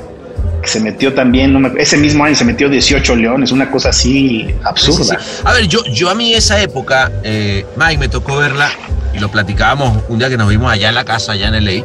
Que 0.63 0.69
se 0.69 0.81
metió 0.81 1.13
también. 1.13 1.53
no 1.53 1.59
me- 1.61 1.73
ese 1.81 1.97
mismo 1.97 2.25
año 2.25 2.35
se 2.37 2.45
metió 2.45 2.69
18 2.69 3.17
leones. 3.17 3.51
Una 3.53 3.71
cosa 3.71 3.89
así 3.91 4.55
absurda. 4.65 5.19
Sí, 5.19 5.25
sí, 5.25 5.31
sí. 5.39 5.43
A 5.45 5.53
ver, 5.53 5.67
yo, 5.67 5.81
yo 5.93 6.09
a 6.11 6.15
mí 6.15 6.33
esa 6.35 6.61
época, 6.61 7.11
eh, 7.25 7.67
Mike, 7.77 7.99
me 7.99 8.09
tocó 8.09 8.37
verla 8.37 8.71
y 9.15 9.19
lo 9.19 9.29
platicábamos 9.29 10.05
un 10.09 10.19
día 10.19 10.29
que 10.29 10.37
nos 10.37 10.49
vimos 10.49 10.71
allá 10.71 10.89
en 10.91 10.95
la 10.95 11.05
casa, 11.05 11.33
allá 11.33 11.49
en 11.49 11.55
LA, 11.65 11.85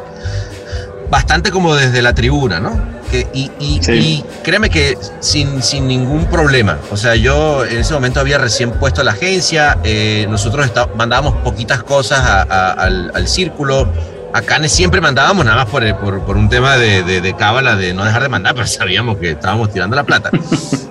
bastante 1.10 1.52
como 1.52 1.76
desde 1.76 2.02
la 2.02 2.14
tribuna, 2.14 2.60
¿no? 2.60 2.80
Que, 3.10 3.26
y, 3.34 3.50
y- 3.60 3.80
Sí. 3.82 3.92
y 3.94 4.26
créeme 4.44 4.70
que 4.70 4.98
sin, 5.22 5.64
sin 5.64 5.88
ningún 5.88 6.26
problema. 6.26 6.78
O 6.92 6.98
sea, 6.98 7.16
yo 7.16 7.66
en 7.66 7.78
ese 7.80 7.94
momento 7.94 8.20
había 8.20 8.38
recién 8.38 8.72
puesto 8.72 9.02
la 9.04 9.12
agencia, 9.12 9.78
eh, 9.84 10.28
nosotros 10.30 10.66
está- 10.66 10.88
mandábamos 10.96 11.36
poquitas 11.44 11.82
cosas 11.84 12.20
a- 12.20 12.42
a- 12.44 12.72
al, 12.74 13.12
al 13.16 13.28
círculo. 13.28 13.88
A 14.34 14.42
Canes 14.42 14.72
siempre 14.72 15.02
mandábamos, 15.02 15.46
nada 15.46 15.58
más 15.58 15.66
por, 15.68 15.84
el- 15.84 15.96
por, 15.96 16.22
por 16.26 16.38
un 16.38 16.50
tema 16.50 16.76
de, 16.78 17.02
de, 17.04 17.22
de 17.22 17.36
cábala, 17.36 17.76
de 17.76 17.94
no 17.94 18.04
dejar 18.04 18.22
de 18.24 18.30
mandar, 18.30 18.54
pero 18.56 18.68
sabíamos 18.68 19.18
que 19.18 19.32
estábamos 19.32 19.72
tirando 19.72 19.96
la 19.96 20.04
plata. 20.04 20.30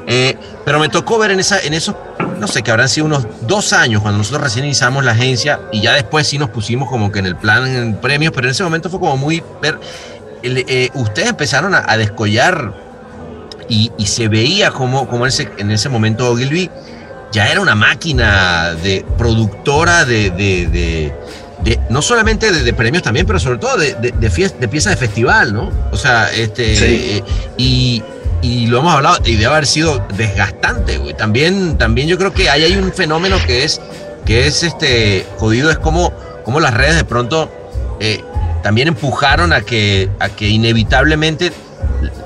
Eh, 0.09 0.37
pero 0.65 0.79
me 0.79 0.89
tocó 0.89 1.19
ver 1.19 1.33
en, 1.33 1.41
esa, 1.41 1.59
en 1.59 1.75
esos, 1.75 1.97
no 2.39 2.47
sé, 2.47 2.63
que 2.63 2.71
habrán 2.71 2.89
sido 2.89 3.07
unos 3.07 3.27
dos 3.41 3.73
años 3.73 4.03
cuando 4.03 4.19
nosotros 4.19 4.41
recién 4.45 4.65
iniciamos 4.65 5.05
la 5.05 5.11
agencia 5.11 5.59
y 5.73 5.81
ya 5.81 5.95
después 5.95 6.29
sí 6.29 6.39
nos 6.39 6.49
pusimos 6.51 6.89
como 6.89 7.11
que 7.11 7.19
en 7.19 7.27
el 7.27 7.35
plan 7.35 7.67
en 7.67 7.97
premios, 7.97 8.33
pero 8.33 8.47
en 8.47 8.53
ese 8.53 8.63
momento 8.63 8.89
fue 8.89 9.01
como 9.01 9.17
muy 9.17 9.43
ver. 9.61 9.81
el- 10.45 10.59
eh, 10.69 10.91
ustedes 10.95 11.31
empezaron 11.31 11.75
a, 11.75 11.83
a 11.89 11.97
descollar 11.97 12.73
y, 13.69 13.91
y 13.99 14.07
se 14.07 14.29
veía 14.29 14.71
como, 14.71 15.09
como 15.09 15.25
en, 15.25 15.31
ese, 15.31 15.51
en 15.59 15.73
ese 15.73 15.89
momento 15.89 16.31
Ogilvy 16.31 16.71
ya 17.33 17.49
era 17.49 17.61
una 17.61 17.75
máquina 17.75 18.75
de 18.75 19.05
productora 19.19 20.05
de, 20.05 20.31
de- 20.31 21.13
de- 21.63 21.79
no 21.91 22.03
solamente 22.03 22.53
de, 22.53 22.63
de 22.63 22.73
premios 22.73 23.03
también, 23.03 23.27
pero 23.27 23.39
sobre 23.41 23.59
todo 23.59 23.77
de, 23.77 23.95
de, 23.95 24.13
de 24.13 24.31
fies- 24.31 24.59
de 24.59 24.69
piezas 24.69 24.93
de 24.93 24.97
festival, 24.97 25.53
¿no? 25.55 25.71
O 25.93 25.97
sea, 25.97 26.31
este, 26.33 26.77
Sí. 26.77 26.85
eh, 26.85 27.23
y, 27.57 28.03
y 28.43 28.67
lo 28.67 28.79
hemos 28.81 28.95
hablado, 28.95 29.19
y 29.25 29.33
debe 29.37 29.47
haber 29.47 29.67
sido 29.67 30.07
desgastante, 30.17 30.99
güey. 30.99 31.15
También, 31.15 31.79
también 31.79 32.09
yo 32.09 32.19
creo 32.19 32.33
que 32.33 32.51
ahí 32.51 32.65
hay 32.65 32.77
un 32.77 32.93
fenómeno 32.93 33.37
que 33.47 33.65
es, 33.65 33.81
que 34.25 34.47
es 34.47 34.63
este, 34.63 35.27
jodido, 35.39 35.71
es 35.71 35.79
como, 35.79 36.13
como 36.45 36.61
las 36.61 36.75
redes 36.75 36.97
de 36.97 37.05
pronto 37.05 37.51
eh, 38.01 38.21
también 38.63 38.89
empujaron 38.89 39.53
a 39.53 39.63
que, 39.63 40.11
a 40.21 40.29
que 40.29 40.49
inevitablemente 40.49 41.53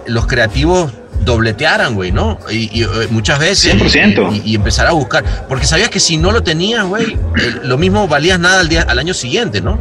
los 0.06 0.26
creativos 0.26 0.92
dobletearan, 1.24 1.94
güey, 1.94 2.12
¿no? 2.12 2.38
Y, 2.50 2.80
y, 2.80 2.82
eh, 2.84 3.08
muchas 3.10 3.38
veces. 3.38 3.74
100%. 3.76 4.42
Y, 4.44 4.52
y 4.52 4.54
empezar 4.54 4.86
a 4.86 4.92
buscar. 4.92 5.46
Porque 5.48 5.66
sabías 5.66 5.90
que 5.90 6.00
si 6.00 6.16
no 6.16 6.32
lo 6.32 6.42
tenías, 6.42 6.84
güey, 6.84 7.12
eh, 7.12 7.54
lo 7.62 7.78
mismo 7.78 8.08
valías 8.08 8.38
nada 8.38 8.60
al, 8.60 8.68
día, 8.68 8.82
al 8.88 8.98
año 8.98 9.14
siguiente, 9.14 9.60
¿no? 9.60 9.78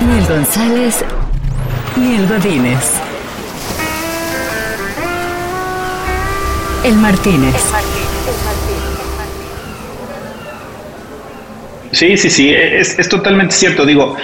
Ni 0.00 0.18
el 0.18 0.26
González, 0.26 0.96
ni 1.96 2.16
el 2.16 2.26
Godínez. 2.26 2.80
El 6.82 6.94
Martínez. 6.94 7.54
Sí, 11.92 12.16
sí, 12.16 12.30
sí, 12.30 12.50
es, 12.54 12.98
es 12.98 13.08
totalmente 13.08 13.54
cierto. 13.54 13.84
Digo, 13.84 14.16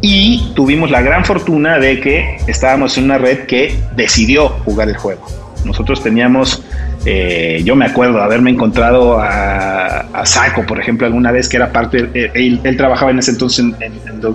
Y 0.00 0.52
tuvimos 0.54 0.90
la 0.90 1.02
gran 1.02 1.24
fortuna 1.24 1.78
de 1.78 2.00
que 2.00 2.38
estábamos 2.46 2.96
en 2.96 3.04
una 3.04 3.18
red 3.18 3.46
que 3.46 3.78
decidió 3.96 4.48
jugar 4.64 4.88
el 4.88 4.96
juego. 4.96 5.26
Nosotros 5.64 6.02
teníamos 6.02 6.62
eh, 7.06 7.62
yo 7.64 7.76
me 7.76 7.86
acuerdo 7.86 8.18
de 8.18 8.24
haberme 8.24 8.50
encontrado 8.50 9.18
a, 9.18 10.00
a, 10.00 10.26
Saco, 10.26 10.66
por 10.66 10.78
ejemplo, 10.78 11.06
alguna 11.06 11.32
vez 11.32 11.48
que 11.48 11.56
era 11.56 11.72
parte, 11.72 12.10
él, 12.34 12.60
él 12.62 12.76
trabajaba 12.76 13.10
en 13.10 13.20
ese 13.20 13.30
entonces 13.30 13.60
en, 13.60 13.74
en, 13.80 13.94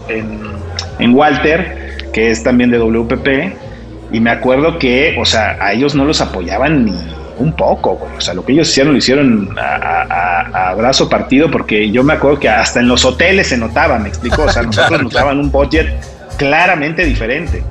en, 0.09 0.39
en, 0.97 1.13
Walter, 1.13 2.09
que 2.11 2.31
es 2.31 2.41
también 2.41 2.71
de 2.71 2.79
WPP, 2.79 3.64
y 4.11 4.19
me 4.19 4.29
acuerdo 4.29 4.77
que, 4.79 5.15
o 5.19 5.25
sea, 5.25 5.57
a 5.59 5.73
ellos 5.73 5.95
no 5.95 6.05
los 6.05 6.21
apoyaban 6.21 6.85
ni 6.85 6.93
un 7.37 7.53
poco, 7.53 7.95
güey. 7.95 8.17
o 8.17 8.21
sea, 8.21 8.33
lo 8.33 8.45
que 8.45 8.53
ellos 8.53 8.69
hicieron 8.69 8.93
lo 8.93 8.97
hicieron 8.97 9.55
a, 9.57 10.05
a, 10.09 10.69
a, 10.69 10.75
brazo 10.75 11.09
partido, 11.09 11.51
porque 11.51 11.91
yo 11.91 12.03
me 12.03 12.13
acuerdo 12.13 12.39
que 12.39 12.49
hasta 12.49 12.79
en 12.79 12.87
los 12.87 13.03
hoteles 13.03 13.47
se 13.47 13.57
notaba, 13.57 13.99
me 13.99 14.09
explicó, 14.09 14.43
o 14.43 14.49
sea, 14.49 14.61
nosotros 14.63 14.87
claro, 14.87 15.03
nos 15.03 15.13
daban 15.13 15.39
un 15.39 15.51
budget 15.51 15.87
claramente 16.37 17.05
diferente. 17.05 17.63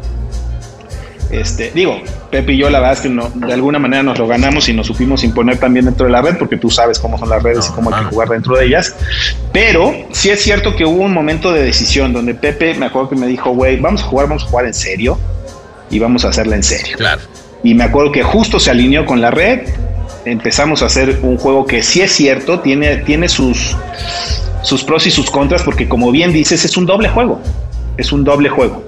Este, 1.31 1.73
digo, 1.75 2.01
Pepe 2.31 2.53
y 2.53 2.59
yo 2.59 2.71
la 2.71 2.79
verdad 2.79 2.95
es 2.95 3.01
que 3.01 3.09
no, 3.09 3.29
de 3.35 3.53
alguna 3.53 3.79
manera 3.79 4.03
nos 4.03 4.19
lo 4.19 4.27
ganamos 4.29 4.69
y 4.69 4.75
nos 4.75 4.87
supimos 4.87 5.25
imponer 5.25 5.59
también 5.59 5.87
dentro 5.87 6.07
de 6.07 6.13
la 6.13 6.21
red, 6.23 6.37
porque 6.37 6.57
tú 6.59 6.71
sabes 6.71 6.99
cómo 6.99 7.19
son 7.19 7.31
las 7.31 7.43
redes 7.43 7.67
no, 7.67 7.73
y 7.73 7.75
cómo 7.75 7.95
hay 7.95 8.05
que 8.05 8.11
jugar 8.11 8.29
dentro 8.29 8.57
de 8.57 8.67
ellas. 8.67 8.95
Pero 9.53 9.93
sí 10.13 10.31
es 10.31 10.43
cierto 10.43 10.77
que 10.77 10.85
hubo 10.85 11.03
un 11.03 11.13
momento 11.13 11.53
de 11.53 11.63
decisión 11.63 12.13
donde 12.13 12.35
Pepe 12.35 12.75
me 12.75 12.87
acuerdo 12.87 13.09
que 13.09 13.17
me 13.17 13.27
dijo, 13.27 13.51
güey, 13.51 13.81
vamos 13.81 14.03
a 14.03 14.05
jugar, 14.05 14.29
vamos 14.29 14.45
a 14.45 14.47
jugar 14.47 14.67
en 14.67 14.75
serio 14.75 15.19
y 15.91 15.99
vamos 15.99 16.25
a 16.25 16.29
hacerla 16.29 16.57
en 16.57 16.63
serio. 16.63 16.97
Claro. 16.97 17.23
Y 17.63 17.75
me 17.75 17.85
acuerdo 17.85 18.13
que 18.13 18.23
justo 18.23 18.61
se 18.61 18.71
alineó 18.71 19.07
con 19.07 19.21
la 19.21 19.31
red, 19.31 19.61
empezamos 20.25 20.83
a 20.83 20.87
hacer 20.87 21.21
un 21.23 21.39
juego 21.39 21.67
que 21.67 21.83
sí 21.83 22.01
es 22.01 22.13
cierto, 22.13 22.61
tiene, 22.61 22.99
tiene 22.99 23.29
sus, 23.29 23.77
sus 24.63 24.85
pros 24.85 25.07
y 25.07 25.11
sus 25.11 25.31
contras, 25.31 25.63
porque 25.63 25.89
como 25.89 26.11
bien 26.11 26.33
dices, 26.33 26.65
es 26.65 26.77
un 26.77 26.87
doble 26.87 27.09
juego. 27.09 27.41
Es 27.97 28.13
un 28.13 28.25
doble 28.25 28.49
juego. 28.49 28.85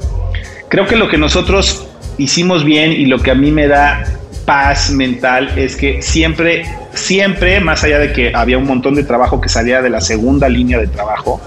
Creo 0.68 0.86
que 0.86 0.96
lo 0.96 1.08
que 1.08 1.16
nosotros 1.16 1.86
hicimos 2.18 2.64
bien 2.64 2.92
y 2.92 3.06
lo 3.06 3.18
que 3.18 3.30
a 3.30 3.34
mí 3.34 3.50
me 3.50 3.68
da 3.68 4.04
paz 4.44 4.90
mental 4.90 5.52
es 5.56 5.76
que 5.76 6.02
siempre, 6.02 6.64
siempre, 6.94 7.60
más 7.60 7.84
allá 7.84 7.98
de 7.98 8.12
que 8.12 8.32
había 8.34 8.58
un 8.58 8.64
montón 8.64 8.94
de 8.94 9.04
trabajo 9.04 9.40
que 9.40 9.48
salía 9.48 9.82
de 9.82 9.90
la 9.90 10.00
segunda 10.00 10.48
línea 10.48 10.78
de 10.78 10.86
trabajo, 10.86 11.40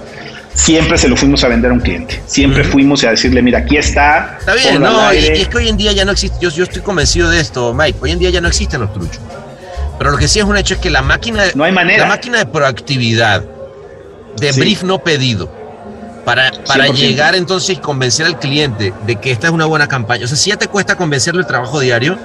siempre 0.60 0.98
se 0.98 1.08
lo 1.08 1.16
fuimos 1.16 1.44
a 1.44 1.48
vender 1.48 1.72
a 1.72 1.74
un 1.74 1.80
cliente. 1.80 2.22
Siempre 2.26 2.62
uh 2.62 2.66
-huh. 2.66 2.72
fuimos 2.72 3.04
a 3.04 3.12
decirle, 3.12 3.42
mira, 3.42 3.60
aquí 3.60 3.78
está. 3.78 4.38
Está 4.40 4.54
bien, 4.54 4.82
no, 4.82 5.14
y, 5.14 5.18
y, 5.18 5.42
es 5.42 5.48
que 5.48 5.58
hoy 5.58 5.70
en 5.70 5.78
día 5.78 5.92
ya 5.94 6.06
no 6.06 6.12
existe, 6.12 6.38
yo, 6.42 6.50
yo 6.50 6.64
estoy 6.64 6.82
convencido 6.82 7.30
de 7.30 7.40
esto, 7.40 7.74
Mike, 7.74 7.98
hoy 8.02 8.12
en 8.12 8.20
día 8.20 8.30
ya 8.30 8.42
no 8.42 8.48
existen 8.48 8.82
los 8.82 8.94
truchos. 8.94 9.20
Pero 9.98 10.12
lo 10.12 10.18
que 10.18 10.28
sí 10.28 10.40
es 10.40 10.46
un 10.46 10.58
hecho 10.58 10.76
es 10.76 10.80
que 10.80 10.90
la 10.90 11.02
máquina, 11.02 11.44
no 11.56 11.64
hay 11.64 11.72
manera. 11.72 12.04
la 12.04 12.10
máquina 12.10 12.38
de 12.38 12.46
proactividad, 12.46 13.44
de 14.38 14.54
sí. 14.54 14.60
brief 14.60 14.84
no 14.84 15.00
pedido, 15.00 15.52
para, 16.26 16.52
para 16.68 16.88
llegar 16.88 17.36
entonces 17.36 17.78
y 17.78 17.80
convencer 17.80 18.26
al 18.26 18.38
cliente 18.38 18.94
de 19.06 19.16
que 19.16 19.32
esta 19.32 19.48
es 19.48 19.54
una 19.54 19.66
buena 19.66 19.88
campaña. 19.88 20.26
O 20.26 20.28
sea, 20.28 20.38
si 20.38 20.50
ya 20.52 20.58
te 20.58 20.68
cuesta 20.68 20.96
convencerle 20.96 21.42
el 21.42 21.48
trabajo 21.48 21.80
diario, 21.80 22.18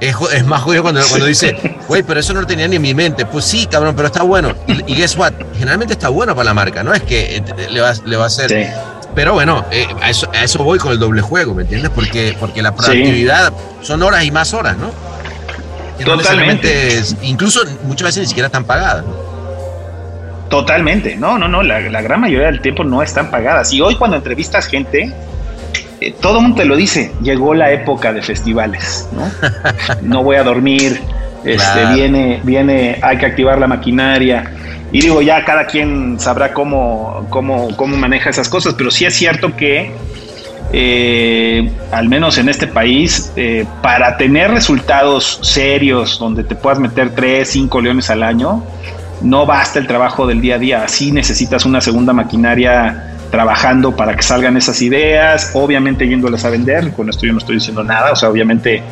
es, 0.00 0.16
es 0.32 0.44
más 0.44 0.62
jodido 0.62 0.82
cuando, 0.82 1.06
cuando 1.08 1.26
dice, 1.26 1.56
güey, 1.88 2.02
pero 2.02 2.20
eso 2.20 2.34
no 2.34 2.40
lo 2.40 2.46
tenía 2.46 2.68
ni 2.68 2.76
en 2.76 2.82
mi 2.82 2.94
mente. 2.94 3.26
Pues 3.26 3.44
sí, 3.44 3.66
cabrón, 3.66 3.94
pero 3.96 4.08
está 4.08 4.22
bueno. 4.22 4.54
Y, 4.66 4.92
y 4.92 4.96
guess 4.96 5.16
what? 5.16 5.32
Generalmente 5.54 5.94
está 5.94 6.08
bueno 6.08 6.34
para 6.34 6.46
la 6.46 6.54
marca, 6.54 6.82
no 6.82 6.92
es 6.92 7.02
que 7.02 7.42
le 7.70 7.80
va, 7.80 7.92
le 8.04 8.16
va 8.16 8.24
a 8.24 8.26
hacer. 8.26 8.50
Sí. 8.50 8.70
Pero 9.14 9.32
bueno, 9.32 9.64
eh, 9.70 9.86
a, 10.02 10.10
eso, 10.10 10.28
a 10.32 10.42
eso 10.42 10.62
voy 10.64 10.78
con 10.78 10.92
el 10.92 10.98
doble 10.98 11.20
juego, 11.20 11.54
¿me 11.54 11.62
entiendes? 11.62 11.90
Porque, 11.94 12.36
porque 12.38 12.62
la 12.62 12.74
proactividad 12.74 13.50
sí. 13.50 13.86
son 13.86 14.02
horas 14.02 14.24
y 14.24 14.30
más 14.30 14.52
horas, 14.54 14.76
¿no? 14.76 14.90
Y 15.98 16.04
Totalmente. 16.04 17.00
No 17.00 17.22
incluso 17.22 17.60
muchas 17.84 18.06
veces 18.06 18.22
ni 18.22 18.26
siquiera 18.26 18.46
están 18.46 18.64
pagadas. 18.64 19.04
¿no? 19.04 19.14
Totalmente, 20.48 21.16
no, 21.16 21.38
no, 21.38 21.48
no, 21.48 21.62
la, 21.62 21.80
la, 21.80 22.02
gran 22.02 22.20
mayoría 22.20 22.46
del 22.46 22.60
tiempo 22.60 22.84
no 22.84 23.02
están 23.02 23.30
pagadas. 23.30 23.72
Y 23.72 23.80
hoy 23.80 23.94
cuando 23.94 24.16
entrevistas 24.16 24.66
gente, 24.66 25.12
eh, 26.00 26.14
todo 26.20 26.38
el 26.38 26.42
mundo 26.42 26.56
te 26.56 26.64
lo 26.64 26.76
dice, 26.76 27.12
llegó 27.22 27.54
la 27.54 27.72
época 27.72 28.12
de 28.12 28.22
festivales, 28.22 29.08
¿no? 29.12 29.30
no 30.02 30.22
voy 30.22 30.36
a 30.36 30.42
dormir, 30.42 31.00
este, 31.44 31.56
claro. 31.56 31.94
viene, 31.94 32.40
viene, 32.42 32.98
hay 33.02 33.18
que 33.18 33.26
activar 33.26 33.58
la 33.58 33.66
maquinaria. 33.66 34.50
Y 34.92 35.00
digo, 35.00 35.20
ya 35.22 35.44
cada 35.44 35.66
quien 35.66 36.18
sabrá 36.20 36.52
cómo, 36.52 37.26
cómo, 37.28 37.76
cómo 37.76 37.96
maneja 37.96 38.30
esas 38.30 38.48
cosas, 38.48 38.74
pero 38.74 38.90
sí 38.90 39.04
es 39.04 39.14
cierto 39.14 39.56
que, 39.56 39.92
eh, 40.72 41.70
al 41.90 42.08
menos 42.08 42.38
en 42.38 42.48
este 42.48 42.66
país, 42.66 43.32
eh, 43.36 43.66
para 43.82 44.16
tener 44.16 44.50
resultados 44.50 45.40
serios 45.42 46.18
donde 46.18 46.44
te 46.44 46.54
puedas 46.54 46.78
meter 46.78 47.10
3, 47.10 47.48
5 47.48 47.80
leones 47.80 48.08
al 48.08 48.22
año, 48.22 48.62
no 49.20 49.46
basta 49.46 49.78
el 49.78 49.86
trabajo 49.86 50.26
del 50.26 50.40
día 50.40 50.56
a 50.56 50.58
día, 50.58 50.88
sí 50.88 51.10
necesitas 51.10 51.64
una 51.64 51.80
segunda 51.80 52.12
maquinaria 52.12 53.13
trabajando 53.30 53.94
para 53.96 54.14
que 54.16 54.22
salgan 54.22 54.56
esas 54.56 54.80
ideas, 54.82 55.50
obviamente 55.54 56.06
yéndolas 56.06 56.44
a 56.44 56.50
vender, 56.50 56.92
con 56.92 57.08
esto 57.08 57.26
yo 57.26 57.32
no 57.32 57.38
estoy 57.38 57.56
diciendo 57.56 57.82
nada, 57.84 58.12
o 58.12 58.16
sea, 58.16 58.28
obviamente 58.28 58.82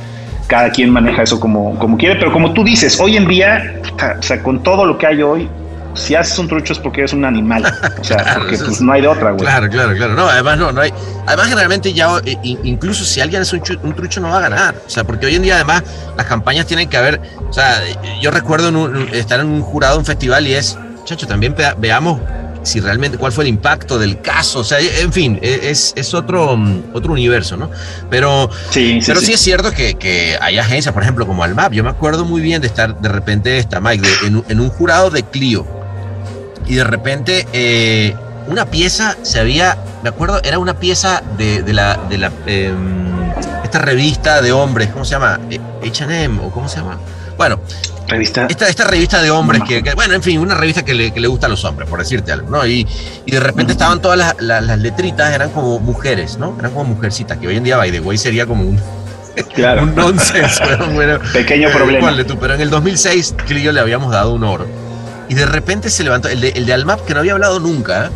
cada 0.46 0.70
quien 0.70 0.90
maneja 0.90 1.22
eso 1.22 1.38
como, 1.40 1.78
como 1.78 1.96
quiere, 1.96 2.16
pero 2.16 2.32
como 2.32 2.52
tú 2.52 2.62
dices, 2.64 2.98
hoy 3.00 3.16
en 3.16 3.26
día, 3.26 3.80
o 4.18 4.22
sea, 4.22 4.42
con 4.42 4.62
todo 4.62 4.84
lo 4.84 4.98
que 4.98 5.06
hay 5.06 5.22
hoy, 5.22 5.48
si 5.94 6.14
haces 6.14 6.38
un 6.38 6.48
trucho 6.48 6.72
es 6.72 6.78
porque 6.78 7.02
eres 7.02 7.12
un 7.12 7.22
animal. 7.24 7.64
O 8.00 8.04
sea, 8.04 8.16
Claro, 8.22 8.40
porque 8.40 8.56
pues 8.56 8.68
es- 8.68 8.80
no 8.80 8.92
hay 8.92 9.02
de 9.02 9.08
otra, 9.08 9.30
güey. 9.32 9.44
Claro, 9.44 9.68
claro, 9.68 9.94
claro. 9.94 10.14
No, 10.14 10.26
además 10.26 10.56
no, 10.58 10.72
no 10.72 10.80
hay. 10.80 10.90
Además, 11.26 11.48
generalmente 11.48 11.92
ya, 11.92 12.08
in- 12.42 12.58
incluso 12.64 13.04
si 13.04 13.20
alguien 13.20 13.42
es 13.42 13.52
un, 13.52 13.60
un 13.82 13.94
trucho, 13.94 14.18
no 14.20 14.30
va 14.30 14.38
a 14.38 14.40
ganar. 14.40 14.74
O 14.86 14.88
sea, 14.90 15.04
porque 15.04 15.26
hoy 15.26 15.34
en 15.34 15.42
día, 15.42 15.56
además, 15.56 15.82
las 16.16 16.24
campañas 16.26 16.64
tienen 16.66 16.88
que 16.88 16.96
haber. 16.96 17.20
O 17.46 17.52
sea, 17.52 17.76
yo 18.22 18.30
recuerdo 18.30 18.68
en 18.70 18.76
un- 18.76 19.08
estar 19.12 19.38
en 19.40 19.46
un 19.48 19.60
jurado 19.60 19.98
un 19.98 20.06
festival 20.06 20.46
y 20.46 20.54
es, 20.54 20.78
chacho, 21.04 21.26
también 21.26 21.54
vea- 21.54 21.74
veamos 21.78 22.20
si 22.62 22.80
realmente 22.80 23.18
cuál 23.18 23.32
fue 23.32 23.44
el 23.44 23.48
impacto 23.48 23.98
del 23.98 24.20
caso. 24.20 24.60
O 24.60 24.64
sea, 24.64 24.78
en 24.80 25.12
fin, 25.12 25.38
e- 25.42 25.60
es, 25.70 25.92
es 25.96 26.14
otro, 26.14 26.56
mm, 26.56 26.82
otro 26.94 27.12
universo, 27.12 27.56
¿no? 27.56 27.70
Pero. 28.10 28.48
Sí, 28.70 29.00
sí, 29.00 29.06
Pero 29.06 29.20
sí, 29.20 29.26
sí. 29.26 29.32
es 29.34 29.40
cierto 29.40 29.70
que, 29.72 29.94
que 29.94 30.36
hay 30.40 30.58
agencias, 30.58 30.92
por 30.94 31.02
ejemplo, 31.02 31.26
como 31.26 31.42
Almap. 31.44 31.72
Yo 31.72 31.82
me 31.84 31.90
acuerdo 31.90 32.24
muy 32.24 32.40
bien 32.40 32.60
de 32.60 32.66
estar 32.68 33.00
de 33.00 33.08
repente, 33.08 33.58
está 33.58 33.80
Mike, 33.80 34.06
de- 34.06 34.26
en, 34.28 34.36
un- 34.36 34.44
en 34.48 34.60
un 34.60 34.68
jurado 34.68 35.10
de 35.10 35.22
Clio. 35.24 35.66
Y 36.66 36.74
de 36.76 36.84
repente 36.84 37.46
eh, 37.52 38.14
una 38.46 38.66
pieza 38.66 39.16
se 39.22 39.40
había, 39.40 39.76
me 40.02 40.08
acuerdo, 40.10 40.40
era 40.44 40.58
una 40.58 40.74
pieza 40.78 41.22
de, 41.36 41.62
de 41.62 41.72
la, 41.72 41.96
de 42.08 42.18
la 42.18 42.30
em, 42.46 43.32
esta 43.64 43.78
revista 43.80 44.40
de 44.42 44.52
hombres, 44.52 44.90
¿cómo 44.92 45.04
se 45.04 45.12
llama? 45.12 45.40
Eh, 45.50 45.58
H&M 45.88 46.38
o 46.40 46.50
cómo 46.50 46.68
se 46.68 46.76
llama. 46.76 46.98
Bueno, 47.36 47.58
Revista. 48.12 48.46
esta, 48.48 48.68
esta 48.68 48.84
revista 48.84 49.20
de 49.22 49.30
hombres 49.30 49.62
que, 49.66 49.82
que- 49.82 49.94
bueno, 49.94 50.14
en 50.14 50.22
fin, 50.22 50.38
una 50.38 50.54
revista 50.54 50.84
que 50.84 50.94
le, 50.94 51.12
que 51.12 51.20
le 51.20 51.28
gusta 51.28 51.46
a 51.46 51.50
los 51.50 51.64
hombres, 51.64 51.88
por 51.88 51.98
decirte 51.98 52.32
algo, 52.32 52.48
¿no? 52.50 52.66
Y, 52.66 52.86
y 53.26 53.30
de 53.32 53.40
repente 53.40 53.72
estaban 53.72 54.00
todas 54.00 54.18
las, 54.18 54.34
las- 54.40 54.62
las 54.62 54.78
letritas, 54.78 55.32
eran 55.34 55.50
como 55.50 55.78
mujeres, 55.80 56.38
¿no? 56.38 56.56
Eran 56.58 56.72
como 56.72 56.84
mujercitas, 56.94 57.38
que 57.38 57.48
hoy 57.48 57.56
en 57.56 57.64
día, 57.64 57.76
by 57.76 57.90
the 57.90 58.00
way, 58.00 58.16
sería 58.18 58.46
como 58.46 58.62
un, 58.64 58.80
Claro. 59.54 59.82
un 59.82 59.94
nonsense, 59.94 60.62
bueno. 60.94 61.18
Pequeño 61.32 61.68
Eh, 61.68 61.72
problema. 61.72 62.06
ponle 62.08 62.24
tú, 62.24 62.38
pero 62.38 62.54
en 62.54 62.60
el 62.60 62.70
2006 62.70 63.34
Clio 63.46 63.72
le 63.72 63.80
habíamos 63.80 64.12
dado 64.12 64.32
un 64.34 64.44
oro. 64.44 64.66
Y 65.28 65.34
de 65.34 65.46
repente 65.46 65.88
se 65.88 66.04
levantó, 66.04 66.28
el 66.28 66.40
de, 66.40 66.48
el 66.50 66.66
de 66.66 66.72
Almap, 66.74 67.04
que 67.06 67.14
no 67.14 67.20
había 67.20 67.32
hablado 67.32 67.58
nunca, 67.58 68.06
¿eh? 68.06 68.10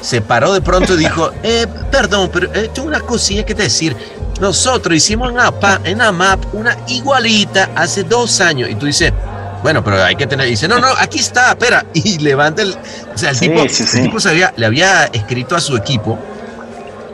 se 0.00 0.20
paró 0.20 0.52
de 0.52 0.60
pronto 0.60 0.94
y 0.94 0.98
dijo, 0.98 1.32
eh, 1.42 1.66
perdón, 1.90 2.30
pero 2.32 2.52
eh, 2.54 2.70
tengo 2.72 2.86
una 2.88 3.00
cosilla 3.00 3.44
que 3.44 3.54
decir. 3.54 3.96
Nosotros 4.42 4.96
hicimos 4.96 5.30
en, 5.30 5.38
APA, 5.38 5.80
en 5.84 6.02
AMAP 6.02 6.52
una 6.52 6.76
igualita 6.88 7.70
hace 7.76 8.02
dos 8.02 8.40
años. 8.40 8.68
Y 8.68 8.74
tú 8.74 8.86
dices, 8.86 9.12
bueno, 9.62 9.84
pero 9.84 10.02
hay 10.02 10.16
que 10.16 10.26
tener... 10.26 10.48
Y 10.48 10.50
dice, 10.50 10.66
no, 10.66 10.80
no, 10.80 10.88
aquí 10.98 11.20
está, 11.20 11.50
espera. 11.50 11.86
Y 11.94 12.18
levanta 12.18 12.62
el... 12.62 12.76
O 13.14 13.16
sea, 13.16 13.30
el 13.30 13.36
Sí, 13.36 13.48
tipo, 13.48 13.60
sí, 13.68 13.82
el 13.84 13.88
sí. 13.88 14.02
tipo 14.02 14.18
se 14.18 14.30
había- 14.30 14.52
le 14.56 14.66
había 14.66 15.04
escrito 15.04 15.54
a 15.54 15.60
su 15.60 15.76
equipo 15.76 16.18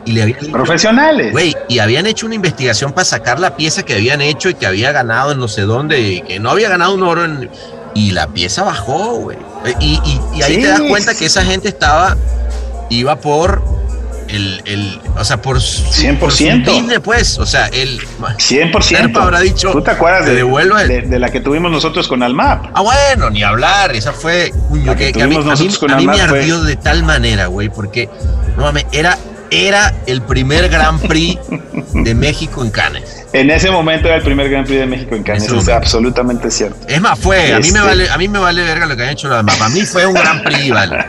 y 0.05 0.13
le 0.13 0.23
había 0.23 0.37
dicho, 0.37 0.51
Profesionales. 0.51 1.31
Güey, 1.31 1.55
y 1.67 1.77
habían 1.77 2.07
hecho 2.07 2.25
una 2.25 2.33
investigación 2.33 2.93
para 2.93 3.05
sacar 3.05 3.39
la 3.39 3.55
pieza 3.55 3.83
que 3.83 3.93
habían 3.93 4.21
hecho 4.21 4.49
y 4.49 4.55
que 4.55 4.65
había 4.65 4.91
ganado 4.91 5.31
en 5.33 5.39
no 5.39 5.47
sé 5.47 5.61
dónde, 5.63 5.99
y 6.01 6.21
que 6.21 6.39
no 6.39 6.49
había 6.49 6.67
ganado 6.69 6.95
un 6.95 7.03
oro 7.03 7.25
en- 7.25 7.47
y 7.93 8.09
la 8.09 8.25
pieza 8.27 8.63
bajó, 8.63 9.17
güey. 9.17 9.37
Y, 9.79 9.99
y- 10.03 10.21
y 10.37 10.41
ahí 10.41 10.57
te 10.59 10.67
das 10.67 10.81
cuenta 10.81 11.13
que 11.13 11.25
esa 11.25 11.43
gente 11.45 11.67
estaba, 11.67 12.17
iba 12.89 13.17
por 13.17 13.61
el, 14.29 14.61
el 14.65 15.01
o 15.17 15.23
sea, 15.25 15.41
por 15.41 15.59
su, 15.61 15.83
100%. 15.83 16.17
por 16.19 16.31
su 16.31 16.43
business, 16.45 16.99
pues, 17.03 17.37
o 17.39 17.45
sea, 17.45 17.67
el... 17.67 17.99
100%. 17.99 18.81
Serpa 18.81 19.23
habrá 19.23 19.39
dicho, 19.39 19.71
¿Tú 19.71 19.81
te 19.81 19.91
acuerdas 19.91 20.23
"Te 20.25 20.31
de, 20.31 20.35
devuelvo 20.37 20.77
el-". 20.77 20.87
de, 20.87 21.01
de 21.01 21.19
la 21.19 21.29
que 21.29 21.39
tuvimos 21.41 21.71
nosotros 21.71 22.07
con 22.07 22.23
Almap? 22.23 22.65
Ah, 22.73 22.81
bueno, 22.81 23.29
ni 23.29 23.43
hablar, 23.43 23.95
esa 23.95 24.13
fue, 24.13 24.51
La 24.85 24.95
que 24.95 25.07
que, 25.07 25.13
que 25.13 25.23
a 25.23 25.27
mí, 25.27 25.35
a 25.35 25.39
mí- 25.39 25.45
a 25.51 25.95
mí 25.97 26.05
me 26.05 26.11
Almar 26.13 26.29
fue- 26.29 26.39
ardió 26.39 26.61
de 26.63 26.75
tal 26.75 27.03
manera, 27.03 27.47
güey, 27.47 27.69
porque, 27.69 28.09
no 28.55 28.63
mames, 28.63 28.85
era, 28.91 29.17
era 29.51 29.93
el 30.07 30.21
primer 30.21 30.69
Grand 30.69 30.99
Prix 31.07 31.39
de 31.93 32.15
México 32.15 32.63
en 32.63 32.71
Cannes. 32.71 33.25
En 33.33 33.49
ese 33.49 33.69
momento 33.71 34.07
era 34.07 34.17
el 34.17 34.23
primer 34.23 34.49
Gran 34.49 34.63
Prix 34.65 34.79
de 34.79 34.85
México 34.85 35.15
en 35.15 35.23
Cannes. 35.23 35.43
Eso 35.43 35.57
es 35.57 35.69
absolutamente 35.69 36.49
cierto. 36.51 36.77
Es 36.87 36.99
más, 37.01 37.17
fue, 37.19 37.53
a 37.53 37.59
mí 37.59 37.71
me 37.71 37.79
Este- 37.79 37.79
vale, 37.81 38.09
a 38.09 38.17
mí 38.17 38.27
me 38.27 38.39
vale 38.39 38.63
verga 38.63 38.85
lo 38.85 38.95
que 38.95 39.03
han 39.03 39.09
hecho 39.09 39.27
los 39.27 39.37
demás. 39.37 39.57
Para 39.57 39.69
mí 39.69 39.81
fue 39.81 40.05
un 40.05 40.13
gran 40.13 40.41
prix, 40.43 40.69
vale. 40.71 40.97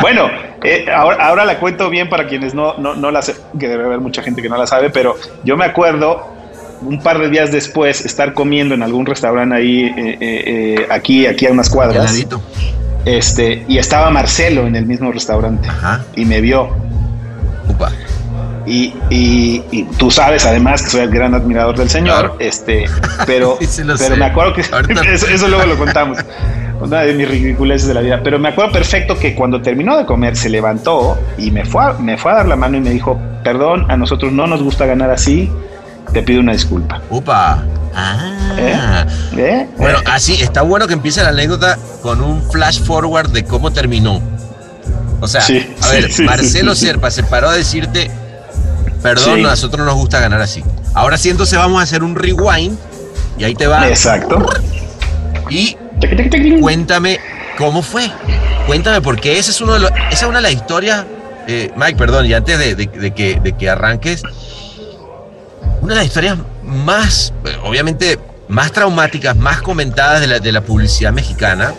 Bueno, 0.00 0.28
eh, 0.62 0.86
ahora, 0.94 1.24
ahora 1.26 1.44
la 1.44 1.58
cuento 1.58 1.88
bien 1.90 2.08
para 2.08 2.26
quienes 2.26 2.54
no, 2.54 2.76
no, 2.76 2.94
no 2.94 3.10
la 3.10 3.22
saben, 3.22 3.40
que 3.58 3.66
debe 3.66 3.84
haber 3.84 3.98
mucha 4.00 4.22
gente 4.22 4.42
que 4.42 4.48
no 4.48 4.56
la 4.56 4.66
sabe, 4.66 4.90
pero 4.90 5.16
yo 5.42 5.56
me 5.56 5.64
acuerdo 5.64 6.32
un 6.82 7.00
par 7.02 7.18
de 7.18 7.30
días 7.30 7.50
después 7.50 8.04
estar 8.04 8.34
comiendo 8.34 8.74
en 8.74 8.82
algún 8.82 9.06
restaurante 9.06 9.56
ahí, 9.56 9.84
eh, 9.84 10.18
eh, 10.20 10.86
aquí, 10.90 11.26
aquí 11.26 11.46
a 11.46 11.50
unas 11.50 11.70
cuadras, 11.70 12.14
este, 13.04 13.64
y 13.68 13.78
estaba 13.78 14.10
Marcelo 14.10 14.66
en 14.66 14.76
el 14.76 14.84
mismo 14.84 15.10
restaurante 15.12 15.68
Ajá. 15.68 16.04
y 16.14 16.24
me 16.24 16.40
vio. 16.40 16.85
Upa. 17.68 17.90
Y, 18.66 18.94
y- 19.10 19.62
y 19.70 19.84
tú 19.96 20.10
sabes 20.10 20.44
además 20.44 20.82
que 20.82 20.90
soy 20.90 21.00
el 21.02 21.10
gran 21.10 21.34
admirador 21.34 21.76
del 21.78 21.88
señor, 21.88 22.18
Claro. 22.18 22.36
este, 22.40 22.86
pero, 23.26 23.56
Sí, 23.60 23.66
sí 23.66 23.84
lo 23.84 23.96
pero 23.96 24.14
sé. 24.14 24.20
me 24.20 24.24
acuerdo 24.26 24.54
que 24.54 24.60
eso, 25.12 25.26
eso 25.28 25.48
luego 25.48 25.64
lo 25.66 25.78
contamos, 25.78 26.18
una 26.80 27.00
de 27.02 27.14
mis 27.14 27.28
ridiculeces 27.28 27.86
de 27.86 27.94
la 27.94 28.00
vida. 28.00 28.20
Pero 28.24 28.38
me 28.40 28.48
acuerdo 28.48 28.72
perfecto 28.72 29.16
que 29.18 29.34
cuando 29.36 29.62
terminó 29.62 29.96
de 29.96 30.04
comer 30.04 30.36
se 30.36 30.48
levantó 30.48 31.16
y 31.38 31.50
me 31.52 31.64
fue 31.64 31.84
a, 31.84 31.92
me 31.92 32.18
fue 32.18 32.32
a 32.32 32.36
dar 32.36 32.48
la 32.48 32.56
mano 32.56 32.76
y 32.76 32.80
me 32.80 32.90
dijo, 32.90 33.18
perdón, 33.44 33.86
a 33.88 33.96
nosotros 33.96 34.32
no 34.32 34.46
nos 34.48 34.62
gusta 34.62 34.84
ganar 34.84 35.10
así, 35.10 35.48
te 36.12 36.22
pido 36.22 36.40
una 36.40 36.52
disculpa. 36.52 37.00
Upa. 37.08 37.62
Ah. 37.94 39.06
¿Eh? 39.36 39.66
Bueno, 39.78 39.98
Eh, 40.00 40.04
así 40.06 40.34
está 40.42 40.62
bueno 40.62 40.86
que 40.86 40.92
empiece 40.94 41.22
la 41.22 41.28
anécdota 41.30 41.78
con 42.02 42.20
un 42.20 42.42
flash 42.50 42.80
forward 42.82 43.30
de 43.30 43.44
cómo 43.44 43.70
terminó. 43.72 44.20
O 45.20 45.28
sea, 45.28 45.40
Sí, 45.40 45.66
a 45.82 45.88
ver, 45.88 46.12
sí, 46.12 46.22
Marcelo 46.24 46.74
sí. 46.74 46.86
Serpa 46.86 47.10
se 47.10 47.22
paró 47.22 47.48
a 47.48 47.54
decirte, 47.54 48.10
perdón, 49.02 49.40
a 49.46 49.50
nosotros 49.50 49.78
no 49.80 49.86
nos 49.86 49.94
gusta 49.94 50.20
ganar 50.20 50.40
así. 50.42 50.62
Ahora 50.94 51.16
sí, 51.18 51.30
entonces 51.30 51.58
vamos 51.58 51.80
a 51.80 51.82
hacer 51.84 52.02
un 52.02 52.14
rewind 52.14 52.76
y 53.38 53.44
ahí 53.44 53.54
te 53.54 53.66
va. 53.66 53.88
exacto. 53.88 54.46
Y. 55.50 55.76
Cuéntame 56.60 57.18
cómo 57.56 57.82
fue. 57.82 58.10
Cuéntame, 58.66 59.00
porque 59.00 59.38
ese 59.38 59.50
es 59.52 59.60
uno 59.60 59.74
de 59.74 59.78
los- 59.80 59.90
esa 60.10 60.24
es 60.24 60.28
una 60.28 60.38
de 60.38 60.42
las 60.42 60.52
historias, 60.52 61.04
eh, 61.46 61.70
Mike, 61.76 61.96
perdón, 61.96 62.26
y 62.26 62.34
antes 62.34 62.58
de, 62.58 62.74
de- 62.74 62.86
de 62.86 63.14
que, 63.14 63.40
de 63.40 63.52
que 63.56 63.70
arranques, 63.70 64.22
una 65.80 65.94
de 65.94 66.00
las 66.00 66.06
historias 66.06 66.36
más, 66.64 67.32
obviamente, 67.64 68.18
más 68.48 68.72
traumáticas, 68.72 69.36
más 69.36 69.62
comentadas 69.62 70.20
de 70.20 70.26
la, 70.26 70.38
de 70.40 70.52
la 70.52 70.60
publicidad 70.62 71.12
mexicana, 71.12 71.72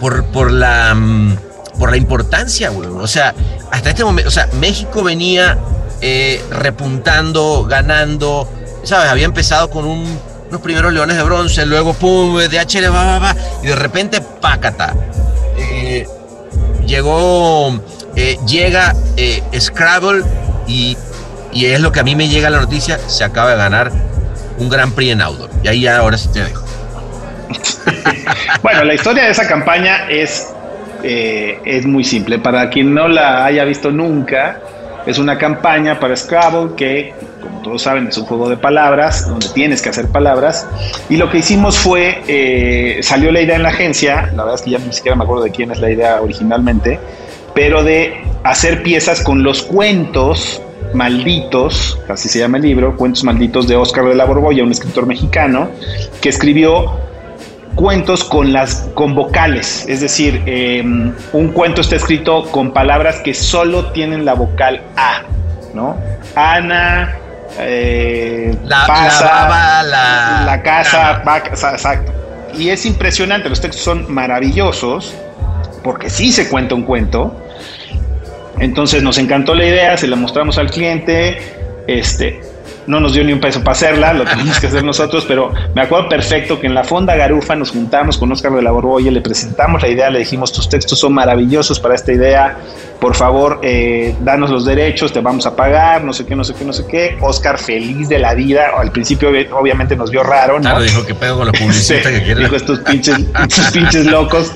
por, 0.00 0.24
por 0.26 0.50
la 0.50 0.94
mm, 0.94 1.36
por 1.82 1.90
la 1.90 1.96
importancia, 1.96 2.70
güey. 2.70 2.88
O 2.88 3.08
sea, 3.08 3.34
hasta 3.72 3.90
este 3.90 4.04
momento, 4.04 4.28
o 4.28 4.30
sea, 4.30 4.46
México 4.60 5.02
venía 5.02 5.58
eh, 6.00 6.40
repuntando, 6.48 7.64
ganando, 7.68 8.48
¿sabes? 8.84 9.10
Había 9.10 9.24
empezado 9.24 9.68
con 9.68 9.84
un- 9.84 10.16
unos 10.48 10.60
primeros 10.60 10.92
leones 10.92 11.16
de 11.16 11.24
bronce, 11.24 11.66
luego 11.66 11.92
pum, 11.92 12.38
DHL, 12.38 12.84
va, 12.94 13.04
va, 13.04 13.18
va, 13.18 13.36
y 13.64 13.66
de 13.66 13.74
repente, 13.74 14.20
pácata. 14.20 14.94
Eh, 15.58 16.06
llegó, 16.86 17.80
eh, 18.14 18.38
llega 18.46 18.94
Scrabble 19.58 20.22
y, 20.68 20.96
y 21.52 21.66
es 21.66 21.80
lo 21.80 21.90
que 21.90 21.98
a 21.98 22.04
mí 22.04 22.14
me 22.14 22.28
llega 22.28 22.48
la 22.48 22.60
noticia, 22.60 23.00
se 23.08 23.24
acaba 23.24 23.50
de 23.50 23.56
ganar 23.56 23.90
un 24.58 24.68
Gran 24.68 24.92
Prix 24.92 25.14
en 25.14 25.20
Outdoor. 25.20 25.50
Y 25.64 25.68
ahí 25.68 25.80
ya 25.80 25.96
ahora 25.96 26.16
sí 26.16 26.28
te 26.28 26.44
dejo. 26.44 26.62
Bueno, 28.62 28.84
la 28.84 28.94
historia 28.94 29.24
de 29.24 29.30
esa 29.30 29.48
campaña 29.48 30.08
es, 30.08 30.46
eh, 31.02 31.60
es 31.64 31.86
muy 31.86 32.04
simple. 32.04 32.38
Para 32.38 32.70
quien 32.70 32.94
no 32.94 33.08
la 33.08 33.44
haya 33.44 33.64
visto 33.64 33.90
nunca, 33.90 34.60
es 35.06 35.18
una 35.18 35.36
campaña 35.36 35.98
para 35.98 36.16
Scrabble 36.16 36.74
que, 36.76 37.14
como 37.40 37.60
todos 37.62 37.82
saben, 37.82 38.06
es 38.06 38.16
un 38.16 38.24
juego 38.24 38.48
de 38.48 38.56
palabras 38.56 39.28
donde 39.28 39.48
tienes 39.48 39.82
que 39.82 39.88
hacer 39.88 40.08
palabras. 40.08 40.66
Y 41.08 41.16
lo 41.16 41.30
que 41.30 41.38
hicimos 41.38 41.78
fue, 41.78 42.22
eh, 42.28 43.00
salió 43.02 43.32
la 43.32 43.40
idea 43.40 43.56
en 43.56 43.62
la 43.62 43.70
agencia, 43.70 44.30
la 44.34 44.44
verdad 44.44 44.54
es 44.54 44.62
que 44.62 44.70
ya 44.70 44.78
ni 44.78 44.92
siquiera 44.92 45.16
me 45.16 45.24
acuerdo 45.24 45.44
de 45.44 45.50
quién 45.50 45.70
es 45.72 45.80
la 45.80 45.90
idea 45.90 46.20
originalmente, 46.20 47.00
pero 47.54 47.82
de 47.82 48.22
hacer 48.44 48.82
piezas 48.82 49.22
con 49.22 49.42
los 49.42 49.62
cuentos 49.62 50.62
malditos, 50.94 51.98
así 52.08 52.28
se 52.28 52.38
llama 52.38 52.58
el 52.58 52.64
libro, 52.64 52.96
Cuentos 52.96 53.24
malditos 53.24 53.66
de 53.66 53.76
Oscar 53.76 54.04
de 54.04 54.14
la 54.14 54.24
Borbolla, 54.24 54.62
un 54.62 54.72
escritor 54.72 55.06
mexicano, 55.06 55.70
que 56.20 56.28
escribió 56.28 56.98
cuentos 57.74 58.24
con 58.24 58.52
las 58.52 58.88
con 58.94 59.14
vocales, 59.14 59.84
es 59.88 60.00
decir, 60.00 60.42
eh, 60.46 60.82
un 61.32 61.48
cuento 61.52 61.80
está 61.80 61.96
escrito 61.96 62.44
con 62.50 62.72
palabras 62.72 63.20
que 63.20 63.34
solo 63.34 63.92
tienen 63.92 64.24
la 64.24 64.34
vocal 64.34 64.82
A, 64.96 65.22
¿no? 65.74 65.96
Ana, 66.36 67.16
eh, 67.58 68.54
La- 68.64 68.86
pasa, 68.86 69.24
la 69.24 69.30
baba, 69.32 69.82
la- 69.84 70.42
la 70.46 70.62
casa, 70.62 71.22
vaca, 71.24 71.50
exacto. 71.50 72.12
Y 72.58 72.68
es 72.68 72.84
impresionante, 72.84 73.48
los 73.48 73.60
textos 73.60 73.82
son 73.82 74.12
maravillosos, 74.12 75.14
porque 75.82 76.10
sí 76.10 76.30
se 76.32 76.48
cuenta 76.48 76.74
un 76.74 76.82
cuento. 76.84 77.34
Entonces 78.58 79.02
nos 79.02 79.18
encantó 79.18 79.54
la 79.54 79.64
idea, 79.64 79.96
se 79.96 80.06
la 80.06 80.16
mostramos 80.16 80.58
al 80.58 80.70
cliente, 80.70 81.38
este, 81.86 82.40
no 82.86 82.98
nos 83.00 83.12
dio 83.14 83.22
ni 83.24 83.32
un 83.32 83.40
peso 83.40 83.60
para 83.60 83.72
hacerla, 83.72 84.12
lo 84.12 84.24
tuvimos 84.24 84.58
que 84.58 84.66
hacer 84.66 84.82
nosotros, 84.82 85.24
pero 85.26 85.52
me 85.74 85.82
acuerdo 85.82 86.08
perfecto 86.08 86.58
que 86.60 86.66
en 86.66 86.74
la 86.74 86.82
Fonda 86.84 87.14
Garufa 87.14 87.54
nos 87.54 87.70
juntamos 87.70 88.18
con 88.18 88.30
Oscar 88.32 88.52
de 88.52 88.62
la 88.62 88.70
Borbolla, 88.72 89.10
le 89.10 89.20
presentamos 89.20 89.80
la 89.82 89.88
idea, 89.88 90.10
le 90.10 90.18
dijimos, 90.20 90.52
tus 90.52 90.68
textos 90.68 90.98
son 90.98 91.12
maravillosos 91.14 91.78
para 91.78 91.94
esta 91.94 92.12
idea, 92.12 92.56
por 93.00 93.14
favor, 93.14 93.60
eh, 93.62 94.14
danos 94.20 94.50
los 94.50 94.64
derechos, 94.64 95.12
te 95.12 95.20
vamos 95.20 95.46
a 95.46 95.54
pagar, 95.56 96.02
no 96.04 96.12
sé 96.12 96.24
qué, 96.26 96.34
no 96.36 96.44
sé 96.44 96.54
qué, 96.54 96.64
no 96.64 96.72
sé 96.72 96.86
qué. 96.86 97.16
Oscar 97.20 97.58
feliz 97.58 98.08
de 98.08 98.18
la 98.18 98.34
vida, 98.34 98.66
al 98.78 98.92
principio 98.92 99.30
obviamente 99.52 99.96
nos 99.96 100.10
vio 100.10 100.22
raro, 100.22 100.54
¿no? 100.54 100.60
Claro, 100.70 100.82
dijo 100.82 101.04
que 101.04 101.14
pedo 101.14 101.36
con 101.38 101.46
los 101.48 101.58
publicistas 101.58 101.98
Sí, 102.06 102.18
que 102.18 102.24
quieren. 102.24 102.44
dijo 102.44 102.54
estos 102.56 102.78
pinches, 102.80 103.16
estos 103.48 103.70
pinches 103.72 104.06
locos. 104.06 104.52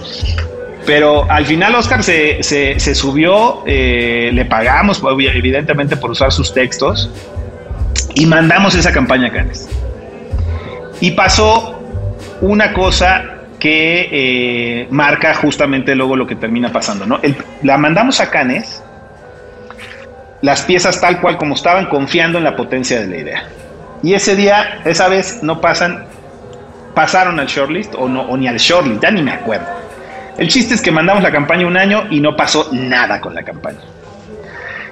Pero 0.87 1.29
al 1.29 1.45
final 1.47 1.75
Oscar 1.75 2.05
se, 2.05 2.43
se- 2.45 2.79
se 2.79 2.95
subió, 2.95 3.63
eh, 3.67 4.31
le 4.33 4.45
pagamos 4.45 5.03
evidentemente 5.35 5.97
por 5.97 6.13
usar 6.13 6.31
sus 6.33 6.55
textos 6.55 7.11
y 8.17 8.25
mandamos 8.25 8.75
esa 8.75 8.93
campaña 8.93 9.29
a 9.29 9.31
Cannes. 9.31 9.69
Y 11.01 11.11
pasó 11.11 11.79
una 12.41 12.73
cosa 12.73 13.23
que 13.61 14.09
eh, 14.11 14.89
marca 14.91 15.35
justamente 15.35 15.95
luego 15.95 16.17
lo 16.17 16.27
que 16.27 16.35
termina 16.35 16.73
pasando. 16.73 17.07
¿no? 17.07 17.21
La 17.63 17.77
mandamos 17.77 18.21
a 18.21 18.31
Cannes, 18.31 18.83
las 20.41 20.63
piezas 20.63 20.99
tal 20.99 21.21
cual 21.21 21.37
como 21.37 21.55
estaban, 21.55 21.87
confiando 21.87 22.39
en 22.39 22.45
la 22.45 22.57
potencia 22.57 22.99
de 23.01 23.07
la 23.07 23.17
idea. 23.19 23.49
Y 24.03 24.15
ese 24.15 24.35
día, 24.35 24.81
esa 24.87 25.09
vez, 25.09 25.43
no 25.43 25.61
pasan, 25.61 26.07
pasaron 26.95 27.39
al 27.39 27.47
shortlist 27.47 27.95
o, 27.97 28.09
no, 28.09 28.23
o 28.23 28.37
ni 28.39 28.49
al 28.49 28.57
shortlist, 28.57 29.03
ya 29.03 29.11
ni 29.11 29.21
me 29.23 29.33
acuerdo. 29.33 29.67
El 30.39 30.49
chiste 30.49 30.75
es 30.75 30.81
que 30.81 30.91
mandamos 30.91 31.23
la 31.23 31.31
campaña 31.31 31.67
un 31.67 31.77
año 31.77 32.07
y 32.11 32.21
no 32.21 32.35
pasó 32.35 32.71
nada 32.73 33.21
con 33.21 33.35
la 33.35 33.43
campaña. 33.43 33.81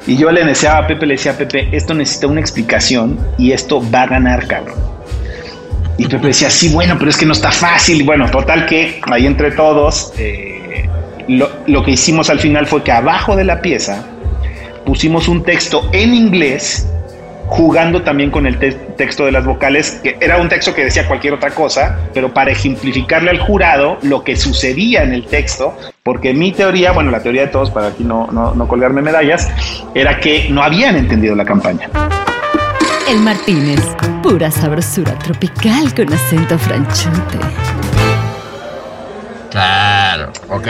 Y 0.06 0.16
yo 0.16 0.30
le 0.30 0.44
deseaba 0.44 0.80
a 0.80 0.86
Pepe, 0.86 1.06
le 1.06 1.14
decía 1.14 1.32
a 1.32 1.36
Pepe, 1.36 1.68
esto 1.72 1.94
necesita 1.94 2.26
una 2.26 2.40
explicación 2.40 3.18
y 3.38 3.52
esto 3.52 3.82
va 3.90 4.02
a 4.02 4.06
ganar, 4.06 4.46
cabrón. 4.46 4.76
Y 5.96 6.06
Pepe 6.06 6.28
decía, 6.28 6.50
sí, 6.50 6.68
bueno, 6.70 6.96
pero 6.98 7.10
es 7.10 7.16
que 7.16 7.24
no 7.24 7.32
está 7.32 7.50
fácil. 7.50 8.00
Y 8.00 8.04
bueno, 8.04 8.30
total 8.30 8.66
que 8.66 9.00
ahí 9.10 9.26
entre 9.26 9.52
todos, 9.52 10.12
eh, 10.18 10.88
lo, 11.28 11.48
lo 11.66 11.82
que 11.84 11.92
hicimos 11.92 12.28
al 12.30 12.38
final 12.40 12.66
fue 12.66 12.82
que 12.82 12.92
abajo 12.92 13.34
de 13.36 13.44
la 13.44 13.62
pieza 13.62 14.04
pusimos 14.84 15.28
un 15.28 15.42
texto 15.42 15.88
en 15.92 16.12
inglés 16.14 16.86
jugando 17.46 18.02
también 18.02 18.30
con 18.30 18.46
el 18.46 18.58
te- 18.58 18.72
texto 18.72 19.24
de 19.24 19.32
las 19.32 19.44
vocales, 19.44 20.00
que 20.02 20.16
era 20.20 20.38
un 20.38 20.48
texto 20.48 20.74
que 20.74 20.84
decía 20.84 21.06
cualquier 21.06 21.34
otra 21.34 21.50
cosa, 21.50 21.98
pero 22.12 22.32
para 22.34 22.50
ejemplificarle 22.50 23.30
al 23.30 23.38
jurado 23.38 23.98
lo 24.02 24.24
que 24.24 24.34
sucedía 24.36 25.02
en 25.02 25.12
el 25.14 25.26
texto, 25.26 25.76
porque 26.04 26.34
mi 26.34 26.52
teoría, 26.52 26.92
bueno, 26.92 27.10
la 27.10 27.22
teoría 27.22 27.46
de 27.46 27.48
todos, 27.48 27.70
para 27.70 27.86
aquí 27.86 28.04
no, 28.04 28.28
no, 28.30 28.54
no 28.54 28.68
colgarme 28.68 29.00
medallas, 29.00 29.48
era 29.94 30.20
que 30.20 30.48
no 30.50 30.62
habían 30.62 30.96
entendido 30.96 31.34
la 31.34 31.46
campaña. 31.46 31.88
El 33.08 33.20
Martínez, 33.20 33.80
pura 34.22 34.50
sabrosura 34.50 35.18
tropical 35.18 35.94
con 35.94 36.12
acento 36.12 36.58
franchute. 36.58 37.38
Claro, 39.50 40.30
ok. 40.50 40.66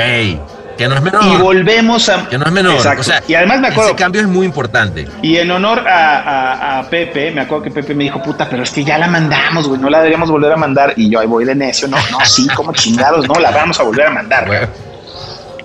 Que 0.78 0.87
no 0.89 0.95
es 0.95 1.03
menor. 1.03 1.24
Y 1.24 1.37
volvemos 1.43 2.09
a... 2.09 2.28
que 2.28 2.39
no 2.39 2.45
es 2.47 2.53
menor. 2.53 2.74
Exacto. 2.74 3.01
O 3.01 3.05
sea, 3.05 3.20
y 3.26 3.35
además 3.35 3.59
me 3.59 3.68
acuerdo... 3.68 3.91
ese 3.91 3.99
cambio 3.99 4.20
es 4.20 4.28
muy 4.28 4.47
importante. 4.47 5.09
Y 5.20 5.37
en 5.39 5.51
honor 5.51 5.80
a, 5.80 6.20
a- 6.20 6.78
a 6.78 6.89
Pepe, 6.89 7.32
me 7.32 7.41
acuerdo 7.41 7.64
que 7.64 7.70
Pepe 7.72 7.93
me 7.97 8.05
dijo, 8.05 8.22
puta, 8.22 8.49
pero 8.49 8.62
es 8.62 8.70
que 8.70 8.85
ya 8.85 8.99
la 8.99 9.09
mandamos, 9.09 9.66
güey, 9.66 9.80
no 9.80 9.91
la 9.91 9.99
deberíamos 9.99 10.30
volver 10.30 10.53
a 10.53 10.57
mandar. 10.57 10.93
Y 10.97 11.11
yo 11.11 11.18
ahí 11.18 11.26
voy 11.26 11.45
de 11.45 11.57
necio, 11.57 11.89
no, 11.89 11.97
no, 12.12 12.24
sí, 12.24 12.47
como 12.55 12.72
chingados, 12.72 13.26
no, 13.26 13.35
la 13.41 13.51
vamos 13.51 13.80
a 13.80 13.82
volver 13.82 14.07
a 14.07 14.11
mandar. 14.11 14.47
Bueno, 14.47 14.68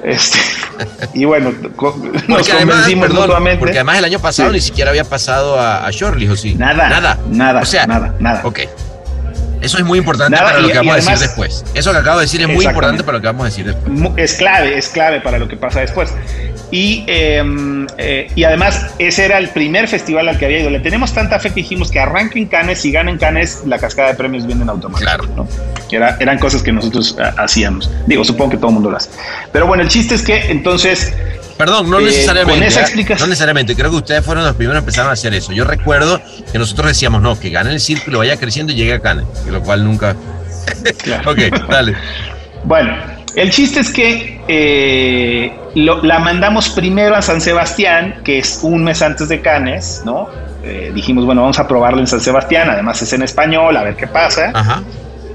Este, 0.04 0.38
y 1.14 1.26
bueno, 1.26 1.52
nos 1.52 1.72
porque 1.74 2.52
además, 2.52 2.76
convencimos 2.78 3.08
perdón, 3.08 3.22
mutuamente. 3.28 3.60
porque 3.60 3.78
además 3.78 3.97
el 3.97 4.06
año 4.06 4.20
pasado 4.20 4.50
Sí. 4.50 4.54
ni 4.56 4.62
siquiera 4.62 4.91
había 4.91 5.04
pasado 5.04 5.60
a, 5.60 5.86
a 5.86 5.91
Shirley, 5.91 6.28
¿o 6.30 6.36
sí? 6.38 6.56
Nada, 6.56 6.88
Nada. 6.89 7.18
nada, 7.30 7.62
O 7.62 7.66
sea, 7.66 7.86
nada, 7.86 8.14
nada. 8.20 8.41
Ok. 8.45 8.60
Eso 9.62 9.78
es 9.78 9.84
muy 9.84 10.00
importante 10.00 10.32
Nada, 10.38 10.47
para 10.52 10.60
lo 10.62 10.70
y- 10.70 10.72
que 10.72 10.78
vamos 10.78 10.93
a 10.93 10.95
decir 10.95 11.10
además- 11.12 11.28
después. 11.28 11.66
Eso 11.74 11.91
que 11.91 11.97
acabo 11.97 12.20
de 12.20 12.26
decir 12.26 12.41
es 12.41 12.47
muy 12.47 12.66
importante 12.66 13.04
para 13.04 13.18
lo 13.18 13.22
que 13.22 13.28
vamos 13.28 13.41
a 13.41 13.45
decir 13.45 13.66
después. 13.66 14.12
Es 14.16 14.34
clave, 14.36 14.78
es 14.78 14.88
clave 14.88 15.20
para 15.20 15.38
lo 15.38 15.50
que 15.50 15.58
pasa 15.58 15.82
después. 15.82 16.12
Y, 16.72 17.03
eh, 17.07 17.43
eh, 17.97 18.32
y 18.36 18.43
además, 18.43 18.88
ese 18.99 19.26
era 19.26 19.38
el 19.39 19.49
primer 19.49 19.88
festival 19.88 20.28
al 20.30 20.38
que 20.38 20.45
había 20.45 20.59
ido. 20.59 20.70
Le 20.70 20.80
tenemos 20.80 21.13
tanta 21.13 21.39
fe 21.39 21.49
que 21.49 21.55
dijimos 21.55 21.89
que 21.89 21.99
arranque 21.99 22.38
en 22.39 22.45
Cannes, 22.45 22.80
si 22.82 22.91
gana 22.91 23.09
en 23.09 23.17
Cannes, 23.17 23.63
la 23.65 23.80
cascada 23.80 24.09
de 24.09 24.15
premios 24.15 24.45
viene 24.45 24.61
en 24.63 24.70
automático. 24.70 25.09
Claro. 25.09 25.26
¿no? 25.36 25.47
Que 25.89 25.95
era- 25.95 26.17
eran 26.20 26.38
cosas 26.38 26.61
que 26.61 26.72
nosotros 26.72 27.17
ah, 27.20 27.34
hacíamos. 27.38 27.89
Digo, 28.05 28.24
supongo 28.24 28.51
que 28.51 28.57
todo 28.57 28.67
el 28.67 28.74
mundo 28.76 28.91
lo 28.91 28.97
hace. 28.97 29.09
Pero 29.51 29.65
bueno, 29.65 29.82
el 29.84 29.89
chiste 29.89 30.13
es 30.15 30.22
que 30.22 30.51
entonces 30.51 31.13
Perdón, 31.57 31.89
no 31.89 31.99
Eh, 31.99 32.03
necesariamente. 32.03 32.59
con 32.59 32.63
esa 32.67 32.80
¿ah? 32.80 32.84
explicación- 32.84 33.20
No 33.28 33.28
necesariamente. 33.32 33.76
Creo 33.76 33.89
que 33.89 33.97
ustedes 33.97 34.24
fueron 34.24 34.45
los 34.45 34.55
primeros 34.55 34.76
que 34.82 34.86
empezaron 34.86 35.09
a 35.09 35.13
hacer 35.13 35.34
eso. 35.34 35.51
Yo 35.51 35.65
recuerdo 35.65 36.22
que 36.53 36.57
nosotros 36.57 36.88
decíamos, 36.88 37.22
no, 37.22 37.38
que 37.38 37.49
gane 37.49 37.72
el 37.74 37.82
círculo, 37.82 38.20
vaya 38.20 38.38
creciendo 38.38 38.72
y 38.72 38.76
llegue 38.78 38.93
a 38.93 38.99
Cannes. 39.01 39.26
que 39.43 39.51
Lo 39.51 39.61
cual 39.61 39.84
nunca. 39.84 40.15
Claro. 41.03 41.32
ok, 41.32 41.39
dale. 41.70 41.95
Bueno, 42.63 42.93
el 43.36 43.49
chiste 43.51 43.80
es 43.80 43.91
que 43.91 44.39
eh, 44.47 45.51
lo- 45.75 46.01
la 46.03 46.19
mandamos 46.19 46.69
primero 46.69 47.15
a 47.15 47.21
San 47.21 47.41
Sebastián, 47.41 48.21
que 48.23 48.39
es 48.39 48.59
un 48.63 48.84
mes 48.84 49.01
antes 49.01 49.30
de 49.30 49.41
Cannes, 49.41 50.01
¿no? 50.05 50.27
Eh, 50.63 50.91
dijimos, 50.93 51.25
bueno, 51.25 51.41
vamos 51.41 51.57
a 51.59 51.67
probarlo 51.67 51.99
en 51.99 52.07
San 52.07 52.19
Sebastián, 52.21 52.69
además 52.69 53.01
es 53.01 53.13
en 53.13 53.21
español, 53.23 53.75
a 53.77 53.84
ver 53.84 53.95
qué 53.95 54.07
pasa. 54.07 54.51
Ajá. 54.53 54.84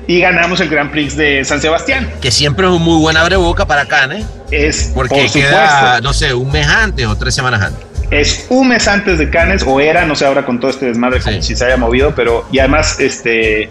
Y 0.06 0.20
ganamos 0.20 0.60
el 0.60 0.68
Grand 0.68 0.90
Prix 0.90 1.16
de 1.16 1.42
San 1.46 1.62
Sebastián. 1.62 2.10
Que 2.20 2.30
siempre 2.30 2.66
es 2.66 2.72
un 2.72 2.82
muy 2.82 3.00
buen 3.00 3.16
abreboca 3.16 3.64
para 3.66 3.86
Cannes. 3.86 4.26
Es, 4.50 4.92
Porque 4.94 5.22
por 5.22 5.32
queda, 5.32 6.00
no 6.02 6.12
sé, 6.12 6.34
un 6.34 6.52
mes 6.52 6.66
antes 6.68 7.06
o 7.06 7.16
tres 7.16 7.34
semanas 7.34 7.62
antes. 7.62 7.86
Es 8.10 8.46
un 8.50 8.68
mes 8.68 8.86
antes 8.88 9.18
de 9.18 9.30
Cannes, 9.30 9.62
o 9.66 9.80
era, 9.80 10.04
no 10.04 10.14
sé 10.14 10.24
ahora 10.26 10.44
con 10.44 10.60
todo 10.60 10.70
este 10.70 10.86
desmadre 10.86 11.20
Sí. 11.20 11.42
si 11.42 11.56
se 11.56 11.64
haya 11.64 11.76
movido, 11.76 12.14
pero 12.14 12.46
y 12.52 12.58
además, 12.58 12.98
este, 13.00 13.68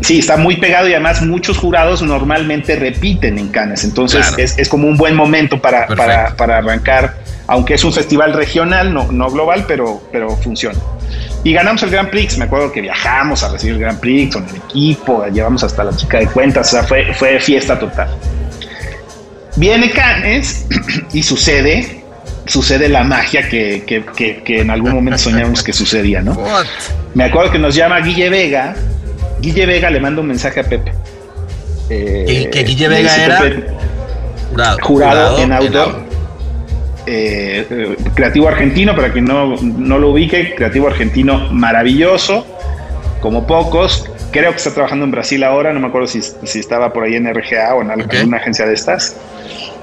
sí, 0.00 0.18
está 0.18 0.36
muy 0.36 0.56
pegado 0.56 0.88
y 0.88 0.92
además 0.92 1.22
muchos 1.22 1.58
jurados 1.58 2.02
normalmente 2.02 2.76
repiten 2.76 3.38
en 3.38 3.48
Cannes, 3.48 3.84
entonces 3.84 4.26
Claro. 4.28 4.42
es, 4.42 4.58
es 4.58 4.68
como 4.68 4.88
un 4.88 4.96
buen 4.96 5.14
momento 5.14 5.60
para, 5.60 5.86
para, 5.88 6.36
para 6.36 6.58
arrancar, 6.58 7.16
aunque 7.46 7.74
es 7.74 7.84
un 7.84 7.92
festival 7.92 8.32
regional, 8.32 8.92
no, 8.94 9.10
no 9.10 9.30
global, 9.30 9.64
pero, 9.66 10.02
pero 10.12 10.36
funciona. 10.36 10.78
Y 11.42 11.52
ganamos 11.52 11.82
el 11.82 11.90
Grand 11.90 12.10
Prix, 12.10 12.36
me 12.38 12.44
acuerdo 12.44 12.70
que 12.70 12.80
viajamos 12.82 13.42
a 13.42 13.48
recibir 13.50 13.74
el 13.76 13.80
Grand 13.80 13.98
Prix 13.98 14.34
con 14.34 14.46
el 14.48 14.56
equipo, 14.56 15.24
llevamos 15.26 15.64
hasta 15.64 15.82
la 15.84 15.96
chica 15.96 16.18
de 16.18 16.26
cuentas, 16.26 16.68
o 16.68 16.70
sea, 16.72 16.82
fue, 16.84 17.12
fue 17.14 17.40
fiesta 17.40 17.78
total. 17.78 18.08
Viene 19.56 19.90
Cannes 19.90 20.66
y 21.12 21.22
sucede, 21.22 21.99
sucede 22.46 22.88
la 22.88 23.04
magia 23.04 23.48
que, 23.48 23.84
que- 23.86 24.04
que- 24.16 24.42
que 24.42 24.60
en 24.60 24.70
algún 24.70 24.92
momento 24.92 25.18
soñamos 25.18 25.62
que 25.62 25.72
sucedía, 25.72 26.20
¿no? 26.22 26.32
What? 26.32 26.66
Me 27.14 27.24
acuerdo 27.24 27.52
que 27.52 27.58
nos 27.58 27.74
llama 27.74 28.00
Guille 28.00 28.28
Vega. 28.30 28.74
Guille 29.40 29.66
Vega 29.66 29.90
le 29.90 30.00
manda 30.00 30.20
un 30.20 30.28
mensaje 30.28 30.60
a 30.60 30.64
Pepe. 30.64 30.92
Eh, 31.88 32.48
Que- 32.52 32.64
Guille 32.64 32.88
le 32.88 32.96
Vega 32.96 33.16
era 33.24 33.38
Pepe, 33.40 33.66
Jurado, 34.50 34.78
jurado, 34.82 35.38
en 35.38 35.52
outdoor. 35.52 36.00
eh, 37.06 37.66
eh, 37.70 37.96
creativo 38.14 38.48
argentino, 38.48 38.94
para 38.94 39.12
quien 39.12 39.24
no, 39.24 39.56
no 39.60 39.98
lo 39.98 40.10
ubique, 40.10 40.54
creativo 40.54 40.86
argentino 40.88 41.48
maravilloso, 41.52 42.46
como 43.20 43.46
pocos. 43.46 44.06
Creo 44.32 44.50
que 44.52 44.58
está 44.58 44.72
trabajando 44.72 45.04
en 45.04 45.10
Brasil 45.10 45.42
ahora, 45.42 45.72
no 45.72 45.80
me 45.80 45.88
acuerdo 45.88 46.06
si, 46.06 46.20
si 46.22 46.58
estaba 46.60 46.92
por 46.92 47.04
ahí 47.04 47.14
en 47.16 47.26
RGA 47.34 47.74
o 47.74 47.82
en 47.82 47.90
alguna 47.90 48.36
agencia 48.36 48.64
de 48.66 48.74
estas. 48.74 49.16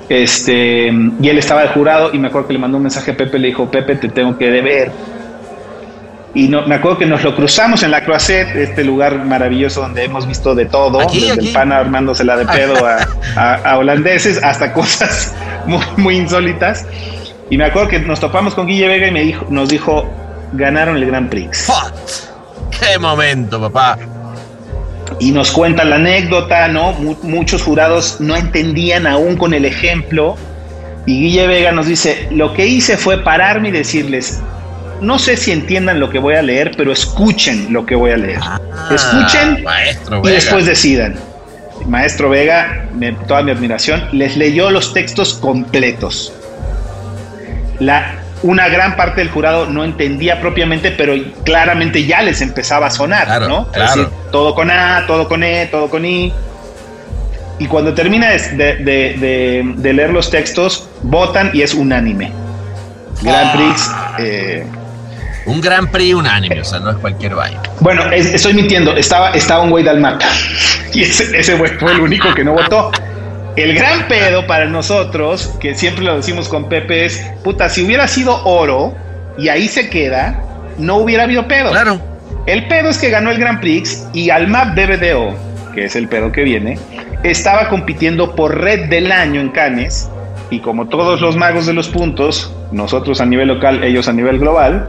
Este, 0.09 0.87
y 1.21 1.29
él 1.29 1.37
estaba 1.37 1.61
de 1.63 1.67
jurado 1.69 2.11
y 2.13 2.17
me 2.19 2.27
acuerdo 2.29 2.47
que 2.47 2.53
le 2.53 2.59
mandó 2.59 2.77
un 2.77 2.83
mensaje 2.83 3.11
a 3.11 3.17
Pepe, 3.17 3.39
le 3.39 3.47
dijo, 3.47 3.69
Pepe, 3.69 3.95
te 3.95 4.07
tengo 4.09 4.37
que 4.37 4.49
deber. 4.49 4.91
Y 6.33 6.47
no, 6.49 6.67
me 6.67 6.75
acuerdo 6.75 6.99
que 6.99 7.05
nos 7.05 7.23
lo 7.23 7.35
cruzamos 7.35 7.81
en 7.83 7.91
la 7.91 8.03
Croisette, 8.05 8.55
este 8.55 8.83
lugar 8.83 9.25
maravilloso 9.25 9.81
donde 9.81 10.03
hemos 10.05 10.27
visto 10.27 10.53
de 10.53 10.65
todo, 10.65 11.01
Aquí, 11.01 11.21
desde 11.21 11.33
aquí. 11.33 11.47
el 11.47 11.53
pana 11.53 11.77
armándosela 11.79 12.37
de 12.37 12.45
pedo 12.45 12.85
a, 12.85 12.97
a- 13.35 13.55
a 13.71 13.77
holandeses 13.77 14.41
hasta 14.43 14.71
cosas 14.73 15.33
muy, 15.65 15.81
muy 15.97 16.15
insólitas. 16.17 16.85
Y 17.49 17.57
me 17.57 17.65
acuerdo 17.65 17.89
que 17.89 17.99
nos 17.99 18.19
topamos 18.19 18.53
con 18.53 18.67
Guille 18.67 18.87
Vega 18.87 19.07
y 19.07 19.11
me 19.11 19.21
dijo, 19.21 19.45
nos 19.49 19.69
dijo, 19.69 20.05
ganaron 20.53 20.97
el 20.97 21.05
Grand 21.07 21.29
Prix. 21.29 21.69
¡Qué 22.77 22.99
momento, 22.99 23.59
papá! 23.59 23.97
Y 25.19 25.31
nos 25.31 25.51
cuenta 25.51 25.83
la 25.83 25.95
anécdota, 25.95 26.67
¿no? 26.67 26.93
Mu- 26.93 27.17
muchos 27.23 27.63
jurados 27.63 28.17
no 28.19 28.35
entendían 28.35 29.07
aún 29.07 29.35
con 29.35 29.53
el 29.53 29.65
ejemplo. 29.65 30.35
Y 31.05 31.21
Guille 31.21 31.47
Vega 31.47 31.71
nos 31.71 31.87
dice, 31.87 32.27
lo 32.31 32.53
que 32.53 32.67
hice 32.67 32.97
fue 32.97 33.23
pararme 33.23 33.69
y 33.69 33.71
decirles, 33.71 34.41
no 35.01 35.17
sé 35.17 35.37
si 35.37 35.51
entiendan 35.51 35.99
lo 35.99 36.09
que 36.09 36.19
voy 36.19 36.35
a 36.35 36.41
leer, 36.41 36.71
pero 36.77 36.91
escuchen 36.91 37.71
lo 37.71 37.85
que 37.85 37.95
voy 37.95 38.11
a 38.11 38.17
leer. 38.17 38.39
Escuchen 38.91 39.57
Ah, 39.59 39.63
Maestro, 39.63 40.17
y 40.19 40.21
Vega. 40.21 40.35
después 40.35 40.65
decidan. 40.65 41.15
Maestro 41.87 42.29
Vega, 42.29 42.87
me- 42.93 43.13
toda 43.13 43.41
mi 43.41 43.51
admiración, 43.51 44.03
les 44.11 44.35
leyó 44.37 44.69
los 44.69 44.93
textos 44.93 45.33
completos. 45.35 46.33
La, 47.79 48.15
una 48.43 48.67
gran 48.69 48.95
parte 48.95 49.21
del 49.21 49.29
jurado 49.31 49.65
no 49.65 49.83
entendía 49.83 50.39
propiamente, 50.39 50.91
pero 50.91 51.13
claramente 51.43 52.05
ya 52.05 52.21
les 52.21 52.41
empezaba 52.41 52.87
a 52.87 52.91
sonar, 52.91 53.25
Claro, 53.25 53.47
¿no? 53.47 53.67
claro. 53.71 53.89
Es 53.91 53.95
decir, 53.97 54.13
todo 54.31 54.53
con 54.53 54.69
A, 54.69 55.05
todo 55.07 55.27
con 55.27 55.43
E, 55.43 55.65
todo 55.67 55.89
con 55.89 56.05
I. 56.05 56.31
Y 57.59 57.65
cuando 57.65 57.93
termina 57.95 58.29
de, 58.29 58.37
de- 58.49 58.75
de- 58.75 59.13
de- 59.17 59.73
de 59.77 59.93
leer 59.93 60.11
los 60.11 60.29
textos, 60.29 60.87
votan 61.01 61.49
y 61.53 61.63
es 61.63 61.73
unánime. 61.73 62.31
Grand 63.23 63.51
Prix. 63.53 63.91
eh, 64.19 64.65
Un 65.47 65.59
Gran 65.61 65.87
Prix 65.87 66.13
unánime, 66.13 66.61
o 66.61 66.63
sea, 66.65 66.79
no 66.79 66.91
es 66.91 66.97
cualquier 66.97 67.33
vaina. 67.33 67.61
Bueno, 67.79 68.11
es- 68.11 68.27
estoy 68.27 68.53
mintiendo. 68.53 68.95
Estaba, 68.95 69.31
estaba 69.31 69.63
un 69.63 69.71
güey 69.71 69.83
del 69.83 69.99
mapa. 69.99 70.25
Y 70.93 71.03
ese, 71.03 71.37
ese 71.37 71.55
güey 71.55 71.71
fue 71.79 71.91
el 71.91 71.99
único 71.99 72.33
que 72.33 72.43
no 72.43 72.53
votó. 72.53 72.91
El 73.57 73.73
gran 73.73 74.07
pedo 74.07 74.45
para 74.45 74.65
nosotros, 74.65 75.55
que 75.59 75.73
siempre 75.73 76.03
lo 76.03 76.15
decimos 76.15 76.47
con 76.47 76.69
Pepe, 76.69 77.05
es, 77.05 77.25
puta, 77.43 77.69
si 77.69 77.83
hubiera 77.83 78.07
sido 78.07 78.45
oro 78.45 78.93
y 79.35 79.49
ahí 79.49 79.67
se 79.67 79.89
queda, 79.89 80.43
no 80.77 80.97
hubiera 80.97 81.23
habido 81.23 81.47
pedo. 81.47 81.71
Claro. 81.71 81.99
El 82.45 82.67
pedo 82.67 82.89
es 82.89 82.99
que 82.99 83.09
ganó 83.09 83.31
el 83.31 83.39
Grand 83.39 83.59
Prix 83.59 84.05
y 84.13 84.29
Almap 84.29 84.75
BBDO, 84.75 85.35
que 85.73 85.85
es 85.85 85.95
el 85.95 86.07
pedo 86.07 86.31
que 86.31 86.43
viene, 86.43 86.77
estaba 87.23 87.67
compitiendo 87.69 88.35
por 88.35 88.61
red 88.61 88.89
del 88.89 89.11
año 89.11 89.41
en 89.41 89.49
Cannes 89.49 90.07
y 90.51 90.59
como 90.59 90.87
todos 90.87 91.19
los 91.19 91.35
magos 91.35 91.65
de 91.65 91.73
los 91.73 91.89
puntos, 91.89 92.53
nosotros 92.71 93.21
a 93.21 93.25
nivel 93.25 93.47
local, 93.47 93.83
ellos 93.83 94.07
a 94.07 94.13
nivel 94.13 94.37
global, 94.37 94.87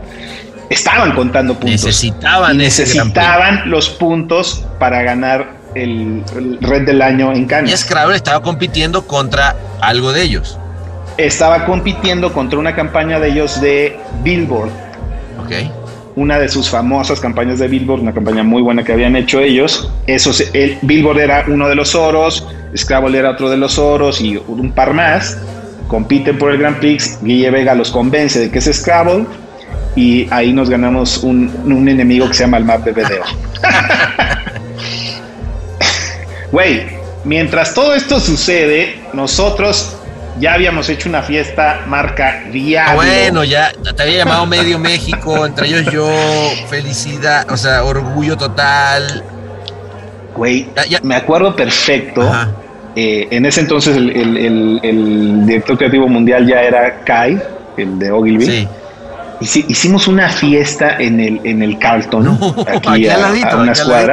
estaban 0.68 1.12
contando 1.12 1.54
puntos. 1.54 1.84
Necesitaban 1.84 2.58
necesitaban 2.58 3.70
los 3.70 3.88
puntos 3.88 4.66
para 4.78 5.02
ganar 5.02 5.57
el, 5.74 6.22
el 6.36 6.58
red 6.60 6.86
del 6.86 7.02
año 7.02 7.32
en 7.32 7.42
Y 7.42 7.46
Cannes. 7.46 7.80
Scrabble 7.80 8.16
estaba 8.16 8.42
compitiendo 8.42 9.06
contra 9.06 9.56
algo 9.80 10.12
de 10.12 10.22
ellos. 10.22 10.58
Estaba 11.16 11.64
compitiendo 11.64 12.32
contra 12.32 12.58
una 12.58 12.74
campaña 12.74 13.18
de 13.18 13.28
ellos 13.28 13.60
de 13.60 13.98
Billboard, 14.22 14.70
¿Ok? 15.40 15.52
una 16.14 16.38
de 16.38 16.48
sus 16.48 16.68
famosas 16.68 17.20
campañas 17.20 17.58
de 17.60 17.68
Billboard, 17.68 18.00
una 18.00 18.12
campaña 18.12 18.42
muy 18.42 18.60
buena 18.60 18.82
que 18.84 18.92
habían 18.92 19.14
hecho 19.16 19.40
ellos. 19.40 19.90
Eso 20.06 20.32
el 20.52 20.78
Billboard 20.82 21.20
era 21.20 21.44
uno 21.48 21.68
de 21.68 21.74
los 21.76 21.94
oros, 21.94 22.46
Scrabble 22.76 23.18
era 23.18 23.30
otro 23.30 23.48
de 23.50 23.56
los 23.56 23.78
oros 23.78 24.20
y 24.20 24.36
un 24.36 24.72
par 24.72 24.94
más. 24.94 25.38
Compiten 25.86 26.36
por 26.36 26.50
el 26.50 26.58
Grand 26.58 26.78
Prix, 26.78 27.18
Guille 27.22 27.50
Vega 27.50 27.74
los 27.74 27.90
convence 27.90 28.40
de 28.40 28.50
que 28.50 28.58
es 28.58 28.70
Scrabble 28.72 29.26
y 29.96 30.26
ahí 30.30 30.52
nos 30.52 30.68
ganamos 30.70 31.18
un, 31.18 31.50
un 31.64 31.88
enemigo 31.88 32.28
que 32.28 32.34
se 32.34 32.44
llama 32.44 32.58
el 32.58 32.64
Map 32.64 32.84
BBDO. 32.84 33.24
Güey, 36.52 36.86
mientras 37.24 37.74
todo 37.74 37.94
esto 37.94 38.20
sucede, 38.20 39.00
nosotros 39.12 39.96
ya 40.40 40.54
habíamos 40.54 40.88
hecho 40.88 41.08
una 41.08 41.22
fiesta 41.22 41.80
marca 41.86 42.42
Ah, 42.46 42.50
Diablo. 42.50 42.94
bueno, 42.96 43.44
ya 43.44 43.72
te 43.96 44.02
había 44.02 44.18
llamado 44.18 44.46
medio 44.46 44.78
México, 44.78 45.44
entre 45.46 45.66
ellos 45.68 45.92
yo, 45.92 46.08
felicidad, 46.68 47.50
o 47.50 47.56
sea, 47.56 47.82
orgullo 47.84 48.36
total. 48.36 49.24
Güey, 50.36 50.68
Ya- 50.76 50.86
ya- 50.86 51.00
me 51.02 51.16
acuerdo 51.16 51.54
perfecto. 51.56 52.30
Eh, 52.96 53.28
en 53.30 53.46
ese 53.46 53.60
entonces 53.60 53.96
el, 53.96 54.10
el- 54.10 54.36
el- 54.36 54.80
el 54.82 55.46
director 55.46 55.76
creativo 55.78 56.08
mundial 56.08 56.46
ya 56.46 56.62
era 56.62 57.00
Kai, 57.04 57.40
el 57.76 57.98
de 57.98 58.10
Ogilvy. 58.10 58.46
Sí. 58.46 58.68
Hici- 59.40 59.64
hicimos 59.68 60.08
una 60.08 60.28
fiesta 60.28 60.96
en 60.98 61.20
el, 61.20 61.40
en 61.44 61.62
el 61.62 61.78
Carlton, 61.78 62.24
No, 62.40 62.54
aquí 62.66 62.88
aquí 62.88 63.08
a, 63.08 63.14
al 63.14 63.20
ladito, 63.22 63.48
a 63.48 63.56
unas 63.56 63.80
aquí 63.80 63.90
ladito. 63.90 64.12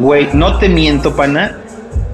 Güey, 0.00 0.30
no 0.32 0.58
te 0.58 0.68
miento, 0.68 1.14
pana. 1.14 1.58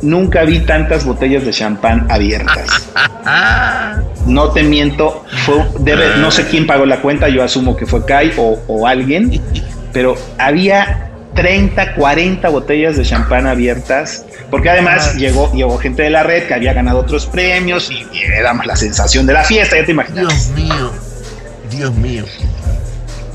Nunca 0.03 0.43
vi 0.43 0.59
tantas 0.59 1.05
botellas 1.05 1.45
de 1.45 1.53
champán 1.53 2.07
abiertas. 2.11 2.89
No 4.27 4.51
te 4.51 4.65
miento, 4.65 5.25
fue, 5.45 5.65
debe, 5.79 6.17
no 6.17 6.33
sé 6.33 6.49
quién 6.49 6.67
pagó 6.67 6.85
la 6.85 7.01
cuenta, 7.01 7.29
yo 7.29 7.45
asumo 7.45 7.77
que 7.77 7.87
fue 7.87 8.05
Kai 8.05 8.33
o, 8.37 8.61
o 8.67 8.87
alguien, 8.89 9.41
pero 9.93 10.17
había 10.37 11.11
30, 11.35 11.95
40 11.95 12.49
botellas 12.49 12.97
de 12.97 13.05
champán 13.05 13.47
abiertas, 13.47 14.25
porque 14.51 14.71
además 14.71 15.15
llegó, 15.15 15.53
llegó 15.53 15.79
gente 15.79 16.03
de 16.03 16.11
la 16.11 16.25
red 16.25 16.45
que 16.49 16.55
había 16.55 16.73
ganado 16.73 16.99
otros 16.99 17.27
premios 17.27 17.89
y, 17.91 18.05
y 18.13 18.23
era 18.23 18.53
más 18.53 18.67
la 18.67 18.75
sensación 18.75 19.27
de 19.27 19.35
la 19.35 19.45
fiesta, 19.45 19.77
ya 19.77 19.85
te 19.85 19.93
imaginas. 19.93 20.27
Dios 20.27 20.49
mío, 20.49 20.93
Dios 21.71 21.95
mío. 21.95 22.25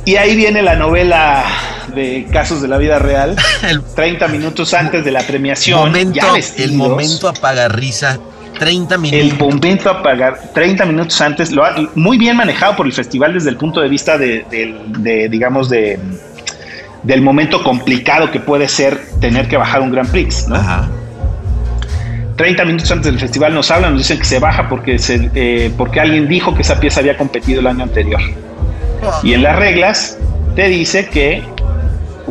Y 0.03 0.17
ahí 0.17 0.35
viene 0.35 0.61
la 0.61 0.75
novela 0.75 1.45
de 1.93 2.27
casos 2.31 2.61
de 2.61 2.67
la 2.67 2.77
vida 2.77 2.99
real, 2.99 3.35
El 3.69 3.81
30 3.83 4.27
minutos 4.27 4.73
antes 4.73 5.03
de 5.05 5.11
la 5.11 5.21
premiación, 5.21 5.79
momento, 5.79 6.15
ya 6.15 6.31
vestidos. 6.33 6.71
el 6.71 6.77
momento 6.77 7.27
apagar 7.27 7.75
risas, 7.75 8.19
30 8.59 8.95
El 8.95 9.01
minutos. 9.01 9.39
momento 9.39 9.89
a 9.89 10.03
pagar 10.03 10.39
30 10.53 10.85
minutos 10.85 11.19
antes, 11.21 11.51
lo 11.51 11.65
ha- 11.65 11.75
muy 11.95 12.17
bien 12.17 12.35
manejado 12.37 12.75
por 12.75 12.85
el 12.85 12.93
festival 12.93 13.33
desde 13.33 13.49
el 13.49 13.57
punto 13.57 13.79
de 13.81 13.89
vista 13.89 14.17
de, 14.17 15.27
digamos, 15.29 15.69
de 15.69 15.99
del 17.03 17.21
momento 17.23 17.63
complicado 17.63 18.29
que 18.29 18.39
puede 18.39 18.67
ser 18.67 18.99
tener 19.19 19.47
que 19.47 19.57
bajar 19.57 19.81
un 19.81 19.91
Grand 19.91 20.11
Prix, 20.11 20.47
¿no? 20.47 20.55
Ajá. 20.55 20.87
30 22.35 22.63
minutos 22.65 22.91
antes 22.91 23.05
del 23.11 23.19
festival 23.19 23.53
nos 23.53 23.69
hablan, 23.71 23.93
nos 23.93 24.01
dicen 24.01 24.17
que 24.19 24.25
se 24.25 24.39
baja 24.39 24.67
porque, 24.69 24.97
se, 24.99 25.29
eh, 25.35 25.71
porque 25.77 25.99
alguien 25.99 26.27
dijo 26.27 26.53
que 26.55 26.61
esa 26.61 26.79
pieza 26.79 26.99
había 26.99 27.17
competido 27.17 27.59
el 27.59 27.67
año 27.67 27.83
anterior. 27.83 28.21
Y 29.23 29.33
en 29.33 29.43
las 29.43 29.55
reglas 29.57 30.17
te 30.55 30.67
dice 30.67 31.07
que 31.09 31.43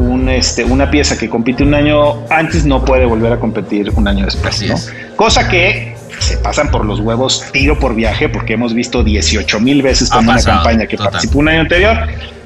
un, 0.00 0.28
este, 0.28 0.64
una 0.64 0.90
pieza 0.90 1.16
que 1.18 1.28
compite 1.28 1.62
un 1.62 1.74
año 1.74 2.26
antes 2.30 2.64
no 2.64 2.84
puede 2.84 3.04
volver 3.04 3.32
a 3.32 3.38
competir 3.38 3.90
un 3.94 4.08
año 4.08 4.24
después. 4.24 4.62
¿no? 4.62 4.74
Cosa 5.16 5.48
que 5.48 5.96
se 6.18 6.36
pasan 6.38 6.70
por 6.70 6.84
los 6.84 7.00
huevos 7.00 7.44
tiro 7.52 7.78
por 7.78 7.94
viaje 7.94 8.28
porque 8.28 8.54
hemos 8.54 8.74
visto 8.74 9.02
18 9.02 9.60
mil 9.60 9.82
veces 9.82 10.10
con 10.10 10.28
una 10.28 10.42
campaña 10.42 10.86
que 10.86 10.96
total. 10.96 11.12
participó 11.12 11.38
un 11.38 11.48
año 11.48 11.60
anterior. 11.60 11.96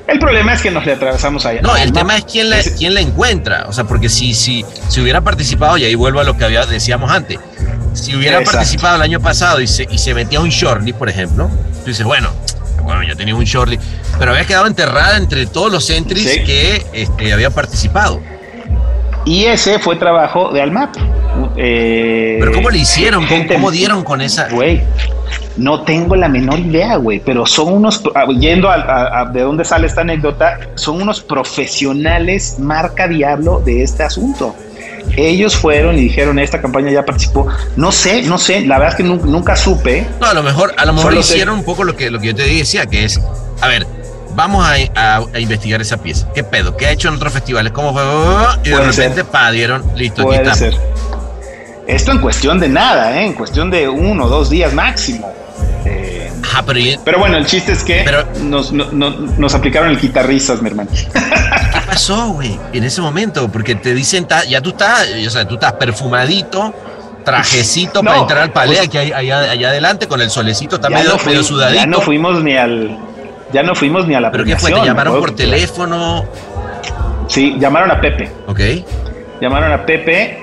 El 0.07 0.19
problema 0.19 0.53
es 0.53 0.61
que 0.61 0.71
nos 0.71 0.85
le 0.85 0.93
atravesamos 0.93 1.47
allá. 1.47 1.63
No, 1.63 1.75
el 1.77 1.93
tema 1.93 2.17
es 2.17 2.25
quién 2.25 2.51
la, 2.51 2.59
quién 2.77 2.93
la 2.93 3.01
encuentra. 3.01 3.65
O 3.69 3.73
sea, 3.73 3.85
porque 3.85 4.11
si, 4.11 4.35
si, 4.35 4.65
si 4.89 5.01
hubiera 5.01 5.23
participado, 5.23 5.79
y 5.79 5.85
ahí 5.85 5.95
vuelvo 5.95 6.21
a 6.21 6.25
lo 6.25 6.37
que 6.37 6.45
había, 6.45 6.67
decíamos 6.67 7.11
antes, 7.11 7.39
si 7.95 8.15
hubiera 8.15 8.39
Exacto. 8.39 8.59
participado 8.59 8.97
el 8.97 9.03
año 9.03 9.21
pasado 9.21 9.63
y 9.63 9.67
se, 9.67 9.87
y 9.91 9.97
se 9.97 10.13
metía 10.13 10.41
un 10.41 10.51
shortlist, 10.51 10.99
por 10.99 11.09
ejemplo, 11.09 11.51
tú 11.83 11.87
dices, 11.87 12.05
bueno, 12.05 12.31
bueno, 12.85 13.03
yo 13.03 13.17
tenía 13.17 13.35
un 13.35 13.45
shortlist, 13.45 13.83
pero 14.19 14.31
había 14.33 14.47
quedado 14.47 14.67
enterrada 14.67 15.17
entre 15.17 15.47
todos 15.47 15.73
los 15.73 15.89
entries 15.91 16.31
Sí. 16.31 16.45
que 16.45 16.87
este, 16.93 17.33
había 17.33 17.51
participado. 17.51 18.21
Y 19.27 19.45
ese 19.47 19.79
fue 19.79 19.97
trabajo 19.97 20.53
de 20.53 20.61
Almap. 20.61 20.95
Eh, 21.57 22.37
Pero 22.39 22.53
¿cómo 22.53 22.71
le 22.71 22.79
hicieron? 22.79 23.27
¿Cómo, 23.49 23.71
dieron 23.71 24.05
con 24.05 24.21
esa? 24.21 24.49
Güey, 24.51 24.83
no 25.57 25.83
tengo 25.83 26.15
la 26.15 26.29
menor 26.29 26.59
idea, 26.59 26.97
güey, 26.97 27.21
pero 27.25 27.47
son 27.47 27.73
unos, 27.73 28.03
ah, 28.15 28.27
yendo 28.39 28.69
a, 28.71 28.75
a- 28.75 29.21
a 29.23 29.25
de 29.27 29.41
dónde 29.41 29.65
sale 29.65 29.87
esta 29.87 30.03
anécdota, 30.03 30.59
son 30.75 31.01
unos 31.03 31.23
profesionales 31.23 32.57
marca 32.59 33.09
diablo 33.09 33.61
de 33.65 33.83
este 33.83 34.03
asunto. 34.03 34.55
Ellos 35.17 35.57
fueron 35.57 35.97
y 35.97 36.03
dijeron, 36.03 36.39
esta 36.39 36.61
campaña 36.61 36.91
ya 36.91 37.05
participó. 37.05 37.47
No 37.77 37.93
sé, 37.93 38.23
no 38.23 38.39
sé, 38.39 38.61
la 38.63 38.79
verdad 38.79 38.93
es 38.95 38.97
que 38.97 39.03
nunca, 39.05 39.27
nunca 39.27 39.57
supe. 39.57 40.07
No, 40.21 40.27
a 40.27 40.35
lo 40.35 40.43
mejor, 40.43 40.75
a 40.77 40.85
lo 40.85 40.93
mejor 40.93 41.13
Solo 41.13 41.23
sé- 41.23 41.35
hicieron 41.35 41.55
un 41.57 41.65
poco 41.65 41.85
lo 41.85 41.95
que, 41.97 42.11
lo 42.11 42.19
que 42.21 42.29
yo 42.29 42.35
te 42.35 42.43
decía, 42.43 42.87
que 42.87 43.05
es, 43.05 43.21
a 43.61 43.69
ver, 43.69 43.87
vamos 44.35 44.67
a, 44.67 44.75
a- 44.97 45.25
a 45.33 45.39
investigar 45.39 45.81
esa 45.81 45.99
pieza. 45.99 46.29
¿Qué 46.35 46.43
pedo? 46.43 46.77
¿Qué 46.77 46.87
ha 46.87 46.91
hecho 46.91 47.09
en 47.09 47.15
otros 47.15 47.33
festivales? 47.33 47.73
¿Cómo 47.73 47.93
fue? 47.93 48.03
Y 48.65 48.71
de 48.71 48.77
Puede 48.77 48.87
repente, 48.91 49.15
ser. 49.17 49.25
pa, 49.27 49.51
dieron, 49.53 49.85
listo, 49.95 50.23
aquí 50.23 50.39
Puede 50.41 50.55
ser. 50.55 50.75
Esto 51.87 52.13
en 52.13 52.19
cuestión 52.19 52.59
de 52.61 52.69
nada, 52.69 53.21
¿eh? 53.21 53.27
en 53.27 53.35
cuestión 53.35 53.71
de 53.71 53.89
uno 53.89 54.25
o 54.25 54.29
dos 54.29 54.49
días 54.51 54.73
máximo. 54.73 55.31
Eh, 56.45 56.49
Ajá, 56.51 56.63
pero 56.67 56.79
¿y- 56.79 56.99
pero 57.05 57.19
bueno, 57.19 57.37
el 57.37 57.47
chiste 57.47 57.73
es 57.73 57.83
que 57.83 58.03
Pero- 58.05 58.25
nos, 58.43 58.73
no- 58.73 58.91
no- 58.93 59.11
nos 59.11 59.55
aplicaron 59.55 59.91
el 59.91 59.99
quitarrisas, 59.99 60.61
mi 60.63 60.69
hermano. 60.69 60.91
¿qué 60.93 61.81
pasó, 61.87 62.29
güey? 62.33 62.59
En 62.73 62.85
ese 62.85 63.01
momento, 63.01 63.49
porque 63.51 63.75
te 63.75 63.95
dicen, 63.95 64.27
ya 64.49 64.61
tú 64.61 64.71
estás, 64.71 65.09
o 65.27 65.31
sea, 65.31 65.47
tú 65.49 65.55
estás 65.55 65.73
perfumadito, 65.75 66.75
trajecito 67.25 68.03
No, 68.03 68.11
para 68.11 68.21
entrar 68.23 68.39
al 68.43 68.53
palé, 68.53 68.75
pues- 68.77 68.87
aquí 68.89 68.99
hay- 68.99 69.13
allá, 69.13 69.51
allá 69.51 69.69
adelante 69.71 70.07
con 70.07 70.21
el 70.21 70.29
solecito, 70.31 70.77
está 70.77 70.91
medio, 70.91 71.11
no, 71.13 71.19
fui- 71.19 71.33
medio 71.33 71.43
sudadito. 71.45 71.81
ya 71.81 71.87
no 71.87 72.01
fuimos 72.01 72.43
ni 72.45 72.55
al. 72.57 72.99
Ya 73.53 73.63
no 73.63 73.75
fuimos 73.75 74.07
ni 74.07 74.15
a 74.15 74.21
la 74.21 74.31
¿Pero 74.33 74.45
qué 74.45 74.57
fue? 74.57 74.73
¿Te 74.73 74.85
llamaron 74.85 75.19
por 75.21 75.35
teléfono? 75.35 76.25
Sí, 77.29 77.57
llamaron 77.59 77.91
a 77.91 78.01
Pepe. 78.01 78.31
Ok. 78.47 78.61
Llamaron 79.41 79.73
a 79.73 79.87
Pepe. 79.87 80.43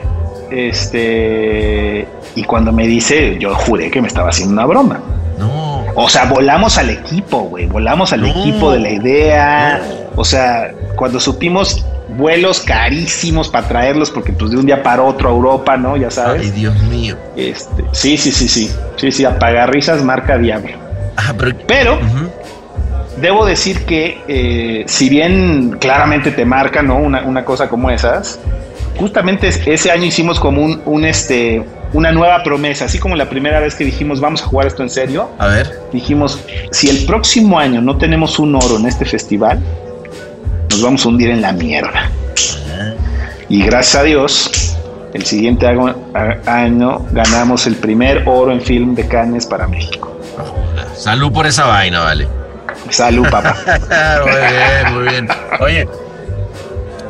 Este. 0.50 2.08
Y 2.36 2.44
cuando 2.44 2.72
me 2.72 2.88
dice, 2.88 3.38
yo 3.40 3.54
juré 3.54 3.92
que 3.92 4.02
me 4.02 4.08
estaba 4.08 4.30
haciendo 4.30 4.54
una 4.54 4.66
broma. 4.66 5.00
No. 5.42 5.86
O 5.96 6.08
sea, 6.10 6.26
volamos 6.26 6.78
al 6.78 6.90
equipo, 6.90 7.40
güey. 7.42 7.66
Volamos 7.66 8.14
al 8.14 8.22
No. 8.22 8.28
equipo 8.28 8.72
de 8.72 8.80
la 8.80 8.90
idea. 8.90 9.82
No. 9.84 10.22
O 10.22 10.26
sea, 10.26 10.72
cuando 10.96 11.20
supimos 11.20 11.86
vuelos 12.18 12.60
carísimos 12.62 13.48
para 13.50 13.68
traerlos, 13.68 14.12
porque 14.12 14.32
pues 14.34 14.52
de 14.52 14.58
un 14.58 14.66
día 14.66 14.84
para 14.84 15.02
otro 15.04 15.30
a 15.30 15.32
Europa, 15.32 15.78
¿no? 15.78 15.96
Ya 15.98 16.08
Ay, 16.08 16.12
sabes. 16.12 16.54
Dios 16.56 16.78
mío. 16.84 17.16
Este, 17.36 17.84
sí, 17.92 18.18
sí, 18.18 18.32
sí, 18.32 18.48
sí. 18.48 18.72
Sí, 18.98 19.12
sí, 19.12 19.26
apagarrisas 19.26 20.04
marca 20.04 20.38
diablo. 20.38 20.78
Ajá, 21.16 21.34
pero. 21.38 21.56
Pero 21.68 22.00
debo 23.18 23.46
decir 23.46 23.86
que, 23.86 24.22
eh, 24.28 24.84
si 24.88 25.10
bien 25.10 25.78
claramente 25.80 26.32
te 26.32 26.44
marca, 26.46 26.82
¿no? 26.82 26.98
Una, 26.98 27.24
una 27.24 27.46
cosa 27.46 27.70
como 27.70 27.90
esas, 27.92 28.40
justamente 28.98 29.48
es- 29.48 29.62
ese 29.68 29.92
año 29.92 30.06
hicimos 30.06 30.40
como 30.40 30.62
un, 30.62 30.82
un, 30.86 31.06
este, 31.06 31.64
una 31.94 32.12
nueva 32.12 32.42
promesa, 32.44 32.86
así 32.86 33.00
como 33.00 33.16
la 33.16 33.30
primera 33.30 33.60
vez 33.60 33.76
que 33.76 33.84
dijimos 33.84 34.20
vamos 34.20 34.42
a 34.42 34.46
jugar 34.46 34.68
esto 34.68 34.82
en 34.84 34.90
serio, 34.90 35.30
A 35.38 35.48
ver. 35.48 35.80
dijimos, 35.92 36.40
si 36.72 36.90
el 36.90 37.06
próximo 37.06 37.60
año 37.60 37.82
no 37.82 37.98
tenemos 37.98 38.40
un 38.40 38.56
oro 38.56 38.78
en 38.78 38.86
este 38.88 39.06
festival, 39.06 39.60
nos 40.70 40.82
vamos 40.82 41.06
a 41.06 41.10
hundir 41.10 41.30
en 41.32 41.42
la 41.42 41.52
mierda. 41.52 42.10
Y 43.50 43.64
gracias 43.64 43.96
a 43.96 44.04
Dios, 44.04 44.78
el 45.14 45.26
siguiente 45.26 45.68
año 45.68 47.06
ganamos 47.12 47.68
el 47.68 47.76
primer 47.76 48.24
oro 48.26 48.54
en 48.54 48.62
film 48.62 48.96
de 48.96 49.08
Cannes 49.08 49.46
para 49.46 49.68
México. 49.68 50.18
Salud 50.96 51.32
por 51.34 51.46
esa 51.46 51.66
vaina, 51.66 52.00
vale. 52.00 52.28
Salud, 52.90 53.28
papá. 53.30 53.56
muy 54.24 54.32
bien, 54.32 54.94
muy 54.94 55.04
bien. 55.10 55.28
Oye, 55.60 55.88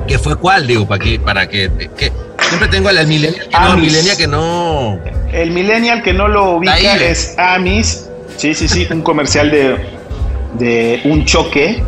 ¿qué 0.07 0.17
fue 0.17 0.35
cuál? 0.35 0.65
Digo, 0.65 0.87
para 0.87 1.03
que, 1.03 1.19
para 1.19 1.47
que, 1.47 1.69
que- 1.95 2.11
siempre 2.51 2.67
tengo 2.69 2.89
al 2.89 3.07
millennial 3.07 3.35
que 3.49 3.49
no, 3.51 3.57
Amis. 3.57 3.91
millennial 3.91 4.17
que 4.17 4.27
no. 4.27 4.99
El 5.31 5.51
millennial 5.51 6.03
que 6.03 6.13
no 6.13 6.27
lo 6.27 6.51
ubica 6.51 6.73
Ahí. 6.73 6.85
es 7.01 7.35
Amis. 7.37 8.07
Sí, 8.37 8.53
sí, 8.53 8.67
sí, 8.67 8.87
un 8.91 9.01
comercial 9.01 9.49
de, 9.51 9.77
de 10.59 11.01
un 11.05 11.25
choque, 11.25 11.83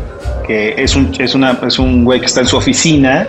que 0.46 0.74
es 0.76 0.94
un, 0.96 1.14
es, 1.18 1.34
una, 1.34 1.58
es 1.66 1.78
un 1.78 2.04
güey 2.04 2.20
que 2.20 2.26
está 2.26 2.40
en 2.40 2.46
su 2.46 2.56
oficina 2.56 3.26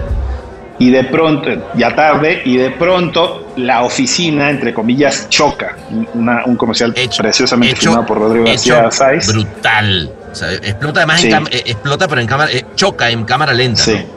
y 0.78 0.90
de 0.92 1.06
pronto, 1.06 1.50
ya 1.76 1.96
tarde, 1.96 2.42
y 2.46 2.58
de 2.58 2.70
pronto 2.72 3.54
la 3.56 3.84
oficina, 3.84 4.50
entre 4.50 4.74
comillas, 4.74 5.28
choca. 5.30 5.78
Una- 6.14 6.44
un 6.46 6.56
comercial 6.58 6.94
Hecho, 6.96 7.22
preciosamente 7.24 7.74
hecho- 7.76 7.82
firmado 7.90 8.06
por 8.06 8.18
Rodrigo 8.20 8.46
García 8.46 8.92
Sáiz. 8.92 9.28
brutal. 9.28 10.12
O 10.32 10.36
sea, 10.36 10.52
explota 10.52 11.00
además 11.00 11.22
Sí. 11.22 11.32
en 11.32 11.48
eh, 11.48 11.64
explota, 11.68 12.08
pero 12.10 12.20
en 12.20 12.28
cámara, 12.28 12.52
eh, 12.52 12.66
choca 12.76 13.10
en 13.10 13.24
cámara 13.24 13.54
lenta. 13.54 13.82
Sí. 13.82 13.94
¿no? 13.94 14.15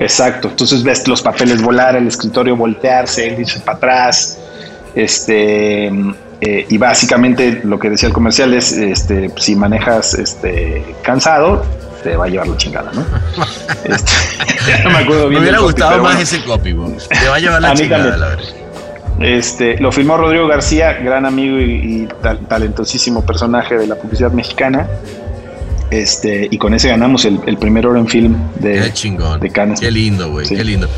Exacto. 0.00 0.48
Entonces 0.48 0.82
ves 0.82 1.06
los 1.08 1.22
papeles 1.22 1.62
volar, 1.62 1.96
el 1.96 2.06
escritorio 2.08 2.56
voltearse, 2.56 3.28
él 3.28 3.36
dice 3.36 3.60
para 3.60 3.76
atrás. 3.78 4.38
Este 4.94 5.86
eh, 6.40 6.66
y 6.68 6.78
básicamente 6.78 7.60
lo 7.64 7.78
que 7.78 7.90
decía 7.90 8.08
el 8.08 8.12
comercial 8.14 8.54
es 8.54 8.72
este 8.72 9.30
si 9.36 9.56
manejas 9.56 10.14
este 10.14 10.84
cansado, 11.02 11.64
te 12.02 12.16
va 12.16 12.26
a 12.26 12.28
llevar 12.28 12.48
la 12.48 12.56
chingada, 12.56 12.90
¿no? 12.92 13.04
Este, 13.84 14.82
no 14.84 14.90
me 14.90 14.98
acuerdo 14.98 15.24
Me 15.24 15.30
bien. 15.30 15.42
hubiera 15.42 15.58
del 15.58 15.66
copy, 15.66 15.72
gustado 15.72 15.90
más 15.90 16.00
bueno. 16.02 16.20
ese 16.20 16.44
copy, 16.44 16.72
bro. 16.72 16.92
Te 17.20 17.28
va 17.28 17.36
a 17.36 17.38
llevar 17.38 17.62
la 17.62 17.74
chingada, 17.74 18.16
la 18.16 18.28
verdad. 18.28 18.44
Este, 19.20 19.78
lo 19.78 19.92
filmó 19.92 20.16
Rodrigo 20.16 20.46
García, 20.48 20.92
gran 20.94 21.24
amigo 21.24 21.58
y, 21.58 22.02
y 22.02 22.08
tal- 22.20 22.40
talentosísimo 22.48 23.24
personaje 23.24 23.76
de 23.78 23.86
la 23.86 23.94
publicidad 23.94 24.32
mexicana. 24.32 24.88
Este, 25.90 26.48
y 26.50 26.58
con 26.58 26.74
ese 26.74 26.88
ganamos 26.88 27.24
el, 27.24 27.40
el 27.46 27.56
primer 27.56 27.86
oro 27.86 27.98
en 28.00 28.08
film 28.08 28.36
de, 28.56 28.80
Qué 28.80 28.92
chingón. 28.92 29.40
de 29.40 29.50
Cannes. 29.50 29.80
Qué 29.80 29.90
lindo, 29.90 30.30
güey. 30.30 30.46
Sí. 30.46 30.56
Qué 30.56 30.64
lindo. 30.64 30.88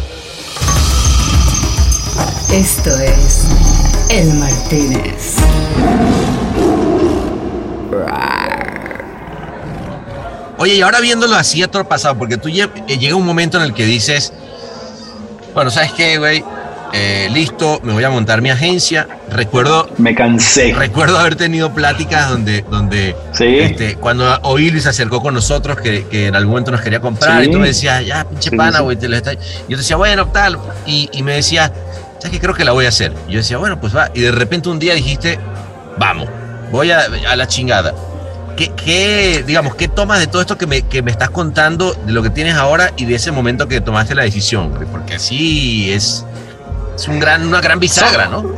Esto 2.53 2.91
es 3.01 3.45
El 4.09 4.33
Martínez. 4.35 5.37
Oye, 10.59 10.75
y 10.77 10.81
ahora 10.83 11.01
viéndolo 11.01 11.37
así 11.37 11.63
a 11.63 11.71
todo 11.71 11.85
pasado, 11.85 12.17
porque 12.17 12.39
tú 12.39 12.49
eh, 12.49 12.99
llega 12.99 13.15
un 13.15 13.27
momento 13.27 13.59
en 13.59 13.65
el 13.65 13.75
que 13.75 13.85
dices, 13.85 14.33
bueno, 15.55 15.71
¿sabes 15.71 15.93
qué, 15.93 16.17
güey? 16.19 16.43
Eh, 16.93 17.29
listo, 17.33 17.81
me 17.83 17.93
voy 17.93 18.05
a 18.05 18.11
montar 18.11 18.41
mi 18.41 18.51
agencia. 18.51 19.07
Recuerdo, 19.31 19.89
Me 19.99 20.15
cansé. 20.15 20.73
recuerdo 20.75 21.19
haber 21.19 21.37
tenido 21.37 21.73
pláticas 21.75 22.31
donde, 22.31 22.65
donde 22.71 23.15
Sí. 23.33 23.45
este, 23.59 23.97
cuando 23.97 24.39
Oili 24.43 24.81
se 24.81 24.89
acercó 24.89 25.21
con 25.21 25.35
nosotros, 25.35 25.79
que, 25.81 26.07
que 26.07 26.29
en 26.29 26.37
algún 26.37 26.53
momento 26.53 26.71
nos 26.71 26.81
quería 26.81 27.01
comprar, 27.01 27.43
Sí. 27.43 27.49
y 27.49 27.53
tú 27.53 27.59
me 27.59 27.69
decías, 27.69 28.05
ya, 28.07 28.25
pinche 28.25 28.51
pana, 28.53 28.81
güey, 28.81 28.97
te 28.97 29.09
lo 29.09 29.17
está... 29.17 29.33
Y 29.35 29.37
yo 29.37 29.43
te 29.71 29.77
decía, 29.77 29.97
bueno, 29.97 30.27
tal, 30.29 30.59
y, 30.87 31.09
y 31.13 31.23
me 31.23 31.35
decía, 31.35 31.73
¿sabes 32.19 32.31
qué? 32.31 32.41
Creo 32.41 32.55
que 32.55 32.65
la 32.65 32.73
voy 32.73 32.87
a 32.87 32.89
hacer. 32.89 33.13
Y 33.29 33.33
yo 33.33 33.39
decía, 33.39 33.59
bueno, 33.59 33.79
pues 33.81 33.95
va. 33.95 34.11
Y 34.15 34.21
de 34.21 34.33
repente 34.33 34.69
un 34.69 34.79
día 34.79 34.95
dijiste, 34.95 35.39
vamos, 35.99 36.29
voy 36.71 36.93
a, 36.93 37.01
a 37.29 37.37
la 37.37 37.47
chingada. 37.49 37.93
¿Qué, 38.57 38.71
qué, 38.75 39.45
digamos, 39.47 39.75
qué 39.75 39.87
tomas 39.87 40.19
de 40.19 40.29
todo 40.29 40.41
esto 40.41 40.57
que 40.57 40.67
me, 40.67 40.81
que 40.81 41.03
me 41.03 41.11
estás 41.11 41.29
contando, 41.29 41.93
de 42.07 42.13
lo 42.13 42.23
que 42.23 42.31
tienes 42.31 42.55
ahora 42.55 42.91
y 42.97 43.05
de 43.05 43.17
ese 43.17 43.31
momento 43.31 43.69
que 43.69 43.83
tomaste 43.83 44.15
la 44.15 44.23
decisión? 44.23 44.73
Porque 44.91 45.17
así 45.17 45.93
es, 45.93 46.25
es 46.97 47.09
un 47.09 47.21
gran, 47.21 47.47
una 47.47 47.61
gran 47.61 47.79
bisagra, 47.79 48.27
¿no? 48.27 48.55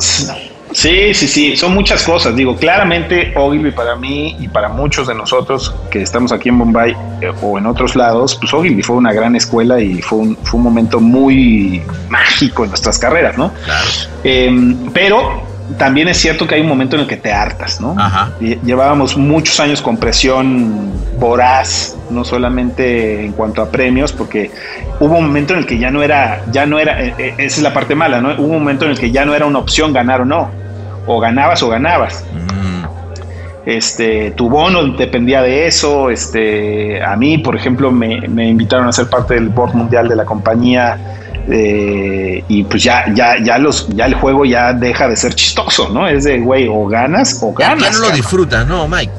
Sí, 0.72 1.14
sí, 1.14 1.26
sí, 1.26 1.56
son 1.56 1.74
muchas 1.74 2.02
cosas. 2.02 2.36
Digo, 2.36 2.56
claramente 2.56 3.32
Ogilvy 3.36 3.72
para 3.72 3.96
mí 3.96 4.36
y 4.38 4.48
para 4.48 4.68
muchos 4.68 5.08
de 5.08 5.14
nosotros 5.14 5.74
que 5.90 6.02
estamos 6.02 6.30
aquí 6.30 6.50
en 6.50 6.58
Bombay 6.58 6.94
eh, 7.20 7.32
o 7.42 7.58
en 7.58 7.66
otros 7.66 7.96
lados, 7.96 8.36
pues 8.36 8.52
Ogilvy 8.52 8.82
fue 8.82 8.96
una 8.96 9.12
gran 9.12 9.34
escuela 9.34 9.80
y 9.80 10.02
fue 10.02 10.18
un, 10.18 10.36
fue 10.36 10.58
un 10.58 10.64
momento 10.64 11.00
muy 11.00 11.82
mágico 12.10 12.64
en 12.64 12.70
nuestras 12.70 12.98
carreras, 12.98 13.38
¿no? 13.38 13.52
Claro. 13.64 13.86
Eh, 14.24 14.76
pero 14.92 15.42
también 15.76 16.08
es 16.08 16.16
cierto 16.16 16.46
que 16.46 16.54
hay 16.54 16.60
un 16.62 16.68
momento 16.68 16.96
en 16.96 17.02
el 17.02 17.08
que 17.08 17.16
te 17.16 17.32
hartas, 17.32 17.80
¿no? 17.80 17.94
Ajá. 17.98 18.30
Lle- 18.40 18.58
Llevábamos 18.62 19.16
muchos 19.16 19.58
años 19.60 19.82
con 19.82 19.96
presión 19.98 20.90
voraz, 21.18 21.96
no 22.10 22.24
solamente 22.24 23.24
en 23.24 23.32
cuanto 23.32 23.60
a 23.62 23.70
premios, 23.70 24.12
porque 24.12 24.50
hubo 25.00 25.16
un 25.18 25.26
momento 25.26 25.52
en 25.52 25.58
el 25.60 25.66
que 25.66 25.78
ya 25.78 25.90
no 25.90 26.02
era, 26.02 26.42
ya 26.50 26.64
no 26.66 26.78
era, 26.78 27.02
eh, 27.02 27.14
eh, 27.18 27.34
esa 27.38 27.56
es 27.56 27.62
la 27.62 27.74
parte 27.74 27.94
mala, 27.94 28.20
¿no? 28.20 28.30
Hubo 28.38 28.44
un 28.46 28.58
momento 28.60 28.84
en 28.86 28.92
el 28.92 28.98
que 28.98 29.10
ya 29.10 29.24
no 29.24 29.34
era 29.34 29.44
una 29.46 29.58
opción 29.58 29.92
ganar 29.92 30.22
o 30.22 30.24
no, 30.24 30.48
o 31.06 31.20
ganabas 31.20 31.62
o 31.62 31.68
ganabas. 31.68 32.24
Mm, 32.32 32.68
Este, 33.66 34.30
tu 34.30 34.48
bono 34.48 34.82
dependía 34.96 35.42
de 35.42 35.66
eso. 35.66 36.08
Este, 36.10 37.02
a 37.04 37.16
mí, 37.16 37.36
por 37.38 37.54
ejemplo, 37.54 37.90
me, 37.90 38.26
me 38.28 38.48
invitaron 38.48 38.88
a 38.88 38.92
ser 38.92 39.10
parte 39.10 39.34
del 39.34 39.50
board 39.50 39.74
mundial 39.74 40.08
de 40.08 40.16
la 40.16 40.24
compañía. 40.24 40.96
Eh, 41.48 42.42
y 42.48 42.62
pues 42.64 42.82
ya, 42.82 43.04
ya, 43.14 43.36
ya 43.42 43.58
los, 43.58 43.88
ya 43.90 44.06
el 44.06 44.14
juego 44.14 44.44
ya 44.44 44.72
deja 44.72 45.08
de 45.08 45.16
ser 45.16 45.34
chistoso, 45.34 45.88
¿no? 45.90 46.08
Es 46.08 46.24
de 46.24 46.38
güey, 46.40 46.66
o 46.68 46.86
ganas 46.86 47.38
o 47.42 47.52
ganas. 47.52 47.82
ya 47.84 47.90
no 47.90 47.98
lo 48.08 48.10
disfrutas, 48.10 48.66
¿no, 48.66 48.88
Mike? 48.88 49.12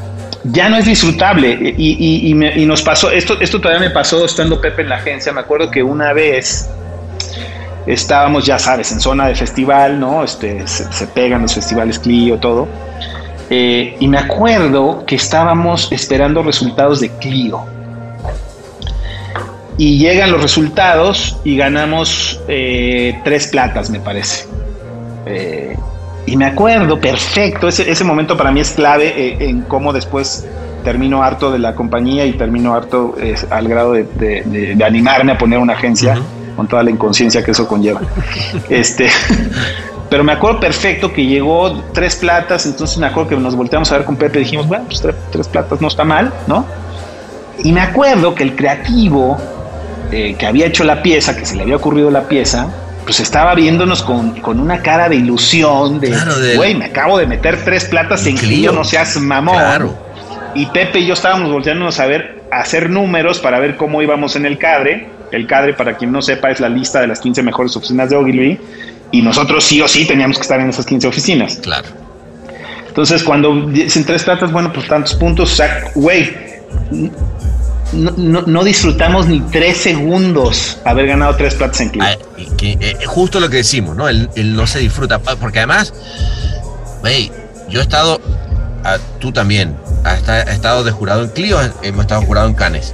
ya 0.46 0.70
no 0.70 0.78
es 0.78 0.86
disfrutable. 0.86 1.52
Y, 1.78 1.98
y- 2.00 2.30
y 2.30 2.34
me- 2.34 2.58
y 2.58 2.66
nos 2.66 2.82
pasó, 2.82 3.12
esto, 3.12 3.40
esto 3.42 3.60
todavía 3.60 3.88
me 3.88 3.94
pasó 3.94 4.24
estando 4.26 4.60
Pepe 4.62 4.84
en 4.84 4.90
la 4.90 4.96
agencia. 4.96 5.34
Me 5.34 5.42
acuerdo 5.42 5.70
que 5.70 5.84
una 5.84 6.14
vez 6.14 6.70
estábamos, 7.86 8.46
ya 8.46 8.58
sabes, 8.60 8.92
en 8.92 9.00
zona 9.00 9.28
de 9.28 9.36
festival, 9.36 10.00
¿no? 10.00 10.24
Este, 10.24 10.66
se, 10.68 10.92
se 10.92 11.08
pegan 11.08 11.42
los 11.42 11.54
festivales 11.54 12.00
Clio, 12.00 12.38
todo. 12.38 12.68
Eh, 13.50 13.96
y 14.00 14.08
me 14.08 14.18
acuerdo 14.20 15.04
que 15.06 15.16
estábamos 15.16 15.92
esperando 15.92 16.44
resultados 16.44 17.00
de 17.00 17.10
Clio. 17.18 17.66
Y 19.80 19.98
llegan 19.98 20.30
los 20.32 20.42
resultados 20.42 21.38
y 21.46 21.56
ganamos 21.56 22.42
eh, 22.50 23.18
tres 23.24 23.48
platas, 23.48 23.90
me 23.90 24.00
parece. 24.02 24.46
Eh, 25.26 25.76
y 26.26 26.36
me 26.36 26.46
acuerdo 26.46 27.00
perfecto, 27.00 27.70
ese, 27.70 27.90
ese 27.90 28.04
momento 28.04 28.36
para 28.38 28.52
mí 28.52 28.60
es 28.60 28.72
clave 28.72 29.08
eh, 29.16 29.38
en 29.40 29.62
cómo 29.62 29.94
después 29.94 30.46
termino 30.84 31.24
harto 31.24 31.50
de 31.52 31.60
la 31.60 31.76
compañía 31.76 32.26
y 32.26 32.34
termino 32.34 32.76
harto 32.76 33.16
al 33.50 33.68
grado 33.70 33.94
de, 33.94 34.04
de- 34.04 34.44
de- 34.46 34.76
de 34.76 34.84
animarme 34.84 35.32
a 35.32 35.38
poner 35.38 35.60
una 35.60 35.74
agencia 35.74 36.18
con 36.58 36.68
toda 36.68 36.84
la 36.84 36.90
inconsciencia 36.92 37.42
que 37.44 37.52
eso 37.52 37.66
conlleva. 37.68 38.02
este, 38.70 39.08
pero 40.10 40.24
me 40.26 40.34
acuerdo 40.34 40.60
perfecto 40.60 41.12
que 41.14 41.26
llegó 41.26 41.72
tres 41.94 42.18
platas, 42.18 42.66
entonces 42.66 42.98
me 42.98 43.08
acuerdo 43.08 43.30
que 43.30 43.38
nos 43.38 43.56
volteamos 43.56 43.90
a 43.94 43.96
ver 43.98 44.06
con 44.06 44.18
Pepe 44.18 44.40
y 44.40 44.44
dijimos, 44.44 44.68
bueno, 44.68 44.84
pues 44.88 45.00
tres, 45.02 45.16
tres 45.32 45.48
platas 45.48 45.80
no 45.80 45.88
está 45.88 46.04
mal, 46.04 46.34
¿no? 46.48 46.66
Y 47.64 47.72
me 47.72 47.82
acuerdo 47.82 48.36
que 48.36 48.44
el 48.44 48.56
creativo 48.56 49.38
eh, 50.12 50.36
que 50.38 50.46
había 50.46 50.66
hecho 50.66 50.84
la 50.84 51.02
pieza, 51.02 51.36
que 51.36 51.46
se 51.46 51.56
le 51.56 51.64
había 51.64 51.76
ocurrido 51.76 52.10
la 52.12 52.28
pieza, 52.28 52.68
pues 53.04 53.20
estaba 53.20 53.56
viéndonos 53.56 54.04
con, 54.04 54.40
con 54.42 54.60
una 54.60 54.82
cara 54.82 55.10
de 55.10 55.16
ilusión, 55.16 56.00
de, 56.00 56.10
Claro, 56.10 56.34
güey, 56.56 56.76
me 56.76 56.86
acabo 56.86 57.18
de 57.18 57.26
meter 57.26 57.64
tres 57.64 57.86
platas 57.86 58.26
en. 58.26 58.38
Clio, 58.38 58.72
no 58.72 58.84
seas 58.84 59.18
mamón. 59.18 59.56
Claro. 59.56 59.98
Y 60.56 60.66
Pepe 60.68 61.00
y 61.00 61.08
yo 61.08 61.14
estábamos 61.14 61.52
volteándonos 61.52 62.00
a 62.00 62.06
ver, 62.06 62.44
a 62.52 62.62
hacer 62.62 62.90
números 62.90 63.40
para 63.40 63.60
ver 63.60 63.78
cómo 63.78 64.02
íbamos 64.02 64.36
en 64.36 64.46
el 64.46 64.58
cadre. 64.58 65.10
El 65.32 65.46
cadre, 65.46 65.74
para 65.74 65.96
quien 65.96 66.12
no 66.12 66.22
sepa, 66.22 66.50
es 66.50 66.60
la 66.60 66.70
lista 66.70 67.02
de 67.02 67.08
las 67.08 67.20
15 67.20 67.44
mejores 67.44 67.76
oficinas 67.76 68.10
de 68.10 68.16
Ogilvy. 68.16 68.60
Y 69.12 69.22
nosotros 69.22 69.64
sí 69.64 69.82
o 69.82 69.88
sí 69.88 70.06
teníamos 70.06 70.38
que 70.38 70.44
estar 70.44 70.60
en 70.60 70.70
esas 70.70 70.86
15 70.86 71.08
oficinas. 71.08 71.58
Claro. 71.62 71.88
Entonces, 72.88 73.24
cuando 73.24 73.68
dicen 73.68 74.04
tres 74.04 74.24
platas, 74.24 74.52
bueno, 74.52 74.74
pues 74.74 74.88
tantos 74.88 75.14
puntos, 75.14 75.54
o 75.54 75.56
sea, 75.56 75.84
güey, 75.96 76.36
no, 77.94 78.12
no- 78.18 78.42
no 78.44 78.64
disfrutamos 78.64 79.28
ni 79.28 79.40
tres 79.42 79.78
segundos 79.78 80.78
haber 80.86 81.08
ganado 81.08 81.36
tres 81.36 81.56
platas 81.56 81.82
en 81.82 81.90
Clio. 81.90 82.04
Ah, 82.06 82.16
que, 82.58 82.78
eh, 82.80 82.98
justo 83.06 83.40
lo 83.40 83.50
que 83.50 83.58
decimos, 83.58 83.96
¿no? 83.96 84.08
El, 84.10 84.30
el 84.36 84.56
no 84.56 84.68
se 84.68 84.80
disfruta. 84.80 85.20
Porque 85.20 85.60
además, 85.60 85.94
hey, 87.04 87.32
yo 87.70 87.80
he 87.80 87.84
estado, 87.84 88.20
ah, 88.84 88.98
tú 89.20 89.32
también, 89.32 89.76
has 90.04 90.20
esta- 90.20 90.42
has 90.42 90.50
estado 90.50 90.84
de 90.84 90.92
jurado 90.92 91.24
en 91.24 91.30
Clio, 91.30 91.58
hemos 91.82 92.02
estado 92.02 92.22
jurado 92.24 92.48
en 92.48 92.54
Cannes. 92.56 92.94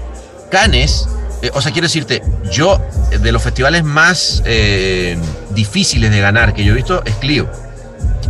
Cannes, 0.51 1.07
eh, 1.41 1.51
o 1.53 1.61
sea, 1.61 1.71
quiero 1.71 1.87
decirte, 1.87 2.21
yo, 2.51 2.79
eh, 3.11 3.17
de 3.17 3.31
los 3.31 3.41
festivales 3.41 3.83
más 3.83 4.41
eh, 4.45 5.17
difíciles 5.51 6.11
de 6.11 6.19
ganar 6.21 6.53
que 6.53 6.63
yo 6.63 6.73
he 6.73 6.75
visto, 6.75 7.03
es 7.05 7.15
Clio. 7.15 7.49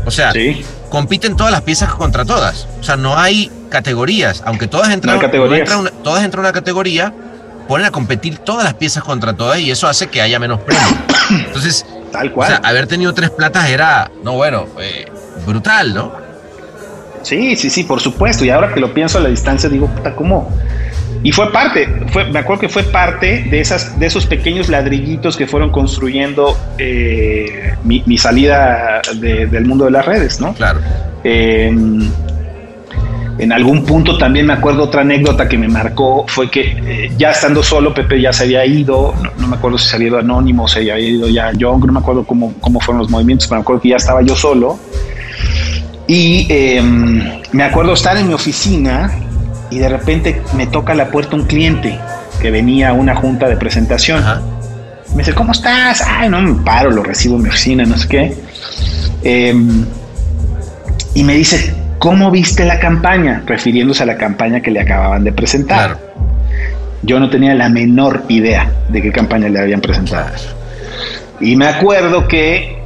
O 0.06 0.12
sea, 0.12 0.32
Sí, 0.32 0.64
compiten 0.90 1.36
todas 1.36 1.52
las 1.52 1.62
piezas 1.62 1.94
contra 1.94 2.26
todas. 2.26 2.68
O 2.80 2.84
sea, 2.84 2.96
no 2.96 3.18
hay 3.18 3.52
categorías, 3.80 4.42
aunque 4.46 4.68
todas 4.68 4.90
entran, 4.92 5.20
No 5.20 5.80
una- 5.80 5.92
todas 6.04 6.24
entran 6.24 6.44
en 6.44 6.48
una 6.50 6.54
categoría, 6.54 7.14
ponen 7.68 7.86
a 7.88 7.92
competir 7.92 8.38
todas 8.38 8.64
las 8.64 8.74
piezas 8.76 9.04
contra 9.04 9.34
todas 9.34 9.60
y 9.60 9.70
eso 9.72 9.88
hace 9.88 10.08
que 10.08 10.22
haya 10.22 10.40
menos 10.40 10.60
premios. 10.62 10.94
Entonces, 11.48 11.86
tal 12.12 12.30
o 12.30 12.34
cual. 12.34 12.48
sea, 12.50 12.58
haber 12.64 12.88
tenido 12.88 13.14
tres 13.14 13.30
platas 13.32 13.70
era, 13.70 14.10
no 14.24 14.34
bueno, 14.34 14.66
eh, 14.80 15.06
brutal, 15.46 15.94
¿no? 15.94 16.12
Sí, 17.24 17.56
sí, 17.56 17.70
sí, 17.70 17.84
por 17.84 18.00
supuesto. 18.02 18.46
Y 18.46 18.50
ahora 18.52 18.74
que 18.74 18.80
lo 18.80 18.94
pienso 18.94 19.18
a 19.18 19.22
la 19.22 19.30
distancia, 19.30 19.68
digo, 19.68 19.88
puta, 19.88 20.16
¿cómo? 20.16 20.50
Y 21.24 21.32
fue 21.32 21.52
parte, 21.52 21.88
fue, 22.14 22.26
me 22.26 22.38
acuerdo 22.40 22.62
que 22.62 22.70
fue 22.70 22.84
parte 22.84 23.48
de, 23.50 23.60
esas, 23.60 23.98
de 24.00 24.06
esos 24.06 24.28
pequeños 24.28 24.70
ladrillitos 24.70 25.36
que 25.36 25.48
fueron 25.48 25.72
construyendo 25.72 26.56
eh, 26.78 27.74
mi, 27.84 28.04
mi 28.06 28.18
salida 28.20 29.02
de- 29.16 29.48
del 29.48 29.66
mundo 29.66 29.86
de 29.86 29.92
las 29.92 30.06
redes, 30.06 30.40
¿no? 30.40 30.54
Claro. 30.54 30.80
Eh, 31.24 31.74
En 33.38 33.52
algún 33.52 33.84
punto 33.84 34.18
también 34.18 34.46
me 34.46 34.54
acuerdo 34.54 34.84
otra 34.84 35.02
anécdota 35.02 35.50
que 35.50 35.58
me 35.58 35.68
marcó 35.68 36.26
fue 36.28 36.50
que 36.50 36.62
eh, 36.62 37.12
ya 37.18 37.32
estando 37.32 37.62
solo 37.62 37.94
Pepe 37.94 38.22
ya 38.22 38.32
se 38.32 38.46
había 38.46 38.66
ido, 38.66 39.14
no, 39.22 39.30
no 39.38 39.48
me 39.48 39.58
acuerdo 39.58 39.78
si 39.78 39.90
se 39.90 39.98
había 39.98 40.08
ido 40.08 40.20
Anónimo, 40.20 40.68
se 40.70 40.80
había 40.80 40.98
ido 40.98 41.28
ya 41.28 41.52
Young, 41.52 41.86
no 41.86 41.92
me 41.92 42.00
acuerdo 42.00 42.24
cómo, 42.26 42.54
cómo 42.62 42.80
fueron 42.80 43.00
los 43.00 43.10
movimientos, 43.10 43.48
pero 43.48 43.60
me 43.60 43.64
acuerdo 43.64 43.82
que 43.82 43.90
ya 43.90 43.98
estaba 43.98 44.22
yo 44.22 44.36
solo. 44.36 44.80
Y 46.08 46.48
eh, 46.50 46.82
me 47.52 47.64
acuerdo 47.64 47.94
estar 47.94 48.16
en 48.16 48.28
mi 48.28 48.34
oficina 48.34 49.12
y 49.70 49.80
de 49.80 49.90
repente 49.90 50.42
me 50.56 50.68
toca 50.68 50.94
a 50.94 50.96
la 50.96 51.10
puerta 51.10 51.36
un 51.36 51.44
cliente 51.44 52.00
que 52.42 52.52
venía 52.52 52.90
a 52.90 52.94
una 52.94 53.16
junta 53.16 53.50
de 53.50 53.58
presentación. 53.58 54.20
Ajá. 54.20 54.42
Me 55.12 55.18
dice, 55.20 55.34
¿cómo 55.34 55.52
estás? 55.52 56.02
Ay, 56.08 56.30
no, 56.30 56.42
me 56.42 56.64
paro, 56.64 56.92
lo 56.92 57.04
recibo 57.04 57.36
en 57.36 57.44
mi 57.44 57.50
oficina, 57.50 57.86
no 57.86 57.98
sé 57.98 58.08
qué. 58.08 58.38
Eh, 59.24 59.56
y 61.16 61.24
me 61.24 61.34
dice, 61.34 61.74
¿cómo 62.06 62.30
viste 62.30 62.64
la 62.66 62.80
campaña? 62.80 63.42
Refiriéndose 63.48 64.04
a 64.04 64.06
la 64.06 64.16
campaña 64.16 64.62
que 64.62 64.70
le 64.70 64.80
acababan 64.80 65.24
de 65.24 65.32
presentar. 65.32 65.98
Claro. 65.98 66.00
Yo 67.02 67.20
no 67.20 67.32
tenía 67.32 67.56
la 67.56 67.68
menor 67.68 68.26
idea 68.30 68.72
de 68.90 69.02
qué 69.02 69.12
campaña 69.12 69.50
le 69.50 69.60
habían 69.60 69.82
presentado. 69.82 70.30
Y 71.40 71.56
me 71.56 71.66
acuerdo 71.66 72.28
que 72.28 72.78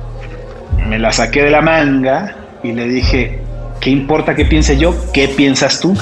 me 0.88 0.98
la 0.98 1.12
saqué 1.12 1.44
de 1.44 1.52
la 1.52 1.60
manga 1.60 2.34
y 2.64 2.72
le 2.72 2.88
dije, 2.88 3.42
¿qué 3.82 3.90
importa 3.90 4.36
qué 4.36 4.46
piense 4.46 4.78
yo? 4.78 4.96
¿Qué 5.12 5.28
piensas 5.28 5.82
tú? 5.82 5.98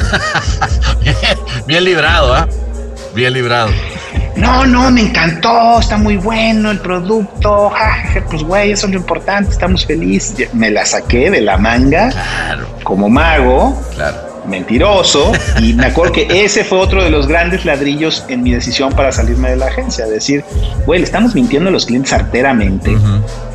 Bien 1.67 1.85
librado, 1.85 2.35
¿ah? 2.35 2.47
Bien 3.15 3.33
librado. 3.33 3.71
No, 4.37 4.65
no, 4.65 4.91
me 4.91 5.01
encantó, 5.01 5.79
está 5.79 5.97
muy 5.97 6.17
bueno 6.17 6.71
el 6.71 6.79
producto. 6.79 7.71
pues 8.29 8.43
güey, 8.43 8.71
eso 8.71 8.85
es 8.87 8.93
lo 8.93 8.99
importante, 8.99 9.51
estamos 9.51 9.85
felices. 9.85 10.53
Me 10.53 10.69
la 10.71 10.85
saqué 10.85 11.29
de 11.29 11.41
la 11.41 11.57
manga 11.57 12.09
Claro, 12.09 12.67
como 12.83 13.09
mago, 13.09 13.81
claro. 13.95 14.17
mentiroso, 14.47 15.31
y 15.59 15.73
me 15.73 15.87
acuerdo 15.87 16.13
que 16.13 16.27
ese 16.45 16.63
fue 16.63 16.77
otro 16.79 17.03
de 17.03 17.09
los 17.09 17.27
grandes 17.27 17.65
ladrillos 17.65 18.23
en 18.29 18.43
mi 18.43 18.51
decisión 18.51 18.93
para 18.93 19.11
salirme 19.11 19.49
de 19.49 19.57
la 19.57 19.65
agencia, 19.67 20.05
decir, 20.05 20.43
güey, 20.85 20.99
le 20.99 21.05
estamos 21.05 21.35
mintiendo 21.35 21.69
a 21.69 21.71
los 21.71 21.85
clientes 21.85 22.13
arteramente. 22.13 22.95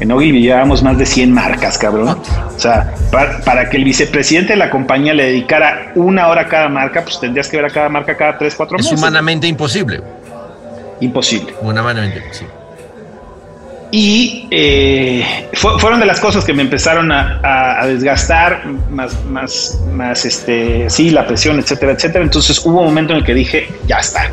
En 0.01 0.12
Ogilvy 0.12 0.43
llevábamos 0.43 0.83
más 0.83 0.99
de 0.99 1.07
100 1.07 1.33
marcas, 1.33 1.78
cabrón. 1.78 2.18
O 2.55 2.59
sea, 2.61 2.93
para, 3.11 3.41
para 3.41 3.70
que 3.70 3.76
el 3.78 3.85
vicepresidente 3.85 4.53
de 4.53 4.59
la 4.59 4.68
compañía 4.70 5.14
le 5.14 5.24
dedicara 5.26 5.93
una 5.95 6.28
hora 6.28 6.43
a 6.43 6.49
cada 6.49 6.68
marca, 6.68 7.03
pues 7.03 7.18
tendrías 7.20 7.49
que 7.49 7.57
ver 7.57 7.66
a 7.66 7.70
cada 7.70 7.89
marca 7.89 8.16
cada 8.16 8.37
3, 8.37 8.55
4 8.55 8.76
Es 8.78 8.85
meses. 8.85 8.99
humanamente 8.99 9.47
imposible. 9.47 10.03
Imposible. 11.03 11.55
Humanamente 11.61 12.18
imposible. 12.18 12.53
Y 13.90 14.48
eh, 14.50 15.48
fue- 15.53 15.78
fueron 15.78 16.00
de 16.00 16.07
las 16.07 16.18
cosas 16.18 16.44
que 16.44 16.55
me 16.55 16.62
empezaron 16.62 17.12
a, 17.12 17.40
a- 17.42 17.82
a 17.82 17.86
desgastar, 17.86 18.64
más, 18.90 19.22
más, 19.26 19.78
más, 19.92 20.24
este, 20.24 20.88
sí, 20.88 21.11
la 21.11 21.26
presión, 21.26 21.59
etcétera, 21.59 21.92
etcétera. 21.92 22.24
Entonces 22.24 22.59
hubo 22.64 22.80
un 22.80 22.86
momento 22.86 23.12
en 23.12 23.18
el 23.18 23.24
que 23.24 23.34
dije, 23.34 23.68
ya 23.86 23.98
está. 23.98 24.30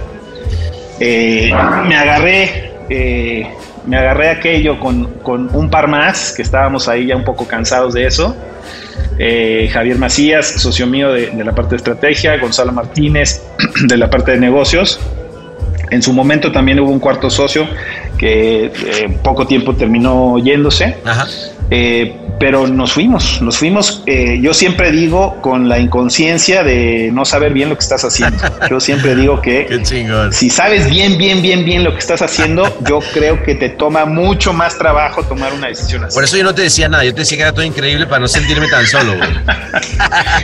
Eh, 1.01 1.51
me 1.87 1.95
agarré, 1.97 2.71
eh, 2.89 3.47
me 3.85 3.97
agarré 3.97 4.29
aquello 4.29 4.79
con, 4.79 5.05
con 5.23 5.53
un 5.53 5.69
par 5.69 5.87
más, 5.89 6.31
que 6.31 6.41
estábamos 6.41 6.87
ahí 6.87 7.07
ya 7.07 7.17
un 7.17 7.25
poco 7.25 7.45
cansados 7.45 7.93
de 7.93 8.05
eso. 8.05 8.35
Eh, 9.17 9.69
Javier 9.73 9.97
Macías, 9.97 10.45
socio 10.47 10.87
mío 10.87 11.11
de, 11.11 11.27
de 11.31 11.43
la 11.43 11.51
parte 11.53 11.71
de 11.71 11.77
estrategia, 11.77 12.37
Gonzalo 12.37 12.71
Martínez 12.71 13.41
de 13.87 13.97
la 13.97 14.09
parte 14.09 14.31
de 14.31 14.37
negocios. 14.37 15.01
En 15.89 16.01
su 16.01 16.13
momento 16.13 16.51
también 16.51 16.79
hubo 16.79 16.91
un 16.91 16.99
cuarto 16.99 17.29
socio 17.29 17.67
que 18.17 18.65
eh, 18.65 18.71
poco 19.23 19.47
tiempo 19.47 19.75
terminó 19.75 20.37
yéndose, 20.37 20.97
Ajá. 21.05 21.27
Eh, 21.71 22.15
pero 22.39 22.67
nos 22.67 22.93
fuimos, 22.93 23.41
nos 23.41 23.57
fuimos, 23.57 24.01
eh, 24.05 24.39
yo 24.41 24.53
siempre 24.53 24.91
digo 24.91 25.41
con 25.41 25.67
la 25.67 25.77
inconsciencia 25.77 26.63
de 26.63 27.09
no 27.11 27.25
saber 27.25 27.53
bien 27.53 27.69
lo 27.69 27.75
que 27.75 27.83
estás 27.83 28.03
haciendo. 28.05 28.37
Yo 28.69 28.79
siempre 28.79 29.13
digo 29.15 29.41
que 29.41 29.65
Qué 29.69 29.83
chingón. 29.83 30.31
si 30.31 30.49
sabes 30.49 30.89
bien, 30.89 31.17
bien, 31.17 31.41
bien, 31.41 31.65
bien 31.65 31.83
lo 31.83 31.91
que 31.91 31.99
estás 31.99 32.21
haciendo, 32.21 32.63
yo 32.87 32.99
creo 33.13 33.43
que 33.43 33.55
te 33.55 33.69
toma 33.69 34.05
mucho 34.05 34.53
más 34.53 34.77
trabajo 34.77 35.21
tomar 35.23 35.53
una 35.53 35.67
decisión 35.67 36.05
así. 36.05 36.15
Por 36.15 36.23
eso 36.23 36.37
yo 36.37 36.43
no 36.43 36.55
te 36.55 36.61
decía 36.61 36.87
nada, 36.87 37.03
yo 37.03 37.13
te 37.13 37.21
decía 37.21 37.37
que 37.37 37.43
era 37.43 37.51
todo 37.51 37.65
increíble 37.65 38.07
para 38.07 38.21
no 38.21 38.27
sentirme 38.27 38.67
tan 38.67 38.87
solo, 38.87 39.17
güey. 39.17 39.29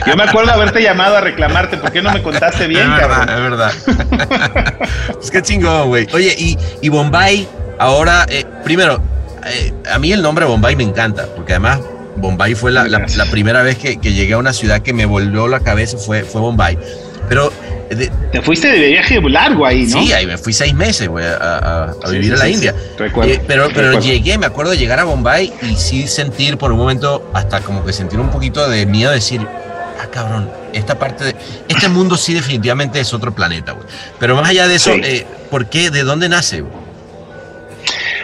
Yo 0.06 0.16
me 0.16 0.24
acuerdo 0.24 0.52
haberte 0.52 0.82
llamado 0.82 1.16
a 1.16 1.20
reclamarte, 1.22 1.78
¿por 1.78 1.90
qué 1.92 2.02
no 2.02 2.12
me 2.12 2.22
contaste 2.22 2.66
bien, 2.66 2.82
es 2.82 2.90
verdad, 2.90 3.26
cabrón? 3.26 3.28
es 3.36 3.50
verdad. 3.50 4.74
pues 5.14 5.30
qué 5.30 5.42
chingón, 5.42 5.88
güey. 5.88 6.06
Oye, 6.12 6.34
y, 6.38 6.58
y 6.82 6.88
Bombay, 6.90 7.48
ahora, 7.78 8.26
eh, 8.28 8.44
primero, 8.62 9.00
eh, 9.46 9.72
a 9.90 9.98
mí 9.98 10.12
el 10.12 10.22
nombre 10.22 10.44
Bombay 10.44 10.76
me 10.76 10.84
encanta, 10.84 11.26
porque 11.34 11.52
además 11.54 11.80
Bombay 12.16 12.54
fue 12.54 12.70
la, 12.72 12.84
la- 12.88 12.98
Gracias. 13.00 13.18
la 13.18 13.30
primera 13.30 13.62
vez 13.62 13.76
que, 13.78 13.98
que 13.98 14.12
llegué 14.12 14.34
a 14.34 14.38
una 14.38 14.52
ciudad 14.52 14.80
que 14.82 14.92
me 14.92 15.04
volvió 15.06 15.48
la 15.48 15.60
cabeza, 15.60 15.98
fue, 15.98 16.22
fue 16.24 16.40
Bombay. 16.40 16.78
Pero, 17.28 17.52
eh, 17.90 17.94
de- 17.94 18.10
Te 18.32 18.40
fuiste 18.40 18.68
de 18.68 18.88
viaje 18.88 19.20
largo 19.20 19.66
ahí, 19.66 19.84
¿no? 19.86 20.00
sí, 20.00 20.12
ahí 20.12 20.26
me 20.26 20.38
fui 20.38 20.52
seis 20.52 20.72
meses, 20.74 21.08
güey, 21.08 21.26
a, 21.26 21.36
a- 21.36 21.94
a 22.04 22.10
vivir 22.10 22.28
sí, 22.28 22.32
a 22.32 22.36
la 22.36 22.44
sí, 22.46 22.52
India. 22.52 22.74
Recuerdo, 22.98 23.32
Eh, 23.32 23.40
pero 23.46 23.68
pero 23.74 23.88
recuerdo. 23.90 24.00
llegué, 24.08 24.38
me 24.38 24.46
acuerdo 24.46 24.70
de 24.72 24.78
llegar 24.78 24.98
a 25.00 25.04
Bombay 25.04 25.52
y 25.62 25.76
sí 25.76 26.06
sentir 26.06 26.56
por 26.56 26.72
un 26.72 26.78
momento, 26.78 27.30
hasta 27.34 27.60
como 27.60 27.84
que 27.84 27.92
sentir 27.92 28.18
un 28.20 28.30
poquito 28.30 28.68
de 28.68 28.86
miedo, 28.86 29.10
decir, 29.12 29.40
ah, 30.00 30.06
cabrón, 30.10 30.50
esta 30.72 30.98
parte 30.98 31.24
de. 31.24 31.36
Este 31.68 31.88
mundo 31.88 32.16
sí, 32.16 32.32
definitivamente 32.34 33.00
es 33.00 33.12
otro 33.12 33.34
planeta, 33.34 33.72
güey. 33.72 33.86
Pero 34.20 34.36
más 34.36 34.48
allá 34.48 34.68
de 34.68 34.74
eso, 34.76 34.92
eh, 34.94 35.26
¿por 35.50 35.66
qué? 35.66 35.90
¿De 35.90 36.02
dónde 36.04 36.28
nace, 36.28 36.60
güey? 36.62 36.85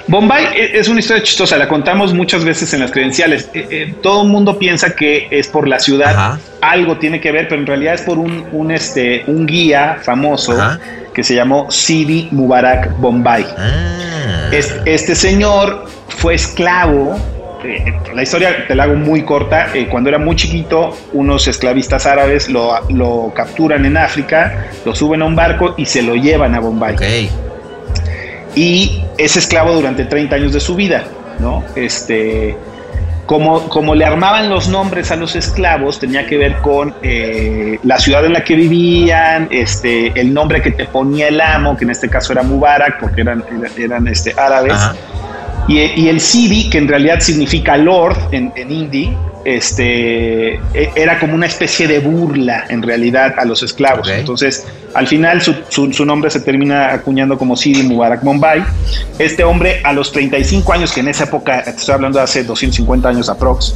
Bombay 0.09 0.45
e- 0.57 0.79
es 0.79 0.89
una 0.89 1.01
historia 1.01 1.23
chistosa, 1.23 1.57
la 1.57 1.69
contamos 1.69 2.13
muchas 2.13 2.45
veces 2.45 2.73
en 2.75 2.81
las 2.81 2.91
credenciales. 2.91 3.49
Eh, 3.55 3.67
eh, 3.71 3.95
todo 4.03 4.23
el 4.23 4.29
mundo 4.29 4.59
piensa 4.59 4.95
que 4.97 5.29
es 5.31 5.49
por 5.49 5.69
la 5.69 5.79
ciudad, 5.79 6.11
Ajá. 6.11 6.41
algo 6.61 6.99
tiene 6.99 7.21
que 7.21 7.31
ver, 7.33 7.49
pero 7.49 7.61
en 7.61 7.67
realidad 7.67 7.95
es 7.95 8.03
por 8.03 8.19
un, 8.19 8.45
un, 8.53 8.71
este, 8.73 9.23
un 9.27 9.47
guía 9.47 9.99
famoso 10.03 10.53
Ajá. 10.53 10.81
que 11.15 11.23
se 11.23 11.35
llamó 11.35 11.71
Sidi 11.71 12.29
Mubarak 12.33 12.97
Bombay. 12.99 13.47
Ah. 13.57 14.49
Es- 14.53 14.75
Este 14.85 15.15
señor 15.15 15.87
fue 16.09 16.35
esclavo. 16.35 17.17
eh, 17.65 17.95
la 18.13 18.23
historia 18.25 18.67
te 18.67 18.75
la 18.75 18.83
hago 18.85 18.97
muy 18.97 19.23
corta. 19.23 19.69
eh, 19.73 19.87
cuando 19.89 20.09
era 20.09 20.19
muy 20.19 20.35
chiquito, 20.35 20.97
unos 21.13 21.47
esclavistas 21.47 22.07
árabes 22.07 22.49
lo, 22.49 22.73
lo 22.91 23.33
capturan 23.37 23.87
en 23.87 23.97
África, 23.97 24.67
lo 24.85 24.95
suben 24.97 25.23
a 25.23 25.27
un 25.27 25.37
barco 25.37 25.75
y 25.77 25.87
se 25.87 26.03
lo 26.03 26.17
llevan 26.17 26.57
a 26.57 26.61
Bombay. 26.61 26.97
Y 28.55 29.03
es 29.19 29.37
esclavo 29.37 29.73
durante 29.73 30.05
30 30.05 30.37
años 30.37 30.53
de 30.53 30.61
su 30.61 30.75
vida, 30.75 31.05
¿no? 31.39 31.65
Este, 31.75 32.57
como, 33.27 33.69
como 33.69 33.95
le 33.95 34.05
armaban 34.05 34.51
los 34.51 34.69
nombres 34.69 35.11
a 35.11 35.17
los 35.17 35.37
esclavos, 35.37 35.99
tenía 35.99 36.27
que 36.27 36.37
ver 36.37 36.57
con 36.59 36.95
eh, 37.03 37.79
la 37.83 37.99
ciudad 37.99 38.25
en 38.27 38.35
la 38.35 38.45
que 38.45 38.57
vivían, 38.57 39.49
este, 39.51 40.19
el 40.21 40.35
nombre 40.35 40.61
que 40.61 40.73
te 40.73 40.85
ponía 40.87 41.29
el 41.29 41.41
amo, 41.41 41.77
que 41.77 41.85
en 41.85 41.91
este 41.91 42.09
caso 42.09 42.33
era 42.33 42.43
Mubarak, 42.43 43.01
porque 43.01 43.23
eran, 43.23 43.45
eran, 43.77 44.07
este, 44.09 44.35
árabes, 44.39 44.77
y, 45.69 45.79
y 45.79 46.09
el 46.09 46.21
Sidi, 46.21 46.69
que 46.69 46.79
en 46.79 46.89
realidad 46.89 47.21
significa 47.21 47.77
Lord 47.77 48.17
en, 48.33 48.53
en 48.57 48.71
hindi, 48.71 49.17
este, 49.45 50.55
e- 50.55 50.91
era 50.95 51.19
como 51.19 51.35
una 51.35 51.47
especie 51.47 51.87
de 51.89 51.99
burla 52.01 52.65
en 52.69 52.83
realidad 52.83 53.35
a 53.39 53.45
los 53.45 53.63
esclavos. 53.63 54.09
Entonces, 54.09 54.65
al 54.95 55.07
final 55.09 55.41
su, 55.43 55.55
su- 55.69 55.93
su 55.93 56.05
nombre 56.05 56.31
se 56.31 56.41
termina 56.41 56.93
acuñando 56.93 57.37
como 57.39 57.57
Sidi 57.57 57.83
Mubarak 57.83 58.23
Bombay. 58.23 58.63
Este 59.19 59.45
hombre 59.45 59.81
a 59.85 59.93
los 59.93 60.13
35 60.13 60.73
años, 60.73 60.93
que 60.93 61.01
en 61.01 61.09
esa 61.09 61.25
época, 61.25 61.63
te 61.65 61.71
estoy 61.71 61.95
hablando 61.95 62.19
de 62.19 62.25
hace 62.25 62.45
250 62.45 63.09
años 63.09 63.29
aprox, 63.29 63.75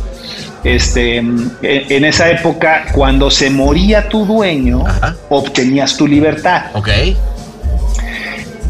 este, 0.65 1.17
en, 1.17 1.51
en 1.63 2.05
esa 2.05 2.31
época, 2.31 2.87
cuando 2.93 3.31
se 3.31 3.51
moría 3.51 4.09
tu 4.09 4.25
dueño, 4.27 4.85
Ajá. 4.87 5.17
obtenías 5.29 5.97
tu 5.97 6.07
libertad. 6.07 6.67
Ok. 6.75 6.89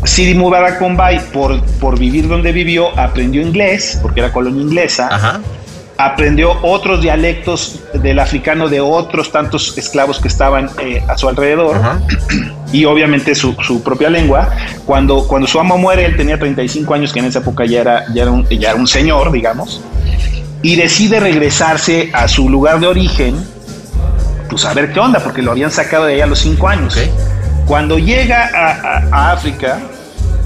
Sidi 0.04 0.34
Mubarak 0.34 0.78
Bombay, 0.80 1.20
por, 1.32 1.60
por 1.80 1.98
vivir 1.98 2.28
donde 2.28 2.52
vivió, 2.52 2.96
aprendió 2.98 3.42
inglés, 3.42 3.98
porque 4.02 4.20
era 4.20 4.32
colonia 4.32 4.62
inglesa, 4.62 5.08
Ajá. 5.10 5.40
Aprendió 5.98 6.52
otros 6.62 7.00
dialectos 7.00 7.80
del 7.94 8.18
africano 8.18 8.68
de 8.68 8.80
otros 8.80 9.32
tantos 9.32 9.76
esclavos 9.78 10.20
que 10.20 10.28
estaban 10.28 10.68
eh, 10.80 11.02
a 11.08 11.16
su 11.16 11.28
alrededor 11.28 11.76
y 12.72 12.84
obviamente 12.84 13.34
su, 13.34 13.54
su 13.62 13.82
propia 13.82 14.10
lengua. 14.10 14.50
Cuando, 14.84 15.26
cuando 15.26 15.48
su 15.48 15.58
amo 15.58 15.78
muere, 15.78 16.04
él 16.04 16.16
tenía 16.16 16.38
35 16.38 16.92
años, 16.94 17.12
que 17.12 17.20
en 17.20 17.24
esa 17.26 17.38
época 17.38 17.64
ya 17.64 17.80
era, 17.80 18.04
ya 18.12 18.22
era, 18.22 18.30
un, 18.30 18.46
ya 18.48 18.70
era 18.70 18.78
un 18.78 18.86
señor, 18.86 19.32
digamos, 19.32 19.80
y 20.62 20.76
decide 20.76 21.18
regresarse 21.20 22.10
a 22.12 22.28
su 22.28 22.48
lugar 22.50 22.78
de 22.80 22.86
origen, 22.88 23.36
pues 24.50 24.64
a 24.64 24.74
ver 24.74 24.92
qué 24.92 25.00
onda, 25.00 25.20
porque 25.20 25.42
lo 25.42 25.50
habían 25.52 25.70
sacado 25.70 26.04
de 26.06 26.14
ahí 26.14 26.20
a 26.20 26.26
los 26.26 26.40
5 26.40 26.68
años. 26.68 26.98
Cuando 27.66 27.98
llega 27.98 28.50
a, 28.54 28.70
a- 28.70 29.08
a 29.10 29.32
África, 29.32 29.80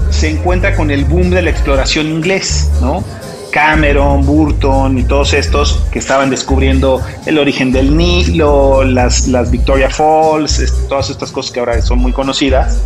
se 0.09 0.29
encuentra 0.29 0.75
con 0.75 0.91
el 0.91 1.05
boom 1.05 1.29
de 1.29 1.41
la 1.41 1.49
exploración 1.49 2.07
inglés, 2.07 2.69
¿no? 2.81 3.03
Cameron, 3.51 4.25
Burton 4.25 4.97
y 4.97 5.03
todos 5.03 5.33
estos 5.33 5.79
que 5.91 5.99
estaban 5.99 6.29
descubriendo 6.29 7.01
el 7.25 7.37
origen 7.37 7.71
del 7.71 7.95
Nilo, 7.95 8.83
las, 8.83 9.27
las 9.27 9.51
Victoria 9.51 9.89
Falls, 9.89 10.61
todas 10.89 11.09
estas 11.09 11.31
cosas 11.31 11.51
que 11.51 11.59
ahora 11.59 11.81
son 11.81 11.99
muy 11.99 12.11
conocidas. 12.13 12.79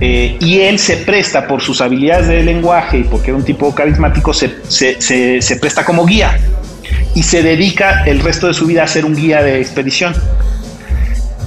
Eh, 0.00 0.36
y 0.40 0.60
él 0.60 0.78
se 0.80 0.96
presta 0.96 1.46
por 1.46 1.60
sus 1.62 1.80
habilidades 1.80 2.26
de 2.26 2.42
lenguaje 2.42 2.98
y 2.98 3.04
porque 3.04 3.30
era 3.30 3.36
un 3.36 3.44
tipo 3.44 3.72
carismático, 3.74 4.32
se- 4.34 4.56
se- 4.68 5.40
se 5.40 5.56
presta 5.56 5.84
como 5.84 6.04
guía 6.06 6.38
y 7.14 7.22
se 7.22 7.42
dedica 7.42 8.02
el 8.04 8.18
resto 8.20 8.48
de 8.48 8.54
su 8.54 8.66
vida 8.66 8.82
a 8.82 8.86
ser 8.88 9.04
un 9.04 9.14
guía 9.14 9.42
de 9.42 9.60
expedición. 9.60 10.14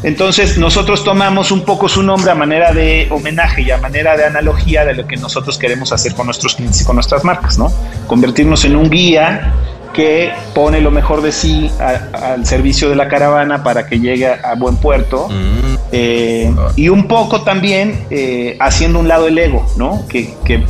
Entonces 0.06 0.58
nosotros 0.58 1.04
tomamos 1.04 1.52
un 1.52 1.64
poco 1.66 1.90
su 1.90 2.04
nombre 2.04 2.32
a 2.32 2.36
manera 2.36 2.72
de 2.72 3.08
homenaje 3.10 3.64
y 3.64 3.72
a 3.72 3.78
manera 3.78 4.16
de 4.16 4.24
analogía 4.24 4.86
de 4.86 4.94
lo 4.94 5.08
que 5.08 5.18
nosotros 5.18 5.58
queremos 5.58 5.92
hacer 5.92 6.14
con 6.14 6.28
nuestros 6.28 6.56
clientes 6.56 6.80
y 6.82 6.86
con 6.86 6.96
nuestras 6.96 7.24
marcas, 7.24 7.58
¿no? 7.58 7.74
Convertirnos 8.06 8.64
en 8.66 8.76
un 8.76 8.90
guía 8.90 9.52
que 9.94 10.32
pone 10.54 10.80
lo 10.82 10.92
mejor 10.92 11.22
de 11.22 11.32
sí 11.32 11.72
a- 11.80 12.34
al 12.34 12.46
servicio 12.46 12.90
de 12.90 12.96
la 12.96 13.08
caravana 13.08 13.64
para 13.64 13.88
que 13.88 14.00
llegue 14.00 14.28
a 14.28 14.54
buen 14.56 14.78
puerto. 14.78 15.28
Mm, 15.30 15.76
Eh, 15.92 16.54
y 16.76 16.90
un 16.90 17.08
poco 17.08 17.42
también 17.44 18.06
eh, 18.10 18.58
haciendo 18.60 19.00
un 19.00 19.08
lado 19.08 19.28
el 19.28 19.38
ego, 19.38 19.66
¿no? 19.78 20.06
Que, 20.10 20.34
que 20.44 20.64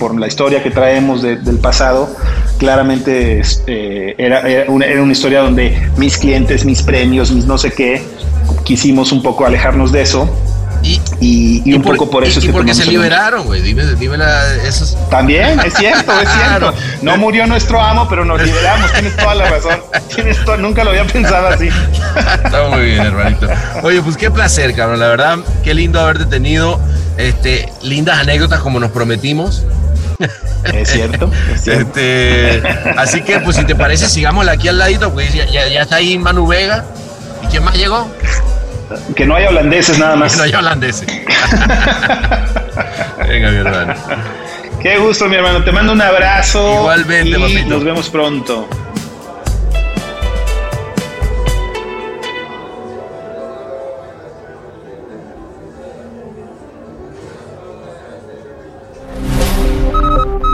por 0.00 0.18
la 0.18 0.26
historia 0.26 0.62
que 0.62 0.70
traemos 0.70 1.22
de- 1.22 1.36
del 1.36 1.58
pasado, 1.58 2.08
claramente 2.58 3.42
eh, 3.66 4.14
era, 4.18 4.40
era 4.40 4.70
una, 4.70 4.86
era 4.86 5.02
una 5.02 5.12
historia 5.12 5.40
donde 5.40 5.80
mis 5.96 6.16
clientes, 6.18 6.64
mis 6.64 6.82
premios, 6.82 7.30
mis 7.30 7.44
no 7.46 7.56
sé 7.58 7.72
qué, 7.72 8.02
quisimos 8.64 9.12
un 9.12 9.22
poco 9.22 9.46
alejarnos 9.46 9.92
de 9.92 10.02
eso. 10.02 10.28
y, 10.82 11.00
Y, 11.20 11.62
y 11.64 11.74
un 11.74 11.82
por- 11.82 11.96
poco 11.96 12.10
por 12.10 12.24
eso 12.24 12.34
y- 12.34 12.38
es 12.38 12.44
y 12.44 12.46
que 12.48 12.52
porque 12.52 12.74
se 12.74 12.84
liberaron, 12.86 13.44
güey. 13.46 13.62
Dime, 13.62 13.84
dime 13.94 14.18
la, 14.18 14.54
esos. 14.66 14.96
También, 15.08 15.58
es 15.60 15.72
cierto, 15.74 16.12
es 16.20 16.28
cierto. 16.28 16.74
No 17.00 17.16
murió 17.16 17.46
nuestro 17.46 17.80
amo, 17.80 18.06
pero 18.08 18.24
nos 18.26 18.42
liberamos. 18.42 18.92
Tienes 18.92 19.16
toda 19.16 19.34
la 19.34 19.48
razón. 19.48 19.78
Tienes 20.14 20.44
to- 20.44 20.56
nunca 20.58 20.84
lo 20.84 20.90
había 20.90 21.06
pensado 21.06 21.48
así. 21.48 21.68
Está 22.44 22.68
muy 22.68 22.84
bien, 22.84 23.00
hermanito. 23.02 23.48
Oye, 23.82 24.02
pues 24.02 24.16
qué 24.18 24.30
placer, 24.30 24.74
cabrón. 24.74 25.00
La 25.00 25.08
verdad, 25.08 25.38
qué 25.62 25.72
lindo 25.72 26.00
haberte 26.00 26.26
tenido. 26.26 26.78
Este, 27.16 27.72
lindas 27.82 28.18
anécdotas 28.18 28.60
como 28.60 28.78
nos 28.80 28.90
prometimos. 28.90 29.62
Es 30.64 30.90
cierto, 30.90 31.30
es 31.52 31.62
cierto. 31.62 31.98
Este, 31.98 32.62
así 32.96 33.22
que, 33.22 33.38
pues, 33.40 33.56
si 33.56 33.64
te 33.64 33.74
parece, 33.74 34.08
sigámosla 34.08 34.52
aquí 34.52 34.68
al 34.68 34.78
ladito, 34.78 35.12
pues 35.12 35.32
ya, 35.34 35.44
ya- 35.46 35.66
ya 35.68 35.82
está 35.82 35.96
ahí 35.96 36.18
Manu 36.18 36.46
Vega. 36.46 36.84
¿Y 37.42 37.46
quién 37.48 37.64
más 37.64 37.74
llegó? 37.76 38.08
Que 39.14 39.26
no 39.26 39.34
haya 39.36 39.48
holandeses 39.48 39.98
nada 39.98 40.16
más. 40.16 40.32
Que 40.32 40.38
no 40.38 40.44
hay 40.44 40.54
holandeses. 40.54 41.06
Venga, 43.18 43.50
mi 43.50 43.56
hermano. 43.56 43.94
Qué 44.80 44.98
gusto, 44.98 45.28
mi 45.28 45.36
hermano. 45.36 45.64
Te 45.64 45.72
mando 45.72 45.92
un 45.92 46.02
abrazo. 46.02 46.80
Igualmente, 46.80 47.30
y 47.30 47.40
papito. 47.40 47.68
Nos 47.68 47.84
vemos 47.84 48.10
pronto. 48.10 48.68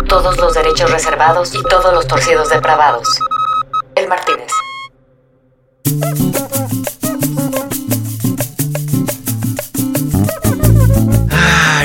Todos 0.09 0.37
los 0.39 0.55
derechos 0.55 0.91
reservados 0.91 1.55
y 1.55 1.63
todos 1.65 1.93
los 1.93 2.07
torcidos 2.07 2.51
depravados. 2.51 3.19
El 3.95 4.09
Martínez. 4.09 4.53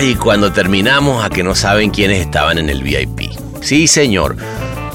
Ay, 0.06 0.14
cuando 0.14 0.52
terminamos 0.52 1.26
a 1.26 1.32
que 1.32 1.42
no 1.42 1.56
saben 1.56 1.90
quiénes 1.90 2.22
estaban 2.22 2.60
en 2.60 2.70
el 2.70 2.84
VIP. 2.84 3.32
Sí, 3.62 3.88
señor. 3.88 4.36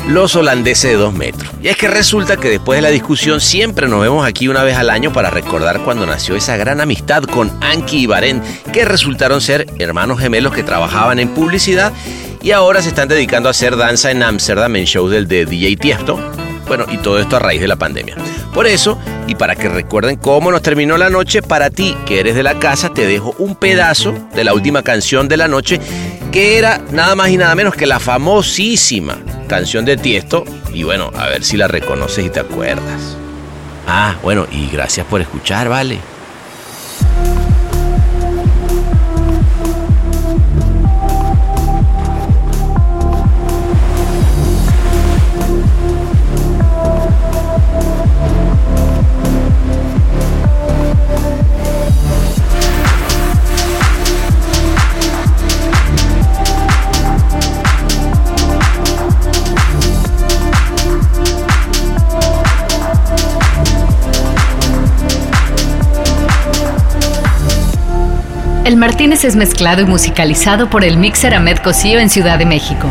Los 0.06 0.36
holandeses 0.36 0.92
de 0.92 0.96
dos 0.96 1.12
metros. 1.12 1.50
Y 1.60 1.66
es 1.66 1.76
que 1.76 1.88
resulta 1.88 2.36
que 2.36 2.48
después 2.48 2.76
de 2.76 2.82
la 2.82 2.90
discusión 2.90 3.40
siempre 3.40 3.88
nos 3.88 4.00
vemos 4.00 4.24
aquí 4.24 4.46
una 4.46 4.62
vez 4.62 4.76
al 4.76 4.88
año 4.88 5.12
para 5.12 5.28
recordar 5.28 5.80
cuando 5.80 6.06
nació 6.06 6.36
esa 6.36 6.56
gran 6.56 6.80
amistad 6.80 7.24
con 7.24 7.50
Anki 7.60 8.02
y 8.02 8.06
Baren, 8.06 8.40
que 8.72 8.84
resultaron 8.84 9.40
ser 9.40 9.66
hermanos 9.80 10.20
gemelos 10.20 10.54
que 10.54 10.62
trabajaban 10.62 11.18
en 11.18 11.30
publicidad 11.30 11.92
y 12.40 12.52
ahora 12.52 12.80
se 12.80 12.90
están 12.90 13.08
dedicando 13.08 13.48
a 13.48 13.50
hacer 13.50 13.76
danza 13.76 14.12
en 14.12 14.22
Ámsterdam 14.22 14.76
en 14.76 14.84
show 14.84 15.08
del 15.08 15.26
de 15.26 15.44
DJ 15.44 15.76
Tiesto. 15.76 16.20
Bueno, 16.68 16.86
y 16.88 16.98
todo 16.98 17.18
esto 17.18 17.34
a 17.34 17.40
raíz 17.40 17.60
de 17.60 17.66
la 17.66 17.74
pandemia. 17.74 18.14
Por 18.52 18.66
eso, 18.66 18.98
y 19.26 19.36
para 19.36 19.54
que 19.54 19.68
recuerden 19.68 20.16
cómo 20.16 20.50
nos 20.50 20.62
terminó 20.62 20.98
la 20.98 21.08
noche, 21.08 21.40
para 21.40 21.70
ti 21.70 21.96
que 22.04 22.20
eres 22.20 22.34
de 22.34 22.42
la 22.42 22.58
casa, 22.58 22.90
te 22.92 23.06
dejo 23.06 23.34
un 23.38 23.54
pedazo 23.54 24.14
de 24.34 24.44
la 24.44 24.54
última 24.54 24.82
canción 24.82 25.28
de 25.28 25.36
la 25.36 25.46
noche, 25.46 25.80
que 26.32 26.58
era 26.58 26.80
nada 26.90 27.14
más 27.14 27.30
y 27.30 27.36
nada 27.36 27.54
menos 27.54 27.74
que 27.74 27.86
la 27.86 28.00
famosísima 28.00 29.18
canción 29.48 29.84
de 29.84 29.96
Tiesto. 29.96 30.44
Y 30.72 30.82
bueno, 30.82 31.10
a 31.16 31.26
ver 31.26 31.44
si 31.44 31.56
la 31.56 31.68
reconoces 31.68 32.26
y 32.26 32.30
te 32.30 32.40
acuerdas. 32.40 33.16
Ah, 33.86 34.16
bueno, 34.22 34.46
y 34.50 34.68
gracias 34.68 35.06
por 35.06 35.20
escuchar, 35.20 35.68
vale. 35.68 35.98
El 68.62 68.76
Martínez 68.76 69.24
es 69.24 69.36
mezclado 69.36 69.80
y 69.80 69.86
musicalizado 69.86 70.68
por 70.68 70.84
el 70.84 70.98
mixer 70.98 71.34
Ahmed 71.34 71.58
Cosío 71.58 71.98
en 71.98 72.10
Ciudad 72.10 72.38
de 72.38 72.44
México. 72.44 72.88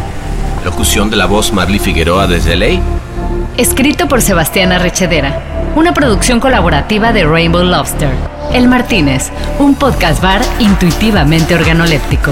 Locución 0.65 1.11
de 1.11 1.15
la 1.15 1.27
voz 1.27 1.53
Marley 1.53 1.77
Figueroa 1.77 2.25
desde 2.25 2.55
LA. 2.55 2.81
Escrito 3.55 4.07
por 4.07 4.23
Sebastián 4.23 4.71
Arrechedera. 4.71 5.43
Una 5.75 5.93
producción 5.93 6.39
colaborativa 6.39 7.13
de 7.13 7.23
Rainbow 7.23 7.63
Lobster. 7.63 8.09
El 8.51 8.67
Martínez, 8.67 9.29
un 9.59 9.75
podcast 9.75 10.23
bar 10.23 10.41
intuitivamente 10.59 11.53
organoléptico. 11.53 12.31